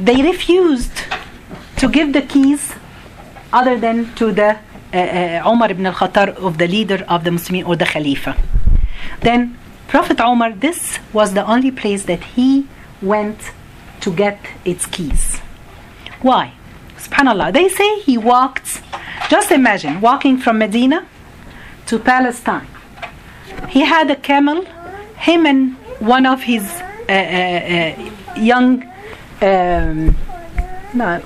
they 0.00 0.22
refused 0.22 0.96
to 1.76 1.88
give 1.88 2.12
the 2.12 2.22
keys 2.22 2.72
other 3.52 3.78
than 3.78 4.12
to 4.14 4.32
the 4.32 4.58
uh, 4.92 5.50
Umar 5.50 5.70
ibn 5.70 5.86
al-Khattab 5.86 6.36
of 6.36 6.58
the 6.58 6.66
leader 6.66 7.04
of 7.08 7.24
the 7.24 7.30
Muslims 7.30 7.66
or 7.66 7.76
the 7.76 7.84
Khalifa. 7.84 8.36
Then 9.20 9.58
Prophet 9.88 10.18
Umar, 10.20 10.52
this 10.52 10.98
was 11.12 11.34
the 11.34 11.44
only 11.46 11.70
place 11.70 12.04
that 12.04 12.22
he 12.22 12.66
went 13.02 13.52
to 14.00 14.12
get 14.12 14.38
its 14.64 14.86
keys. 14.86 15.38
Why? 16.22 16.52
Subhanallah. 16.96 17.52
They 17.52 17.68
say 17.68 18.00
he 18.00 18.16
walked, 18.16 18.82
just 19.28 19.50
imagine, 19.50 20.00
walking 20.00 20.38
from 20.38 20.58
Medina 20.58 21.06
to 21.86 21.98
Palestine. 21.98 22.68
He 23.68 23.80
had 23.80 24.10
a 24.10 24.16
camel, 24.16 24.64
him 25.16 25.44
and 25.46 25.76
one 25.98 26.24
of 26.24 26.42
his 26.42 26.64
uh, 27.08 27.12
uh, 27.12 27.16
uh 27.16 28.10
young 28.36 28.90
um, 29.42 30.16
no, 30.94 31.22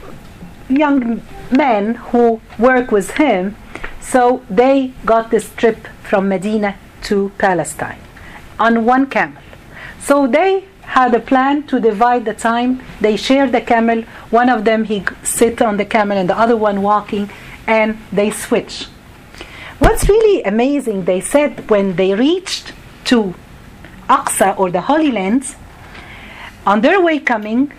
young 0.69 1.23
men 1.51 1.95
who 1.97 2.41
work 2.59 2.91
with 2.91 3.13
him. 3.13 3.57
So 4.01 4.43
they 4.51 4.93
got 5.05 5.31
this 5.31 5.51
trip 5.55 5.87
from 6.03 6.29
Medina 6.29 6.77
to 7.05 7.33
Palestine 7.39 7.99
on 8.59 8.85
one 8.85 9.07
camel. 9.07 9.43
So 10.01 10.27
they 10.27 10.65
had 10.83 11.15
a 11.15 11.21
plan 11.21 11.63
to 11.65 11.81
divide 11.81 12.25
the 12.25 12.35
time. 12.35 12.83
They 13.01 13.17
shared 13.17 13.53
the 13.53 13.61
camel. 13.61 14.03
One 14.31 14.49
of 14.49 14.65
them 14.65 14.85
he 14.85 15.05
sit 15.23 15.63
on 15.63 15.77
the 15.77 15.85
camel 15.85 16.19
and 16.19 16.29
the 16.29 16.39
other 16.39 16.57
one 16.57 16.83
walking, 16.83 17.31
and 17.67 17.99
they 18.13 18.31
switch. 18.31 18.87
What's 19.79 20.09
really 20.09 20.43
amazing, 20.45 21.05
they 21.05 21.21
said 21.21 21.69
when 21.69 21.97
they 21.97 22.15
reached 22.15 22.73
to 23.07 23.35
Aqsa 24.09 24.59
or 24.59 24.71
the 24.71 24.83
Holy 24.83 25.11
Lands, 25.11 25.57
on 26.67 26.81
their 26.81 27.01
way 27.01 27.19
coming, 27.19 27.73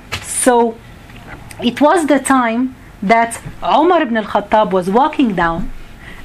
so 0.46 0.78
it 1.70 1.82
was 1.82 2.06
the 2.14 2.20
time 2.20 2.76
that 3.02 3.32
Umar 3.64 4.02
ibn 4.04 4.18
al-Khattab 4.18 4.72
was 4.78 4.88
walking 4.89 5.30
down 5.43 5.72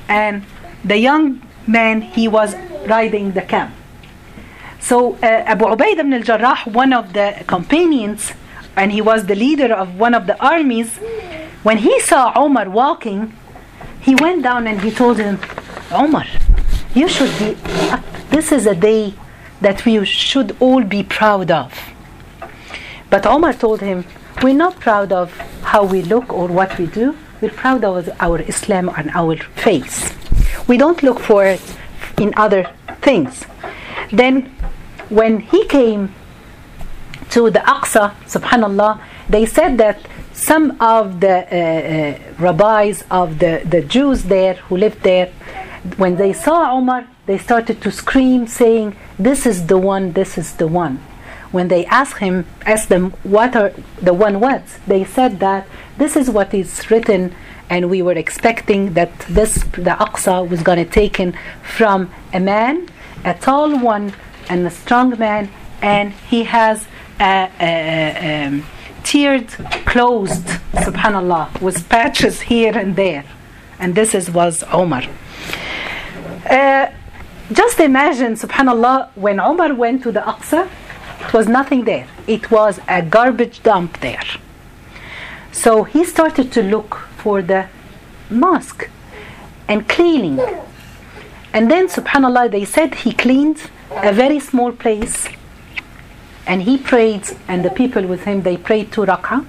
and 0.09 0.45
the 0.85 0.99
young 1.09 1.25
man 1.67 2.03
he 2.03 2.29
was 2.29 2.55
riding 2.87 3.33
the 3.33 3.45
camel. 3.53 3.77
So 4.79 5.15
uh, 5.15 5.53
Abu 5.53 5.65
Ubaid 5.65 5.99
ibn 5.99 6.13
al-Jarrah, 6.13 6.61
one 6.83 6.93
of 6.93 7.13
the 7.15 7.29
companions, 7.47 8.33
and 8.77 8.93
he 8.93 9.01
was 9.01 9.27
the 9.27 9.35
leader 9.35 9.73
of 9.73 9.99
one 9.99 10.15
of 10.15 10.27
the 10.27 10.37
armies, 10.55 10.91
when 11.63 11.79
he 11.79 12.01
saw 12.01 12.23
Umar 12.45 12.69
walking, 12.69 13.21
he 14.01 14.15
went 14.15 14.43
down 14.43 14.67
and 14.67 14.81
he 14.81 14.91
told 14.91 15.17
him, 15.19 15.39
Umar, 15.93 16.27
you 16.95 17.09
should 17.09 17.33
be, 17.39 17.51
this 18.35 18.53
is 18.53 18.67
a 18.67 18.75
day 18.75 19.15
that 19.61 19.85
we 19.85 20.05
should 20.05 20.57
all 20.61 20.83
be 20.83 21.03
proud 21.03 21.51
of. 21.51 21.73
But 23.11 23.27
Omar 23.27 23.53
told 23.53 23.81
him, 23.81 24.05
we're 24.43 24.55
not 24.55 24.79
proud 24.79 25.13
of 25.13 25.37
how 25.63 25.85
we 25.85 26.03
look 26.03 26.33
or 26.33 26.47
what 26.47 26.79
we 26.79 26.87
do. 26.87 27.17
We're 27.41 27.51
proud 27.51 27.85
of 27.85 28.09
our 28.21 28.41
Islam 28.41 28.89
and 28.97 29.11
our 29.11 29.37
faith. 29.37 30.17
We 30.69 30.77
don't 30.77 31.03
look 31.03 31.19
for 31.19 31.45
it 31.45 31.61
in 32.19 32.33
other 32.37 32.71
things. 33.03 33.45
Then, 34.13 34.55
when 35.09 35.41
he 35.41 35.67
came 35.67 36.15
to 37.31 37.51
the 37.51 37.61
Aqsa, 37.61 38.15
subhanallah, 38.27 39.01
they 39.29 39.45
said 39.45 39.77
that 39.79 39.99
some 40.33 40.81
of 40.81 41.21
the 41.21 41.37
uh, 41.37 41.57
uh, 41.57 42.19
rabbis 42.39 43.05
of 43.11 43.41
the, 43.41 43.63
the 43.69 43.83
Jews 43.83 44.25
there 44.25 44.55
who 44.55 44.77
lived 44.77 45.03
there, 45.03 45.27
when 45.97 46.17
they 46.17 46.33
saw 46.33 46.73
Omar, 46.73 47.07
they 47.27 47.39
started 47.39 47.83
to 47.83 47.91
scream, 47.91 48.47
saying, 48.47 48.97
This 49.19 49.47
is 49.47 49.67
the 49.67 49.79
one, 49.79 50.13
this 50.13 50.39
is 50.39 50.55
the 50.55 50.69
one 50.69 51.01
when 51.53 51.69
they 51.69 51.85
asked 51.87 52.19
him, 52.19 52.47
asked 52.65 52.89
them 52.89 53.11
what 53.23 53.57
are 53.57 53.73
the 54.01 54.15
one 54.15 54.41
words, 54.41 54.79
they 54.87 55.05
said 55.05 55.41
that 55.41 55.67
this 55.99 56.17
is 56.17 56.31
what 56.31 56.55
is 56.55 56.91
written, 56.91 57.35
and 57.69 57.91
we 57.91 58.03
were 58.03 58.13
expecting 58.13 58.95
that 58.95 59.19
this 59.21 59.55
the 59.73 59.97
Aqsa 60.07 60.49
was 60.49 60.63
going 60.63 60.79
to 60.85 60.91
taken 60.91 61.35
from 61.63 62.11
a 62.33 62.41
man, 62.41 62.89
a 63.25 63.35
tall 63.35 63.79
one, 63.79 64.13
and 64.49 64.67
a 64.67 64.71
strong 64.71 65.19
man, 65.19 65.51
and 65.83 66.13
he 66.13 66.45
has 66.45 66.87
a, 67.21 67.51
a, 67.61 67.67
a 67.71 68.47
um, 68.47 68.65
tiered, 69.05 69.49
closed, 69.87 70.47
subhanallah, 70.73 71.61
with 71.61 71.89
patches 71.89 72.43
here 72.43 72.77
and 72.77 72.97
there, 72.97 73.25
and 73.79 73.95
this 73.95 74.15
is 74.15 74.31
was 74.31 74.65
Omar. 74.73 75.05
Uh, 76.49 76.91
just 77.53 77.81
imagine, 77.81 78.35
subhanallah, 78.35 79.11
when 79.17 79.41
Omar 79.41 79.75
went 79.75 80.03
to 80.05 80.13
the 80.13 80.21
Aqsa, 80.21 80.69
it 81.21 81.33
was 81.33 81.47
nothing 81.49 81.85
there. 81.85 82.07
It 82.27 82.51
was 82.51 82.81
a 82.89 83.03
garbage 83.03 83.63
dump 83.63 84.01
there. 84.01 84.25
So 85.53 85.85
he 85.85 86.05
started 86.05 86.53
to 86.53 86.63
look 86.63 86.97
for 87.19 87.43
the 87.43 87.69
mosque 88.31 88.89
and 89.69 89.89
cleaning. 89.89 90.41
And 91.53 91.71
then, 91.71 91.89
subhanAllah, 91.89 92.51
they 92.51 92.65
said 92.65 92.95
he 92.95 93.13
cleaned 93.13 93.71
a 93.91 94.13
very 94.13 94.41
small 94.41 94.73
place 94.73 95.29
and 96.47 96.63
he 96.63 96.79
prayed, 96.79 97.25
and 97.47 97.65
the 97.65 97.71
people 97.71 98.07
with 98.07 98.25
him 98.25 98.43
they 98.43 98.57
prayed 98.57 98.91
two 98.91 99.03
rak'ah. 99.03 99.47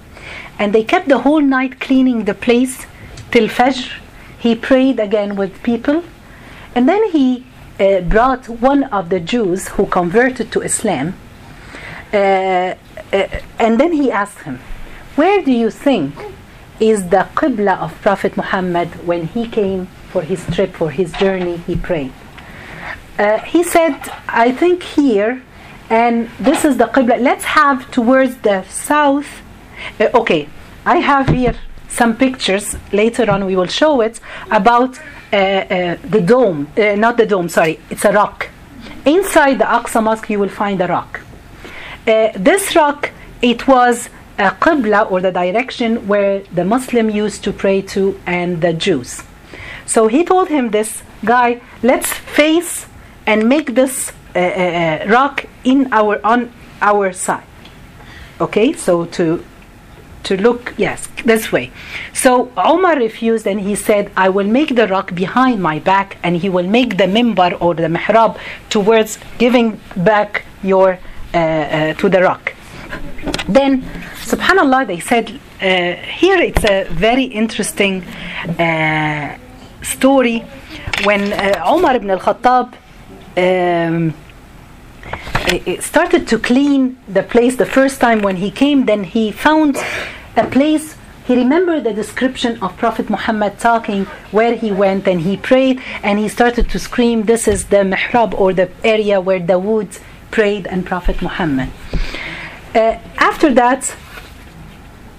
And 0.60 0.74
they 0.74 0.84
kept 0.84 1.08
the 1.08 1.20
whole 1.20 1.42
night 1.42 1.80
cleaning 1.80 2.26
the 2.26 2.34
place 2.34 2.86
till 3.32 3.48
Fajr. 3.48 3.92
He 4.38 4.56
prayed 4.56 5.00
again 5.00 5.36
with 5.36 5.64
people. 5.64 6.04
And 6.76 6.88
then 6.88 7.10
he 7.12 7.46
uh, 7.80 8.02
brought 8.02 8.48
one 8.50 8.84
of 8.86 9.10
the 9.10 9.20
Jews 9.20 9.70
who 9.70 9.86
converted 9.88 10.52
to 10.52 10.62
Islam 10.62 11.16
and 12.14 13.80
then 13.80 13.93
he 13.93 14.12
asked 14.12 14.39
him, 14.39 14.59
Where 15.16 15.41
do 15.41 15.51
you 15.51 15.70
think 15.70 16.14
is 16.80 17.09
the 17.09 17.28
Qibla 17.36 17.78
of 17.80 17.99
Prophet 18.01 18.36
Muhammad 18.36 18.89
when 19.05 19.28
he 19.28 19.47
came 19.47 19.88
for 20.12 20.22
his 20.22 20.45
trip, 20.47 20.74
for 20.74 20.91
his 20.91 21.12
journey, 21.14 21.57
he 21.57 21.76
prayed? 21.76 22.12
Uh, 23.18 23.39
he 23.39 23.64
said, 23.64 23.95
I 24.28 24.51
think 24.51 24.84
here, 24.84 25.43
and 25.89 26.30
this 26.39 26.66
is 26.66 26.78
the 26.78 26.86
Qibla. 26.86 27.22
Let's 27.22 27.43
have 27.43 27.89
towards 27.91 28.38
the 28.38 28.64
south. 28.64 29.41
Uh, 29.99 30.09
okay, 30.16 30.49
I 30.86 30.97
have 30.97 31.30
here 31.30 31.55
some 31.88 32.16
pictures. 32.16 32.76
Later 32.91 33.30
on, 33.30 33.45
we 33.45 33.55
will 33.55 33.68
show 33.68 34.01
it 34.01 34.20
about 34.49 34.97
uh, 35.32 35.36
uh, 35.36 35.97
the 36.09 36.22
dome. 36.22 36.68
not 36.78 37.18
the 37.18 37.26
dome, 37.26 37.47
sorry, 37.47 37.80
it's 37.89 38.05
a 38.05 38.12
rock. 38.12 38.49
Inside 39.05 39.59
the 39.59 39.66
Aqsa 39.66 40.01
Mosque, 40.01 40.30
you 40.30 40.39
will 40.39 40.49
find 40.49 40.82
a 40.82 40.88
rock. 40.88 41.22
Uh, 42.08 42.32
this 42.36 42.76
rock, 42.76 43.12
it 43.41 43.68
was 43.68 44.10
a 44.39 44.49
qibla 44.49 45.12
or 45.12 45.22
the 45.22 45.32
direction 45.32 46.08
where 46.08 46.39
the 46.54 46.66
Muslim 46.66 47.10
used 47.12 47.43
to 47.43 47.54
pray 47.54 47.82
to 47.82 48.20
and 48.26 48.62
the 48.62 48.74
Jews. 48.74 49.24
So 49.86 50.08
he 50.08 50.24
told 50.26 50.47
him, 50.47 50.72
this 50.72 51.04
guy, 51.24 51.62
let's 51.84 52.12
face 52.12 52.88
and 53.28 53.47
make 53.47 53.76
this 53.76 54.12
uh, 54.36 54.39
uh, 54.39 54.41
uh 54.41 55.06
rock 55.10 55.45
in 55.64 55.89
our 55.91 56.20
on 56.26 56.52
our 56.82 57.14
side. 57.14 57.45
Okay, 58.39 58.74
so 58.74 59.06
to 59.18 59.43
to 60.24 60.38
look 60.38 60.74
yes 60.78 61.08
this 61.26 61.52
way 61.52 61.72
so 62.14 62.52
omar 62.56 62.95
refused 62.95 63.47
and 63.47 63.60
he 63.60 63.74
said 63.74 64.12
i 64.16 64.30
will 64.30 64.45
make 64.45 64.76
the 64.76 64.88
rock 64.88 65.16
behind 65.16 65.60
my 65.62 65.80
back 65.80 66.18
and 66.22 66.38
he 66.38 66.47
will 66.47 66.68
make 66.68 66.97
the 66.97 67.06
mimbar 67.06 67.60
or 67.60 67.74
the 67.74 67.88
mihrab 67.88 68.38
towards 68.70 69.18
giving 69.39 69.80
back 69.97 70.45
your 70.62 70.99
to 71.34 72.10
the 72.10 72.22
rock. 72.22 72.54
Then, 73.48 73.82
subhanAllah, 74.32 74.88
they 74.88 75.00
said, 75.00 75.30
uh, 75.62 75.94
here 75.96 76.40
it's 76.40 76.64
a 76.64 76.86
very 76.90 77.26
interesting 77.26 78.04
uh, 78.04 79.38
story 79.84 80.40
when 81.04 81.34
uh, 81.34 81.64
Umar 81.72 81.96
ibn 81.96 82.10
al-Khattab 82.10 82.74
um, 83.38 84.14
started 85.80 86.28
to 86.28 86.40
clean 86.40 86.98
the 87.08 87.24
place 87.24 87.56
the 87.58 87.66
first 87.66 88.02
time 88.02 88.22
when 88.22 88.38
he 88.38 88.50
came 88.50 88.86
then 88.86 89.04
he 89.04 89.32
found 89.32 89.78
a 90.36 90.48
place 90.48 90.96
he 91.26 91.36
remembered 91.36 91.84
the 91.84 91.94
description 91.94 92.62
of 92.64 92.76
Prophet 92.78 93.10
Muhammad 93.10 93.60
talking 93.60 94.06
where 94.32 94.56
he 94.56 94.72
went 94.72 95.08
and 95.08 95.22
he 95.22 95.38
prayed 95.38 95.80
and 96.04 96.18
he 96.18 96.28
started 96.28 96.70
to 96.72 96.80
scream, 96.80 97.24
This 97.24 97.48
is 97.48 97.68
the 97.68 97.78
mihrab 97.78 98.34
or 98.34 98.52
the 98.54 98.70
area 98.84 99.22
where 99.22 99.40
the 99.40 99.54
Dawood 99.54 100.00
prayed 100.32 100.68
and 100.68 100.86
Prophet 100.86 101.22
Muhammad. 101.22 101.70
Uh, 102.74 102.98
after 103.18 103.54
that, 103.54 103.96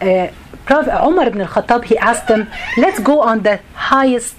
uh, 0.01 0.29
Prophet 0.65 0.95
Umar 1.05 1.27
ibn 1.27 1.41
al-Khattab, 1.41 1.85
he 1.85 1.99
asked 1.99 2.29
them, 2.29 2.49
let's 2.77 2.99
go 2.99 3.21
on 3.21 3.43
the 3.43 3.61
highest. 3.75 4.37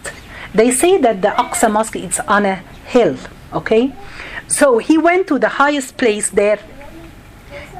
They 0.53 0.71
say 0.71 0.97
that 0.97 1.21
the 1.21 1.29
Aqsa 1.29 1.71
Mosque 1.71 1.95
is 1.95 2.19
on 2.21 2.45
a 2.45 2.55
hill, 2.85 3.17
okay? 3.53 3.93
So 4.47 4.77
he 4.77 4.97
went 4.97 5.27
to 5.27 5.39
the 5.39 5.49
highest 5.49 5.97
place 5.97 6.29
there 6.29 6.59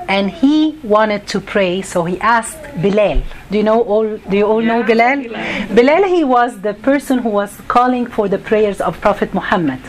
and 0.07 0.29
he 0.29 0.77
wanted 0.83 1.27
to 1.27 1.39
pray 1.39 1.81
so 1.81 2.03
he 2.03 2.19
asked 2.19 2.61
bilal 2.81 3.21
do 3.49 3.57
you 3.57 3.63
know 3.63 3.81
all 3.81 4.17
do 4.17 4.37
you 4.37 4.45
all 4.45 4.61
yeah, 4.61 4.67
know 4.67 4.83
bilal? 4.83 5.23
bilal 5.23 5.75
bilal 5.75 6.03
he 6.03 6.23
was 6.23 6.59
the 6.61 6.73
person 6.73 7.19
who 7.19 7.29
was 7.29 7.55
calling 7.67 8.05
for 8.05 8.27
the 8.27 8.37
prayers 8.37 8.81
of 8.81 8.99
prophet 8.99 9.33
muhammad 9.33 9.79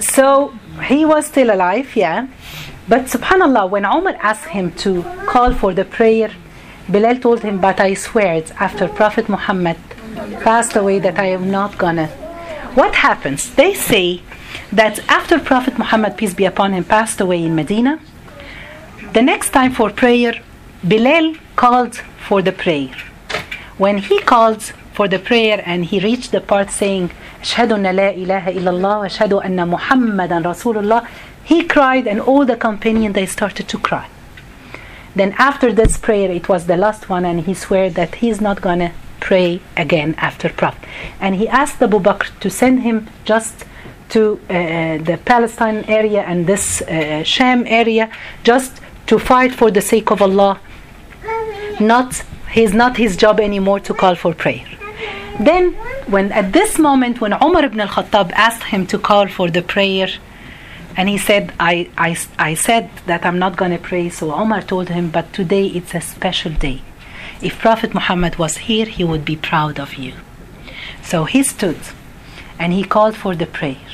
so 0.00 0.52
he 0.80 1.04
was 1.04 1.26
still 1.26 1.50
alive 1.50 1.94
yeah. 1.96 2.28
But 2.88 3.02
subhanallah 3.14 3.70
when 3.70 3.84
umar 3.84 4.16
asked 4.20 4.48
him 4.56 4.72
to 4.84 5.02
call 5.26 5.52
for 5.54 5.74
the 5.74 5.84
prayer 5.84 6.30
bilal 6.88 7.18
told 7.18 7.40
him 7.40 7.60
but 7.60 7.80
i 7.80 7.92
swear 7.94 8.42
after 8.58 8.88
prophet 8.88 9.28
muhammad 9.28 9.76
passed 10.46 10.74
away 10.74 10.98
that 10.98 11.18
i 11.18 11.26
am 11.26 11.50
not 11.50 11.78
gonna. 11.78 12.08
What 12.80 12.94
happens? 12.94 13.50
They 13.54 13.74
say 13.74 14.22
that 14.72 15.00
after 15.08 15.38
prophet 15.38 15.78
muhammad 15.78 16.16
peace 16.16 16.34
be 16.34 16.44
upon 16.44 16.72
him 16.72 16.84
passed 16.84 17.20
away 17.20 17.42
in 17.44 17.54
medina 17.54 18.00
the 19.14 19.22
next 19.22 19.50
time 19.50 19.72
for 19.72 19.88
prayer, 19.90 20.34
Bilal 20.86 21.34
called 21.56 21.96
for 22.28 22.42
the 22.42 22.52
prayer. 22.52 22.94
When 23.78 23.96
he 23.98 24.20
called 24.20 24.72
for 24.97 25.07
the 25.07 25.19
prayer 25.19 25.61
and 25.65 25.85
he 25.85 25.99
reached 25.99 26.31
the 26.31 26.41
part 26.41 26.69
saying, 26.69 27.09
أشهد 27.41 27.71
أن 27.71 27.83
لا 27.95 28.15
إله 28.15 28.47
إلا 28.47 28.69
الله 28.69 28.99
وأشهد 28.99 29.33
أن 29.33 29.67
محمدا 29.67 30.39
رسول 30.41 30.77
الله, 30.77 31.07
he 31.43 31.63
cried 31.63 32.07
and 32.07 32.21
all 32.21 32.45
the 32.45 32.55
companions 32.55 33.15
they 33.15 33.25
started 33.25 33.67
to 33.67 33.77
cry. 33.77 34.07
Then 35.15 35.35
after 35.37 35.71
this 35.71 35.97
prayer, 35.97 36.31
it 36.31 36.49
was 36.49 36.65
the 36.65 36.77
last 36.77 37.09
one, 37.09 37.25
and 37.25 37.41
he 37.41 37.53
swore 37.53 37.89
that 37.89 38.15
he's 38.15 38.41
not 38.41 38.61
gonna 38.61 38.93
pray 39.19 39.61
again 39.77 40.15
after 40.17 40.49
Prophet. 40.49 40.83
And 41.19 41.35
he 41.35 41.47
asked 41.47 41.81
Abu 41.81 41.99
Bakr 41.99 42.27
to 42.39 42.49
send 42.49 42.81
him 42.81 43.07
just 43.25 43.65
to 44.09 44.39
uh, 44.49 44.53
the 45.09 45.19
Palestine 45.25 45.85
area 45.87 46.21
and 46.21 46.47
this 46.47 46.81
uh, 46.81 47.23
Sham 47.23 47.65
area, 47.67 48.11
just 48.43 48.81
to 49.07 49.19
fight 49.19 49.53
for 49.53 49.69
the 49.69 49.81
sake 49.81 50.11
of 50.11 50.21
Allah. 50.21 50.59
Not 51.79 52.23
he's 52.51 52.73
not 52.73 52.97
his 52.97 53.17
job 53.17 53.39
anymore 53.39 53.79
to 53.81 53.93
call 53.93 54.15
for 54.15 54.33
prayer. 54.33 54.65
Then 55.40 55.72
when 56.06 56.32
at 56.32 56.52
this 56.52 56.78
moment 56.78 57.20
when 57.20 57.32
Umar 57.32 57.64
ibn 57.64 57.80
al-Khattab 57.80 58.32
asked 58.32 58.64
him 58.64 58.86
to 58.88 58.98
call 58.98 59.28
for 59.28 59.48
the 59.50 59.62
prayer 59.62 60.08
and 60.96 61.08
he 61.08 61.16
said 61.16 61.52
I, 61.60 61.90
I, 61.96 62.16
I 62.38 62.54
said 62.54 62.90
that 63.06 63.24
I'm 63.24 63.38
not 63.38 63.56
going 63.56 63.70
to 63.70 63.78
pray 63.78 64.08
so 64.08 64.32
Umar 64.32 64.62
told 64.62 64.88
him 64.88 65.10
but 65.10 65.32
today 65.32 65.66
it's 65.66 65.94
a 65.94 66.00
special 66.00 66.52
day. 66.52 66.82
If 67.40 67.60
Prophet 67.60 67.94
Muhammad 67.94 68.36
was 68.36 68.56
here 68.68 68.86
he 68.86 69.04
would 69.04 69.24
be 69.24 69.36
proud 69.36 69.78
of 69.78 69.94
you. 69.94 70.14
So 71.02 71.24
he 71.24 71.42
stood 71.44 71.78
and 72.58 72.72
he 72.72 72.82
called 72.82 73.16
for 73.16 73.36
the 73.36 73.46
prayer. 73.46 73.88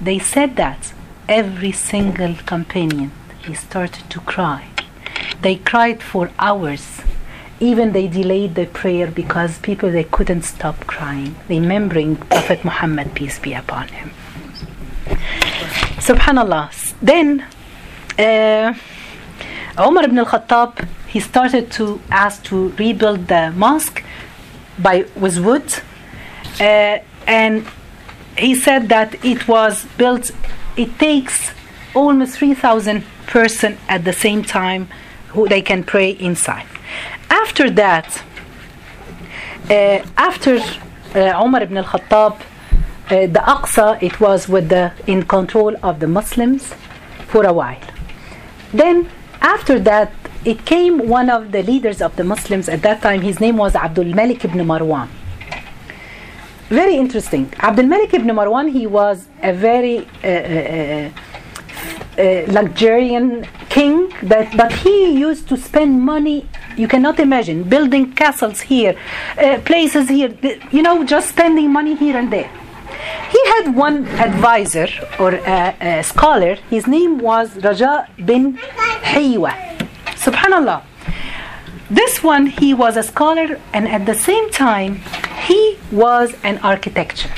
They 0.00 0.18
said 0.18 0.56
that 0.56 0.92
every 1.28 1.72
single 1.72 2.34
companion 2.44 3.10
he 3.46 3.54
started 3.54 4.10
to 4.10 4.20
cry. 4.20 4.68
They 5.40 5.56
cried 5.56 6.02
for 6.02 6.30
hours. 6.38 7.00
Even 7.70 7.86
they 7.96 8.06
delayed 8.20 8.52
the 8.60 8.66
prayer 8.80 9.06
because 9.22 9.50
people 9.68 9.88
they 9.98 10.06
couldn't 10.16 10.44
stop 10.54 10.76
crying, 10.94 11.32
remembering 11.48 12.10
Prophet 12.34 12.60
Muhammad, 12.68 13.06
peace 13.18 13.38
be 13.46 13.52
upon 13.62 13.86
him. 13.98 14.08
Subhanallah. 16.08 16.66
Then 17.10 17.28
uh, 18.18 18.74
Umar 19.86 20.04
ibn 20.08 20.18
al-Khattab 20.24 20.72
he 21.14 21.20
started 21.20 21.64
to 21.78 21.84
ask 22.10 22.36
to 22.50 22.56
rebuild 22.82 23.20
the 23.28 23.44
mosque 23.64 23.98
by 24.86 24.96
with 25.22 25.36
wood, 25.46 25.68
uh, 26.60 26.98
and 27.40 27.54
he 28.36 28.52
said 28.66 28.82
that 28.94 29.10
it 29.24 29.40
was 29.54 29.74
built. 29.96 30.24
It 30.76 30.90
takes 30.98 31.36
almost 31.94 32.32
three 32.38 32.54
thousand 32.64 33.04
person 33.26 33.78
at 33.88 34.00
the 34.04 34.12
same 34.12 34.42
time 34.60 34.82
who 35.32 35.48
they 35.48 35.62
can 35.70 35.80
pray 35.94 36.10
inside. 36.10 36.66
After 37.42 37.68
that, 37.82 38.08
uh, 39.68 39.74
after 40.30 40.54
uh, 40.58 41.42
Umar 41.44 41.62
ibn 41.64 41.76
al-Khattab, 41.76 42.32
uh, 42.34 42.40
the 43.08 43.42
Aqsa, 43.54 44.00
it 44.00 44.20
was 44.20 44.48
with 44.48 44.68
the 44.68 44.92
in 45.08 45.24
control 45.24 45.74
of 45.82 45.98
the 45.98 46.06
Muslims 46.06 46.62
for 47.26 47.42
a 47.44 47.52
while. 47.52 47.84
Then 48.72 49.10
after 49.40 49.80
that, 49.80 50.12
it 50.44 50.64
came 50.64 51.08
one 51.18 51.28
of 51.28 51.50
the 51.50 51.62
leaders 51.64 52.00
of 52.00 52.14
the 52.16 52.24
Muslims 52.24 52.68
at 52.68 52.82
that 52.82 53.02
time. 53.02 53.20
His 53.22 53.40
name 53.40 53.56
was 53.56 53.74
Abdul 53.74 54.10
Malik 54.20 54.44
ibn 54.44 54.60
Marwan. 54.70 55.08
Very 56.68 56.96
interesting. 56.96 57.52
Abdul 57.58 57.86
Malik 57.86 58.14
ibn 58.14 58.28
Marwan, 58.28 58.70
he 58.70 58.86
was 58.86 59.26
a 59.42 59.52
very 59.52 59.98
uh, 60.22 60.28
uh, 60.28 61.10
uh 61.10 61.10
uh, 62.16 62.44
king 63.76 63.94
that 64.22 64.56
but 64.56 64.72
he 64.84 64.96
used 65.28 65.48
to 65.48 65.56
spend 65.56 66.00
money 66.00 66.46
you 66.76 66.88
cannot 66.88 67.20
imagine 67.20 67.62
building 67.62 68.12
castles 68.12 68.60
here 68.60 68.96
uh, 69.38 69.58
places 69.64 70.08
here 70.08 70.36
you 70.70 70.82
know 70.82 71.04
just 71.04 71.28
spending 71.28 71.72
money 71.72 71.94
here 71.94 72.16
and 72.16 72.32
there. 72.32 72.50
He 73.30 73.40
had 73.54 73.74
one 73.74 74.06
advisor 74.28 74.88
or 75.18 75.34
a, 75.34 75.76
a 75.80 76.02
scholar. 76.02 76.54
His 76.70 76.86
name 76.86 77.18
was 77.18 77.56
Raja 77.62 78.08
bin 78.24 78.56
Hiwa 79.12 79.52
subhanallah. 80.26 80.82
This 81.90 82.22
one 82.22 82.46
he 82.46 82.72
was 82.72 82.96
a 82.96 83.02
scholar 83.02 83.60
and 83.72 83.88
at 83.88 84.06
the 84.06 84.14
same 84.14 84.50
time 84.50 85.00
he 85.46 85.78
was 85.92 86.34
an 86.42 86.58
architecture. 86.58 87.30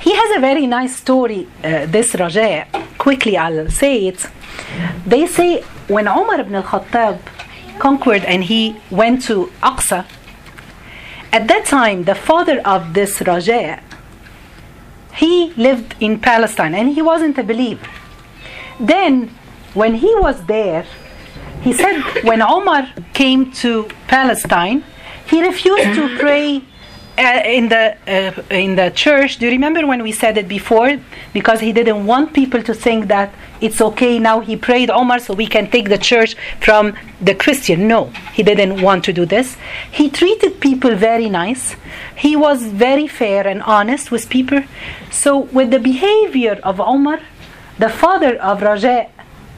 He 0.00 0.14
has 0.14 0.36
a 0.36 0.40
very 0.40 0.66
nice 0.66 0.94
story 0.96 1.48
uh, 1.64 1.86
this 1.86 2.14
Raja 2.14 2.66
quickly 2.98 3.36
I'll 3.36 3.70
say 3.70 4.06
it. 4.08 4.26
They 5.06 5.26
say 5.26 5.62
when 5.88 6.06
Umar 6.06 6.40
ibn 6.40 6.54
al-Khattab 6.54 7.18
conquered 7.78 8.24
and 8.24 8.44
he 8.44 8.76
went 8.90 9.22
to 9.22 9.52
Aqsa, 9.62 10.06
at 11.32 11.48
that 11.48 11.64
time 11.64 12.04
the 12.04 12.14
father 12.14 12.60
of 12.64 12.94
this 12.94 13.20
Raja, 13.20 13.82
he 15.14 15.52
lived 15.56 15.94
in 16.00 16.18
Palestine 16.20 16.74
and 16.74 16.94
he 16.94 17.02
wasn't 17.02 17.38
a 17.38 17.42
believer. 17.42 17.88
Then 18.78 19.30
when 19.74 19.94
he 19.96 20.14
was 20.16 20.44
there, 20.46 20.86
he 21.62 21.72
said 21.72 22.02
when 22.22 22.42
Omar 22.42 22.88
came 23.12 23.52
to 23.62 23.88
Palestine, 24.08 24.84
he 25.26 25.42
refused 25.42 25.94
to 25.94 26.16
pray 26.18 26.62
uh, 27.18 27.42
in 27.44 27.68
the 27.68 27.96
uh, 28.06 28.42
in 28.50 28.76
the 28.76 28.90
church. 28.90 29.38
Do 29.38 29.46
you 29.46 29.52
remember 29.52 29.86
when 29.86 30.02
we 30.02 30.12
said 30.12 30.36
it 30.36 30.48
before? 30.48 30.98
Because 31.32 31.60
he 31.60 31.72
didn't 31.72 32.06
want 32.06 32.32
people 32.32 32.62
to 32.62 32.74
think 32.74 33.08
that 33.08 33.34
it's 33.60 33.80
okay 33.80 34.18
now. 34.18 34.40
He 34.40 34.56
prayed 34.56 34.90
Omar, 34.90 35.18
so 35.20 35.34
we 35.34 35.46
can 35.46 35.70
take 35.70 35.88
the 35.88 35.98
church 35.98 36.36
from 36.60 36.94
the 37.20 37.34
Christian. 37.34 37.88
No, 37.88 38.06
he 38.34 38.42
didn't 38.42 38.82
want 38.82 39.04
to 39.04 39.12
do 39.12 39.24
this. 39.24 39.56
He 39.90 40.10
treated 40.10 40.60
people 40.60 40.94
very 40.94 41.28
nice. 41.28 41.74
He 42.16 42.36
was 42.36 42.64
very 42.64 43.06
fair 43.06 43.46
and 43.46 43.62
honest 43.62 44.10
with 44.10 44.28
people. 44.28 44.62
So 45.10 45.38
with 45.38 45.70
the 45.70 45.78
behavior 45.78 46.60
of 46.62 46.80
Omar, 46.80 47.20
the 47.78 47.88
father 47.88 48.36
of 48.36 48.62
Raja, 48.62 49.08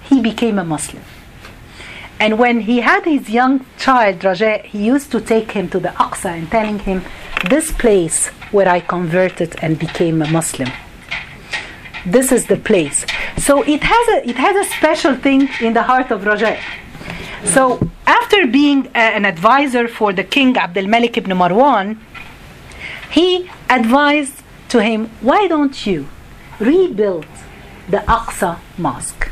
he 0.05 0.21
became 0.21 0.59
a 0.59 0.65
Muslim. 0.65 1.03
And 2.21 2.39
when 2.39 2.63
he 2.63 2.81
had 2.81 3.05
his 3.05 3.31
young 3.31 3.65
child, 3.79 4.25
Raja, 4.25 4.59
he 4.59 4.85
used 4.87 5.13
to 5.13 5.21
take 5.21 5.53
him 5.53 5.69
to 5.71 5.79
the 5.79 5.91
Aqsa 5.91 6.37
and 6.37 6.51
telling 6.51 6.81
him, 6.81 7.05
this 7.45 7.71
place 7.73 8.29
where 8.51 8.69
I 8.69 8.81
converted 8.81 9.57
and 9.63 9.79
became 9.79 10.23
a 10.23 10.29
Muslim. 10.31 10.71
This 12.07 12.33
is 12.33 12.47
the 12.47 12.57
place. 12.57 13.05
So 13.37 13.63
it 13.63 13.83
has 13.83 14.09
a 14.09 14.29
it 14.29 14.37
has 14.37 14.57
a 14.57 14.69
special 14.77 15.15
thing 15.15 15.49
in 15.61 15.75
the 15.75 15.83
heart 15.83 16.11
of 16.11 16.25
Raja. 16.25 16.59
So 17.45 17.89
after 18.07 18.47
being 18.47 18.87
a, 18.95 18.99
an 19.19 19.25
advisor 19.25 19.89
for 19.89 20.13
the 20.13 20.25
king 20.25 20.57
Abdul 20.57 20.87
Malik 20.87 21.17
ibn 21.17 21.37
Marwan, 21.37 21.99
he 23.11 23.51
advised 23.71 24.43
to 24.71 24.83
him, 24.83 25.11
why 25.21 25.47
don't 25.49 25.87
you 25.87 26.09
rebuild 26.59 27.27
the 27.89 27.99
Aqsa 27.99 28.59
mosque? 28.77 29.31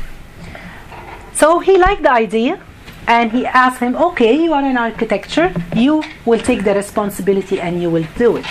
So 1.33 1.59
he 1.59 1.77
liked 1.77 2.03
the 2.03 2.11
idea 2.11 2.61
and 3.07 3.31
he 3.31 3.45
asked 3.45 3.79
him, 3.79 3.95
okay, 3.95 4.35
you 4.43 4.53
are 4.53 4.63
an 4.63 4.77
architecture, 4.77 5.53
you 5.75 6.03
will 6.25 6.39
take 6.39 6.63
the 6.63 6.73
responsibility 6.73 7.59
and 7.59 7.81
you 7.81 7.89
will 7.89 8.05
do 8.17 8.35
it. 8.37 8.45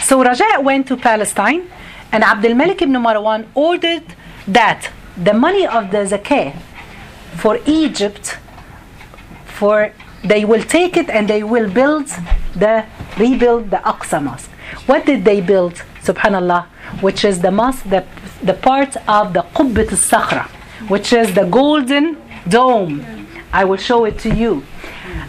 So 0.00 0.22
Raja 0.22 0.60
went 0.60 0.86
to 0.88 0.96
Palestine 0.96 1.68
and 2.12 2.22
Abdul 2.24 2.54
Malik 2.54 2.80
ibn 2.82 2.94
Marwan 2.94 3.46
ordered 3.54 4.04
that 4.46 4.90
the 5.22 5.34
money 5.34 5.66
of 5.66 5.90
the 5.90 5.98
zakah 5.98 6.56
for 7.36 7.58
Egypt 7.66 8.38
for 9.46 9.92
they 10.22 10.44
will 10.44 10.62
take 10.62 10.96
it 10.96 11.10
and 11.10 11.28
they 11.28 11.42
will 11.42 11.68
build 11.70 12.06
the 12.54 12.86
rebuild 13.18 13.70
the 13.70 13.78
Aqsa 13.78 14.22
mosque. 14.22 14.50
What 14.86 15.04
did 15.04 15.24
they 15.24 15.40
build? 15.40 15.82
Subhanallah, 16.02 16.66
which 17.00 17.24
is 17.24 17.40
the 17.40 17.50
mosque, 17.50 17.84
the, 17.84 18.04
the 18.42 18.54
part 18.54 18.96
of 19.08 19.32
the 19.34 19.42
Qubbat 19.54 19.90
al-Sakhra, 19.90 20.46
which 20.88 21.12
is 21.12 21.34
the 21.34 21.44
golden 21.44 22.16
dome. 22.48 23.17
I 23.52 23.64
will 23.64 23.76
show 23.76 24.04
it 24.04 24.18
to 24.20 24.34
you. 24.34 24.64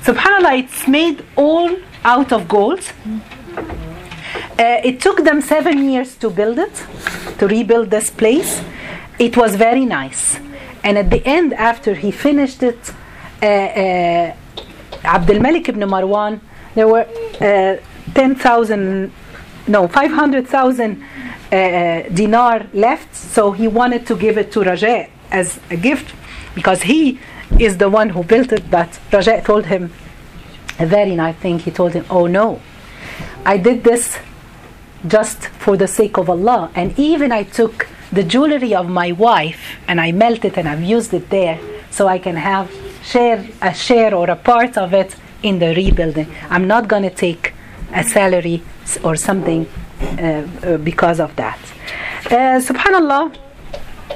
Subhanallah, 0.04 0.60
it's 0.60 0.88
made 0.88 1.26
all 1.36 1.76
out 2.04 2.32
of 2.32 2.48
gold. 2.48 2.82
Uh, 3.56 4.82
it 4.84 5.00
took 5.02 5.24
them 5.24 5.42
seven 5.42 5.90
years 5.90 6.16
to 6.18 6.30
build 6.30 6.60
it, 6.60 6.86
to 7.38 7.48
rebuild 7.48 7.90
this 7.90 8.10
place. 8.10 8.62
It 9.18 9.38
was 9.38 9.56
very 9.56 9.86
nice. 9.86 10.40
And 10.84 10.98
at 10.98 11.10
the 11.10 11.26
end, 11.26 11.54
after 11.54 11.94
he 11.94 12.12
finished 12.12 12.64
it, 12.64 12.94
uh, 13.42 13.46
uh, 13.46 14.36
Abdul 15.04 15.40
Malik 15.40 15.70
ibn 15.70 15.82
Marwan, 15.82 16.42
there 16.76 16.88
were 16.88 17.08
uh, 17.42 17.78
10,000, 18.14 19.12
no, 19.68 19.88
500,000 19.88 21.04
uh, 21.52 22.04
dinar 22.14 22.68
left. 22.74 23.16
So 23.16 23.52
he 23.52 23.68
wanted 23.68 24.06
to 24.08 24.16
give 24.16 24.38
it 24.38 24.52
to 24.54 24.62
Raja 24.62 25.08
as 25.32 25.60
a 25.70 25.78
gift 25.78 26.14
because 26.56 26.82
he 26.82 27.20
is 27.58 27.78
the 27.78 27.90
one 27.90 28.10
who 28.10 28.24
built 28.24 28.52
it. 28.52 28.70
But 28.70 29.00
Raja 29.12 29.42
told 29.42 29.66
him 29.68 29.92
a 30.78 30.86
very 30.86 31.16
nice 31.16 31.36
thing. 31.36 31.60
He 31.60 31.72
told 31.72 31.94
him, 31.94 32.06
Oh 32.10 32.28
no, 32.28 32.62
I 33.46 33.58
did 33.58 33.84
this 33.84 34.18
just 35.08 35.48
for 35.48 35.78
the 35.78 35.88
sake 35.88 36.18
of 36.18 36.30
Allah. 36.30 36.72
And 36.76 36.98
even 37.00 37.32
I 37.32 37.44
took 37.44 37.88
the 38.12 38.24
jewelry 38.24 38.74
of 38.74 38.90
my 38.90 39.12
wife 39.12 39.78
and 39.88 40.02
I 40.02 40.12
melted 40.12 40.58
and 40.58 40.68
I've 40.68 40.84
used 40.84 41.14
it 41.14 41.30
there 41.30 41.60
so 41.92 42.08
I 42.08 42.20
can 42.20 42.36
have 42.36 42.72
share 43.04 43.48
a 43.62 43.74
share 43.74 44.14
or 44.14 44.30
a 44.30 44.36
part 44.36 44.78
of 44.78 44.94
it 44.94 45.16
in 45.44 45.60
the 45.60 45.74
rebuilding. 45.76 46.28
I'm 46.50 46.68
not 46.68 46.88
going 46.88 47.04
to 47.04 47.10
take 47.10 47.54
a 47.94 48.04
salary 48.04 48.62
or 49.04 49.16
something 49.16 49.68
uh, 50.02 50.48
uh, 50.64 50.78
because 50.78 51.20
of 51.20 51.36
that. 51.36 51.60
Uh, 52.26 52.60
Subhanallah. 52.60 53.36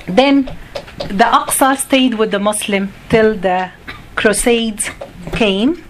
Then 0.07 0.55
the 0.97 1.23
Aqsa 1.23 1.77
stayed 1.77 2.15
with 2.15 2.31
the 2.31 2.39
Muslim 2.39 2.93
till 3.09 3.35
the 3.35 3.71
Crusades 4.15 4.89
came. 5.31 5.83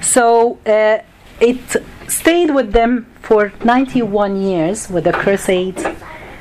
So 0.00 0.58
uh, 0.66 0.98
it 1.40 1.82
stayed 2.08 2.54
with 2.54 2.72
them 2.72 3.06
for 3.22 3.52
91 3.64 4.42
years 4.42 4.88
with 4.90 5.04
the 5.04 5.12
Crusades. 5.12 5.84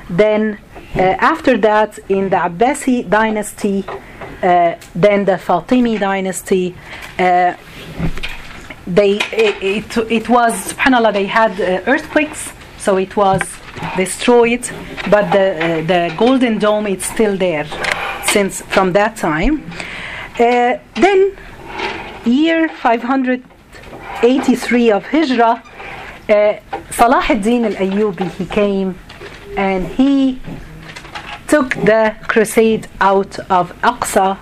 Then 0.09 0.59
uh, 0.95 0.99
after 0.99 1.57
that, 1.57 1.97
in 2.09 2.29
the 2.29 2.37
Abbasi 2.37 3.09
dynasty, 3.09 3.83
uh, 3.87 4.75
then 4.93 5.25
the 5.25 5.33
Fatimi 5.33 5.99
dynasty, 5.99 6.75
uh, 7.17 7.55
they 8.85 9.13
it, 9.31 9.87
it, 9.95 9.97
it, 10.11 10.29
was 10.29 10.73
subhanallah 10.73 11.13
they 11.13 11.25
had 11.25 11.51
uh, 11.61 11.81
earthquakes 11.89 12.51
so 12.83 12.97
it 12.97 13.15
was 13.15 13.41
destroyed 13.95 14.69
but 15.09 15.31
the 15.31 15.55
uh, 15.55 15.81
the 15.91 16.13
golden 16.17 16.59
dome 16.59 16.85
is 16.87 17.05
still 17.05 17.37
there 17.37 17.65
since 18.25 18.61
from 18.61 18.91
that 18.93 19.15
time. 19.15 19.63
Uh, 20.39 20.77
then 20.95 21.35
year 22.25 22.67
583 22.67 24.91
of 24.91 25.05
hijrah 25.05 25.63
uh, 26.29 26.53
Salah 26.91 27.23
ad-Din 27.29 27.65
al-Ayyubi 27.65 28.29
he 28.37 28.45
came 28.45 28.95
and 29.57 29.87
he 29.87 30.39
took 31.47 31.73
the 31.75 32.15
crusade 32.27 32.87
out 32.99 33.39
of 33.49 33.73
Aqsa. 33.81 34.37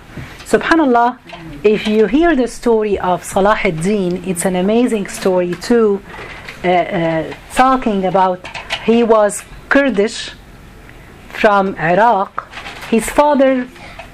Subhanallah 0.52 1.18
if 1.64 1.86
you 1.86 2.06
hear 2.06 2.34
the 2.34 2.48
story 2.48 2.98
of 2.98 3.22
Salah 3.22 3.56
ad-Din, 3.62 4.24
it's 4.24 4.44
an 4.44 4.56
amazing 4.56 5.06
story 5.06 5.54
too, 5.54 6.02
uh, 6.64 6.68
uh, 6.68 7.34
talking 7.54 8.04
about 8.04 8.46
he 8.84 9.02
was 9.02 9.42
Kurdish 9.68 10.30
from 11.28 11.74
Iraq. 11.76 12.48
His 12.90 13.08
father 13.08 13.68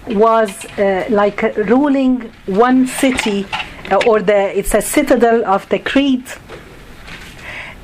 was 0.06 0.64
uh, 0.78 1.06
like 1.10 1.42
ruling 1.56 2.32
one 2.46 2.86
city, 2.86 3.46
uh, 3.90 4.00
or 4.06 4.20
the 4.22 4.58
it's 4.58 4.74
a 4.74 4.80
citadel 4.80 5.44
of 5.44 5.68
Tikrit. 5.68 6.38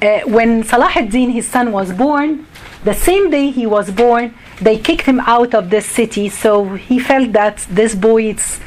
Uh, 0.01 0.21
when 0.29 0.63
Salah 0.65 0.93
ad-Din, 0.95 1.31
his 1.31 1.49
son, 1.49 1.73
was 1.73 1.93
born, 1.93 2.47
the 2.85 2.95
same 2.95 3.31
day 3.31 3.51
he 3.51 3.67
was 3.67 3.91
born, 3.91 4.35
they 4.61 4.79
kicked 4.79 5.07
him 5.07 5.21
out 5.21 5.55
of 5.55 5.71
this 5.71 5.87
city. 5.87 6.29
So 6.29 6.75
he 6.75 6.99
felt 6.99 7.33
that 7.33 7.67
this 7.71 7.95
boy 7.95 8.31
is 8.31 8.61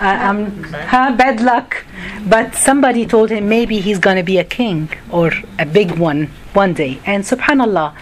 uh, 0.00 0.18
um, 0.28 0.64
huh, 0.72 1.14
bad 1.16 1.40
luck. 1.40 1.84
But 2.28 2.54
somebody 2.54 3.06
told 3.06 3.30
him 3.30 3.48
maybe 3.48 3.80
he's 3.80 3.98
going 3.98 4.16
to 4.16 4.22
be 4.22 4.38
a 4.38 4.44
king 4.44 4.88
or 5.10 5.32
a 5.58 5.66
big 5.66 5.98
one 5.98 6.30
one 6.52 6.72
day. 6.72 7.00
And 7.06 7.24
subhanallah, 7.24 7.94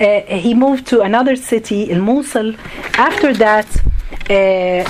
uh, 0.00 0.20
he 0.36 0.54
moved 0.54 0.86
to 0.88 1.02
another 1.02 1.36
city, 1.36 1.90
in 1.90 2.00
Mosul. 2.00 2.54
After 2.94 3.32
that, 3.34 3.66
uh, 4.28 4.82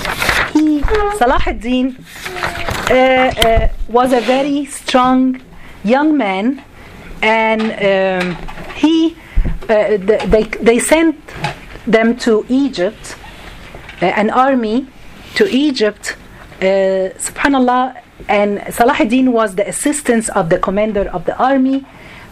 he, 0.53 0.81
Salah 1.17 1.41
ad-Din, 1.45 1.97
uh, 2.89 2.93
uh, 2.93 3.67
was 3.87 4.13
a 4.13 4.21
very 4.21 4.65
strong 4.65 5.41
young 5.83 6.17
man. 6.17 6.63
And 7.21 7.61
um, 7.61 8.37
he, 8.75 9.15
uh, 9.69 9.97
they, 9.97 10.43
they 10.59 10.79
sent 10.79 11.15
them 11.85 12.17
to 12.17 12.45
Egypt, 12.49 13.15
an 14.01 14.29
army 14.29 14.87
to 15.35 15.47
Egypt 15.49 16.15
uh, 16.61 17.09
subhanallah 17.17 17.95
and 18.27 18.61
Salah 18.71 18.95
ad-Din 18.99 19.31
was 19.31 19.55
the 19.55 19.67
assistant 19.67 20.29
of 20.29 20.49
the 20.49 20.59
commander 20.59 21.09
of 21.09 21.25
the 21.25 21.35
army. 21.37 21.85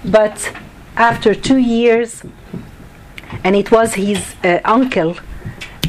But 0.05 0.53
after 0.95 1.33
two 1.33 1.57
years 1.57 2.23
and 3.43 3.55
it 3.55 3.71
was 3.71 3.95
his 3.95 4.35
uh, 4.43 4.59
uncle 4.65 5.15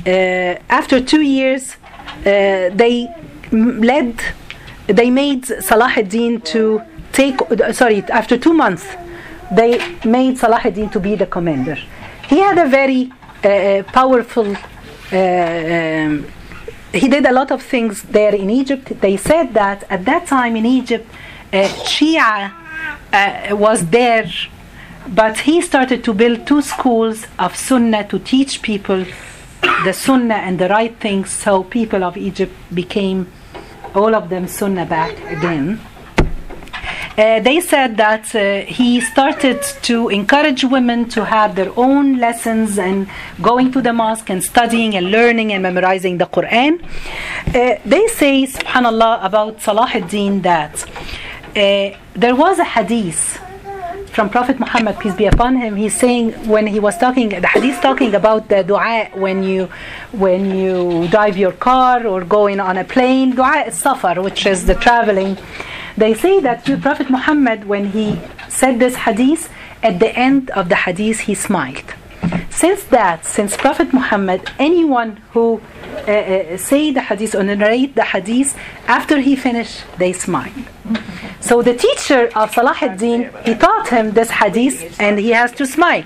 uh, 0.07 0.11
after 0.71 1.03
two 1.03 1.21
years 1.21 1.77
uh, 2.21 2.71
they 2.73 3.09
led 3.53 4.23
they 4.87 5.11
made 5.11 5.45
Salah 5.45 5.93
ad-Din 5.97 6.41
to 6.53 6.81
take 7.13 7.37
sorry 7.73 8.03
after 8.05 8.39
two 8.39 8.55
months 8.55 8.87
they 9.53 9.79
made 10.05 10.39
Salah 10.39 10.61
ad-Din 10.65 10.89
to 10.91 11.01
be 11.01 11.15
the 11.15 11.27
commander. 11.27 11.77
He 12.29 12.39
had 12.39 12.57
a 12.57 12.69
very 12.69 13.13
uh, 13.45 13.83
powerful 13.93 14.57
um, 15.13 16.27
he 16.93 17.09
did 17.09 17.25
a 17.27 17.33
lot 17.33 17.51
of 17.51 17.63
things 17.63 18.03
there 18.03 18.35
in 18.35 18.51
Egypt. 18.51 19.01
They 19.01 19.17
said 19.17 19.55
that 19.55 19.85
at 19.89 20.05
that 20.05 20.27
time 20.27 20.57
in 20.57 20.67
Egypt, 20.67 21.09
uh, 21.53 21.69
Shia 21.85 22.53
uh, 23.13 23.57
was 23.57 23.87
there, 23.87 24.31
but 25.09 25.39
he 25.39 25.61
started 25.61 26.03
to 26.05 26.15
build 26.15 26.47
two 26.47 26.63
schools 26.63 27.27
of 27.39 27.57
Sunnah 27.57 28.09
to 28.09 28.19
teach 28.19 28.63
people 28.63 29.05
the 29.85 29.93
Sunnah 29.93 30.35
and 30.35 30.59
the 30.59 30.69
right 30.69 30.97
things. 30.99 31.31
So 31.31 31.65
people 31.65 32.05
of 32.05 32.17
Egypt 32.17 32.53
became 32.75 33.31
all 33.95 34.15
of 34.15 34.29
them 34.29 34.47
Sunnah 34.47 34.87
back 34.87 35.13
again. 35.31 35.81
Uh, 37.21 37.39
they 37.49 37.61
said 37.61 37.91
that 37.99 38.25
uh, 38.35 38.43
he 38.79 38.99
started 39.13 39.61
to 39.83 40.09
encourage 40.09 40.63
women 40.65 41.07
to 41.07 41.21
have 41.23 41.51
their 41.55 41.71
own 41.77 42.07
lessons 42.27 42.79
and 42.79 42.99
going 43.43 43.71
to 43.71 43.83
the 43.83 43.93
mosque 43.93 44.31
and 44.31 44.43
studying 44.43 44.95
and 44.99 45.11
learning 45.11 45.53
and 45.53 45.63
memorizing 45.63 46.17
the 46.17 46.25
Quran. 46.37 46.73
Uh, 46.83 47.79
they 47.85 48.07
say, 48.07 48.35
subhanAllah, 48.47 49.23
about 49.23 49.61
Salah 49.61 49.91
ad-Din 49.93 50.41
that 50.41 50.75
uh, 51.55 51.91
there 52.23 52.37
was 52.45 52.59
a 52.59 52.65
hadith 52.65 53.23
from 54.13 54.29
Prophet 54.29 54.59
Muhammad, 54.59 54.99
peace 54.99 55.15
be 55.15 55.27
upon 55.27 55.57
him, 55.57 55.77
he's 55.77 55.97
saying 55.97 56.33
when 56.49 56.67
he 56.67 56.81
was 56.81 56.97
talking, 56.99 57.29
the 57.29 57.47
hadith 57.47 57.81
talking 57.81 58.15
about 58.15 58.49
the 58.49 58.65
dua 58.65 59.09
when 59.15 59.43
you 59.43 59.69
when 60.13 60.43
you 60.61 61.07
drive 61.09 61.37
your 61.37 61.53
car 61.53 62.07
or 62.07 62.25
going 62.25 62.59
on 62.61 62.77
a 62.77 62.85
plane, 62.85 63.31
dua 63.37 63.65
as-safar, 63.67 64.23
which 64.23 64.47
is 64.47 64.67
the 64.67 64.75
traveling. 64.75 65.37
They 66.01 66.15
say 66.15 66.41
that 66.41 66.65
Prophet 66.81 67.11
Muhammad, 67.11 67.67
when 67.73 67.85
he 67.97 68.19
said 68.49 68.79
this 68.79 68.97
hadith, 69.07 69.53
at 69.83 70.01
the 70.01 70.11
end 70.17 70.49
of 70.61 70.71
the 70.71 70.79
hadith, 70.87 71.21
he 71.29 71.35
smiled. 71.35 71.89
Since 72.49 72.85
that, 72.85 73.27
since 73.27 73.55
Prophet 73.55 73.93
Muhammad, 73.93 74.41
anyone 74.59 75.11
who 75.33 75.61
uh, 76.09 76.11
uh, 76.11 76.57
say 76.57 76.91
the 76.91 77.03
hadith 77.03 77.35
or 77.35 77.43
narrate 77.43 77.97
the 77.97 78.07
hadith, 78.15 78.57
after 78.87 79.21
he 79.21 79.37
finished, 79.37 79.85
they 79.99 80.15
smile. 80.15 80.59
So 81.41 81.61
the 81.61 81.77
teacher 81.77 82.31
of 82.35 82.51
Salah 82.55 82.77
ad-Din, 82.81 83.31
he 83.45 83.55
taught 83.55 83.89
him 83.89 84.13
this 84.13 84.31
hadith 84.31 84.99
and 84.99 85.19
he 85.19 85.31
has 85.41 85.53
to 85.53 85.67
smile. 85.67 86.05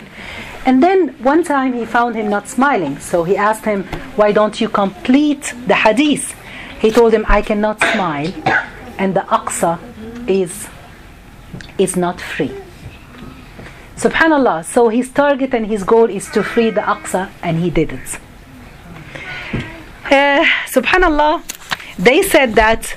And 0.66 0.82
then 0.82 1.10
one 1.22 1.44
time 1.44 1.72
he 1.72 1.84
found 1.84 2.16
him 2.16 2.28
not 2.28 2.48
smiling, 2.48 2.98
so 2.98 3.22
he 3.22 3.36
asked 3.36 3.64
him, 3.64 3.84
why 4.16 4.32
don't 4.32 4.60
you 4.60 4.68
complete 4.68 5.54
the 5.68 5.76
hadith? 5.76 6.34
he 6.84 6.90
told 6.90 7.14
him, 7.14 7.24
I 7.28 7.40
cannot 7.40 7.80
smile, 7.80 8.30
and 8.98 9.14
the 9.14 9.20
Aqsa 9.20 9.78
is, 10.28 10.68
is 11.78 11.96
not 11.96 12.20
free. 12.20 12.52
Subhanallah. 13.96 14.64
So 14.64 14.88
his 14.88 15.10
target 15.10 15.54
and 15.54 15.66
his 15.66 15.84
goal 15.84 16.10
is 16.10 16.28
to 16.30 16.42
free 16.42 16.70
the 16.70 16.80
Aqsa, 16.80 17.30
and 17.42 17.58
he 17.58 17.70
did 17.70 17.92
it. 17.92 18.18
Uh, 20.06 20.44
Subhanallah. 20.66 21.42
They 21.98 22.22
said 22.22 22.54
that 22.54 22.96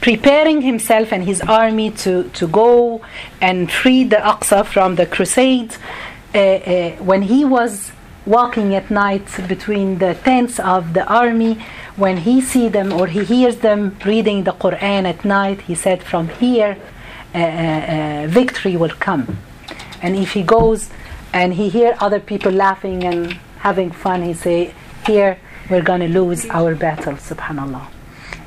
preparing 0.00 0.62
himself 0.62 1.12
and 1.12 1.24
his 1.24 1.40
army 1.42 1.90
to, 1.90 2.28
to 2.30 2.46
go 2.48 3.02
and 3.40 3.70
free 3.70 4.04
the 4.04 4.16
Aqsa 4.16 4.64
from 4.64 4.96
the 4.96 5.06
crusade, 5.06 5.76
uh, 6.34 6.38
uh, 6.38 6.90
when 6.96 7.22
he 7.22 7.44
was 7.44 7.92
walking 8.26 8.74
at 8.74 8.90
night 8.90 9.26
between 9.48 9.98
the 9.98 10.14
tents 10.14 10.58
of 10.58 10.94
the 10.94 11.06
army, 11.06 11.58
when 11.96 12.18
he 12.18 12.40
see 12.40 12.68
them 12.68 12.92
or 12.92 13.06
he 13.06 13.24
hears 13.24 13.56
them 13.58 13.96
reading 14.04 14.44
the 14.44 14.52
Quran 14.52 15.04
at 15.04 15.24
night, 15.24 15.62
he 15.62 15.74
said, 15.74 16.02
from 16.02 16.28
here 16.28 16.76
uh, 17.34 17.38
uh, 17.38 17.40
uh 17.40 18.26
victory 18.28 18.76
will 18.76 18.96
come. 19.08 19.38
And 20.02 20.16
if 20.16 20.32
he 20.32 20.42
goes 20.42 20.90
and 21.32 21.54
he 21.54 21.68
hear 21.68 21.96
other 22.00 22.20
people 22.20 22.52
laughing 22.52 23.04
and 23.04 23.32
having 23.58 23.90
fun, 23.90 24.22
he 24.22 24.34
say, 24.34 24.74
here 25.06 25.38
we're 25.70 25.82
going 25.82 26.00
to 26.00 26.08
lose 26.08 26.46
our 26.46 26.74
battle, 26.74 27.14
subhanallah. 27.14 27.86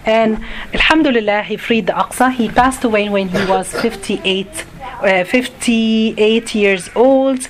And 0.06 0.40
Alhamdulillah, 0.74 1.44
he 1.44 1.58
freed 1.58 1.88
the 1.88 1.94
Aqsa. 1.94 2.32
He 2.32 2.48
passed 2.48 2.84
away 2.86 3.10
when 3.10 3.28
he 3.28 3.46
was 3.46 3.74
58, 3.74 4.66
uh, 5.02 5.24
58 5.24 6.56
years 6.56 6.90
old. 6.96 7.48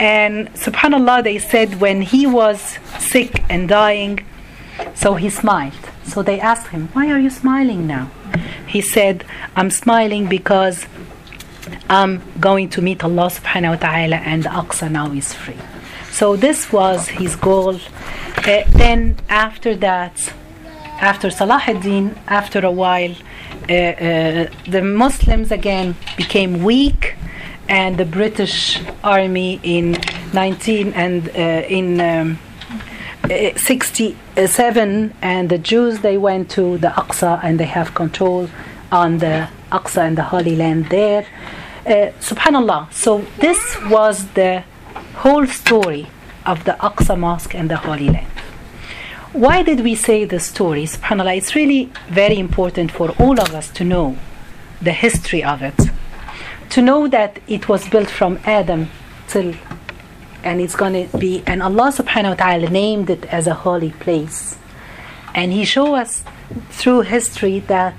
And 0.00 0.52
subhanAllah, 0.54 1.24
they 1.24 1.38
said 1.38 1.80
when 1.80 2.02
he 2.02 2.26
was 2.26 2.78
sick 2.98 3.42
and 3.48 3.68
dying, 3.68 4.24
so 4.94 5.14
he 5.14 5.30
smiled. 5.30 5.74
So 6.04 6.22
they 6.22 6.40
asked 6.40 6.68
him, 6.68 6.88
Why 6.92 7.10
are 7.10 7.18
you 7.18 7.30
smiling 7.30 7.86
now? 7.86 8.10
He 8.66 8.80
said, 8.80 9.24
I'm 9.56 9.70
smiling 9.70 10.28
because 10.28 10.86
I'm 11.88 12.22
going 12.40 12.68
to 12.70 12.82
meet 12.82 13.04
Allah 13.04 13.28
subhanahu 13.30 13.70
wa 13.70 13.76
ta'ala 13.76 14.16
and 14.16 14.44
Aqsa 14.44 14.90
now 14.90 15.12
is 15.12 15.32
free. 15.32 15.56
So 16.10 16.36
this 16.36 16.72
was 16.72 17.08
his 17.08 17.36
goal. 17.36 17.76
Uh, 18.36 18.62
then 18.70 19.16
after 19.28 19.74
that, 19.76 20.32
after 21.00 21.30
Salah 21.30 21.62
ad-Din, 21.66 22.16
after 22.28 22.64
a 22.64 22.70
while, 22.70 23.14
the 23.66 24.82
Muslims 24.82 25.50
again 25.50 25.96
became 26.16 26.62
weak, 26.62 27.16
and 27.68 27.96
the 27.96 28.04
British 28.04 28.80
army 29.02 29.60
in 29.62 29.96
19 30.32 30.92
and 30.92 31.28
uh, 31.30 31.32
in 31.32 32.00
um, 32.00 32.38
uh, 33.24 33.56
67, 33.56 35.14
and 35.22 35.48
the 35.48 35.58
Jews 35.58 36.00
they 36.00 36.18
went 36.18 36.50
to 36.50 36.78
the 36.78 36.88
Aqsa 36.88 37.40
and 37.42 37.58
they 37.58 37.64
have 37.64 37.94
control 37.94 38.50
on 38.92 39.18
the 39.18 39.48
Aqsa 39.72 40.06
and 40.06 40.18
the 40.18 40.24
Holy 40.24 40.56
Land 40.56 40.90
there. 40.90 41.26
Uh, 41.86 42.12
subhanallah. 42.20 42.92
So 42.92 43.24
this 43.38 43.78
was 43.88 44.26
the 44.34 44.64
whole 45.16 45.46
story 45.46 46.08
of 46.44 46.64
the 46.64 46.72
Aqsa 46.80 47.18
Mosque 47.18 47.54
and 47.54 47.70
the 47.70 47.76
Holy 47.76 48.08
Land. 48.08 48.33
Why 49.34 49.64
did 49.64 49.80
we 49.80 49.96
say 49.96 50.24
the 50.24 50.38
story? 50.38 50.84
SubhanAllah, 50.84 51.36
it's 51.36 51.56
really 51.56 51.90
very 52.08 52.38
important 52.38 52.92
for 52.92 53.10
all 53.18 53.40
of 53.40 53.52
us 53.52 53.68
to 53.70 53.82
know 53.82 54.16
the 54.80 54.92
history 54.92 55.42
of 55.42 55.60
it. 55.60 55.74
To 56.70 56.80
know 56.80 57.08
that 57.08 57.40
it 57.48 57.68
was 57.68 57.88
built 57.88 58.08
from 58.08 58.38
Adam 58.44 58.90
till 59.26 59.56
and 60.44 60.60
it's 60.60 60.76
going 60.76 61.08
to 61.08 61.18
be 61.18 61.42
and 61.48 61.64
Allah 61.64 61.90
subhanahu 61.90 62.38
wa 62.38 62.44
ta'ala 62.44 62.70
named 62.70 63.10
it 63.10 63.24
as 63.24 63.48
a 63.48 63.54
holy 63.54 63.90
place. 63.90 64.56
And 65.34 65.52
he 65.52 65.64
showed 65.64 65.94
us 65.94 66.22
through 66.70 67.00
history 67.00 67.58
that 67.66 67.94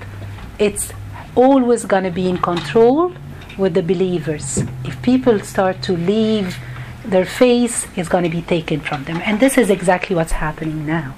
it's 0.58 0.90
always 1.34 1.84
going 1.84 2.04
to 2.04 2.10
be 2.10 2.30
in 2.30 2.38
control 2.38 3.12
with 3.58 3.74
the 3.74 3.82
believers. 3.82 4.62
If 4.84 5.02
people 5.02 5.40
start 5.40 5.82
to 5.82 5.98
leave, 5.98 6.56
their 7.04 7.26
faith 7.26 7.92
is 7.98 8.08
going 8.08 8.24
to 8.24 8.30
be 8.30 8.40
taken 8.40 8.80
from 8.80 9.04
them. 9.04 9.20
And 9.22 9.38
this 9.38 9.58
is 9.58 9.68
exactly 9.68 10.16
what's 10.16 10.32
happening 10.32 10.86
now. 10.86 11.14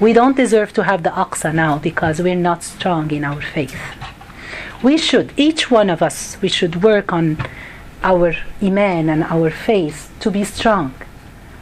We 0.00 0.12
don't 0.12 0.36
deserve 0.36 0.72
to 0.74 0.84
have 0.84 1.02
the 1.02 1.10
Aqsa 1.10 1.52
now 1.52 1.78
because 1.78 2.22
we're 2.22 2.36
not 2.36 2.62
strong 2.62 3.10
in 3.10 3.24
our 3.24 3.40
faith. 3.40 3.76
We 4.80 4.96
should, 4.96 5.32
each 5.36 5.72
one 5.72 5.90
of 5.90 6.02
us, 6.02 6.40
we 6.40 6.48
should 6.48 6.84
work 6.84 7.12
on 7.12 7.36
our 8.04 8.36
iman 8.62 9.08
and 9.08 9.24
our 9.24 9.50
faith 9.50 10.12
to 10.20 10.30
be 10.30 10.44
strong. 10.44 10.94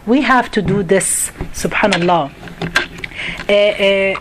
We 0.07 0.21
have 0.21 0.51
to 0.51 0.61
do 0.61 0.83
this, 0.83 1.31
subhanallah. 1.55 2.31
Uh, 3.49 3.53
uh, 3.53 4.15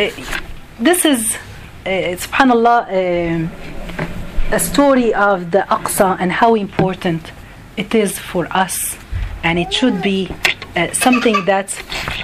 uh, 0.00 0.10
this 0.78 1.04
is, 1.04 1.36
subhanallah, 1.84 3.50
a 4.52 4.60
story 4.60 5.12
of 5.12 5.50
the 5.50 5.66
Aqsa 5.68 6.16
and 6.20 6.30
how 6.30 6.54
important 6.54 7.32
it 7.76 7.92
is 7.92 8.20
for 8.20 8.46
us, 8.52 8.96
and 9.42 9.58
it 9.58 9.72
should 9.74 10.00
be 10.00 10.30
uh, 10.78 10.92
something 10.92 11.44
that 11.44 11.68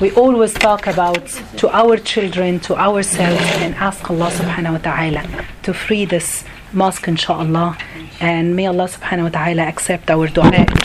we 0.01 0.13
always 0.13 0.55
talk 0.55 0.87
about 0.87 1.27
to 1.57 1.69
our 1.71 1.97
children, 1.97 2.61
to 2.61 2.77
ourselves, 2.77 3.43
and 3.65 3.75
ask 3.75 4.09
Allah 4.11 4.31
subhanahu 4.31 4.73
wa 4.73 4.79
ta'ala 4.79 5.23
to 5.65 5.75
free 5.75 6.05
this 6.05 6.45
mosque, 6.73 7.09
inshallah. 7.09 7.77
And 8.21 8.55
may 8.57 8.67
Allah 8.67 8.89
subhanahu 8.89 9.25
wa 9.25 9.29
ta'ala 9.31 9.63
accept 9.63 10.11
our 10.11 10.29
dua, 10.29 10.53
inshallah. 10.55 10.85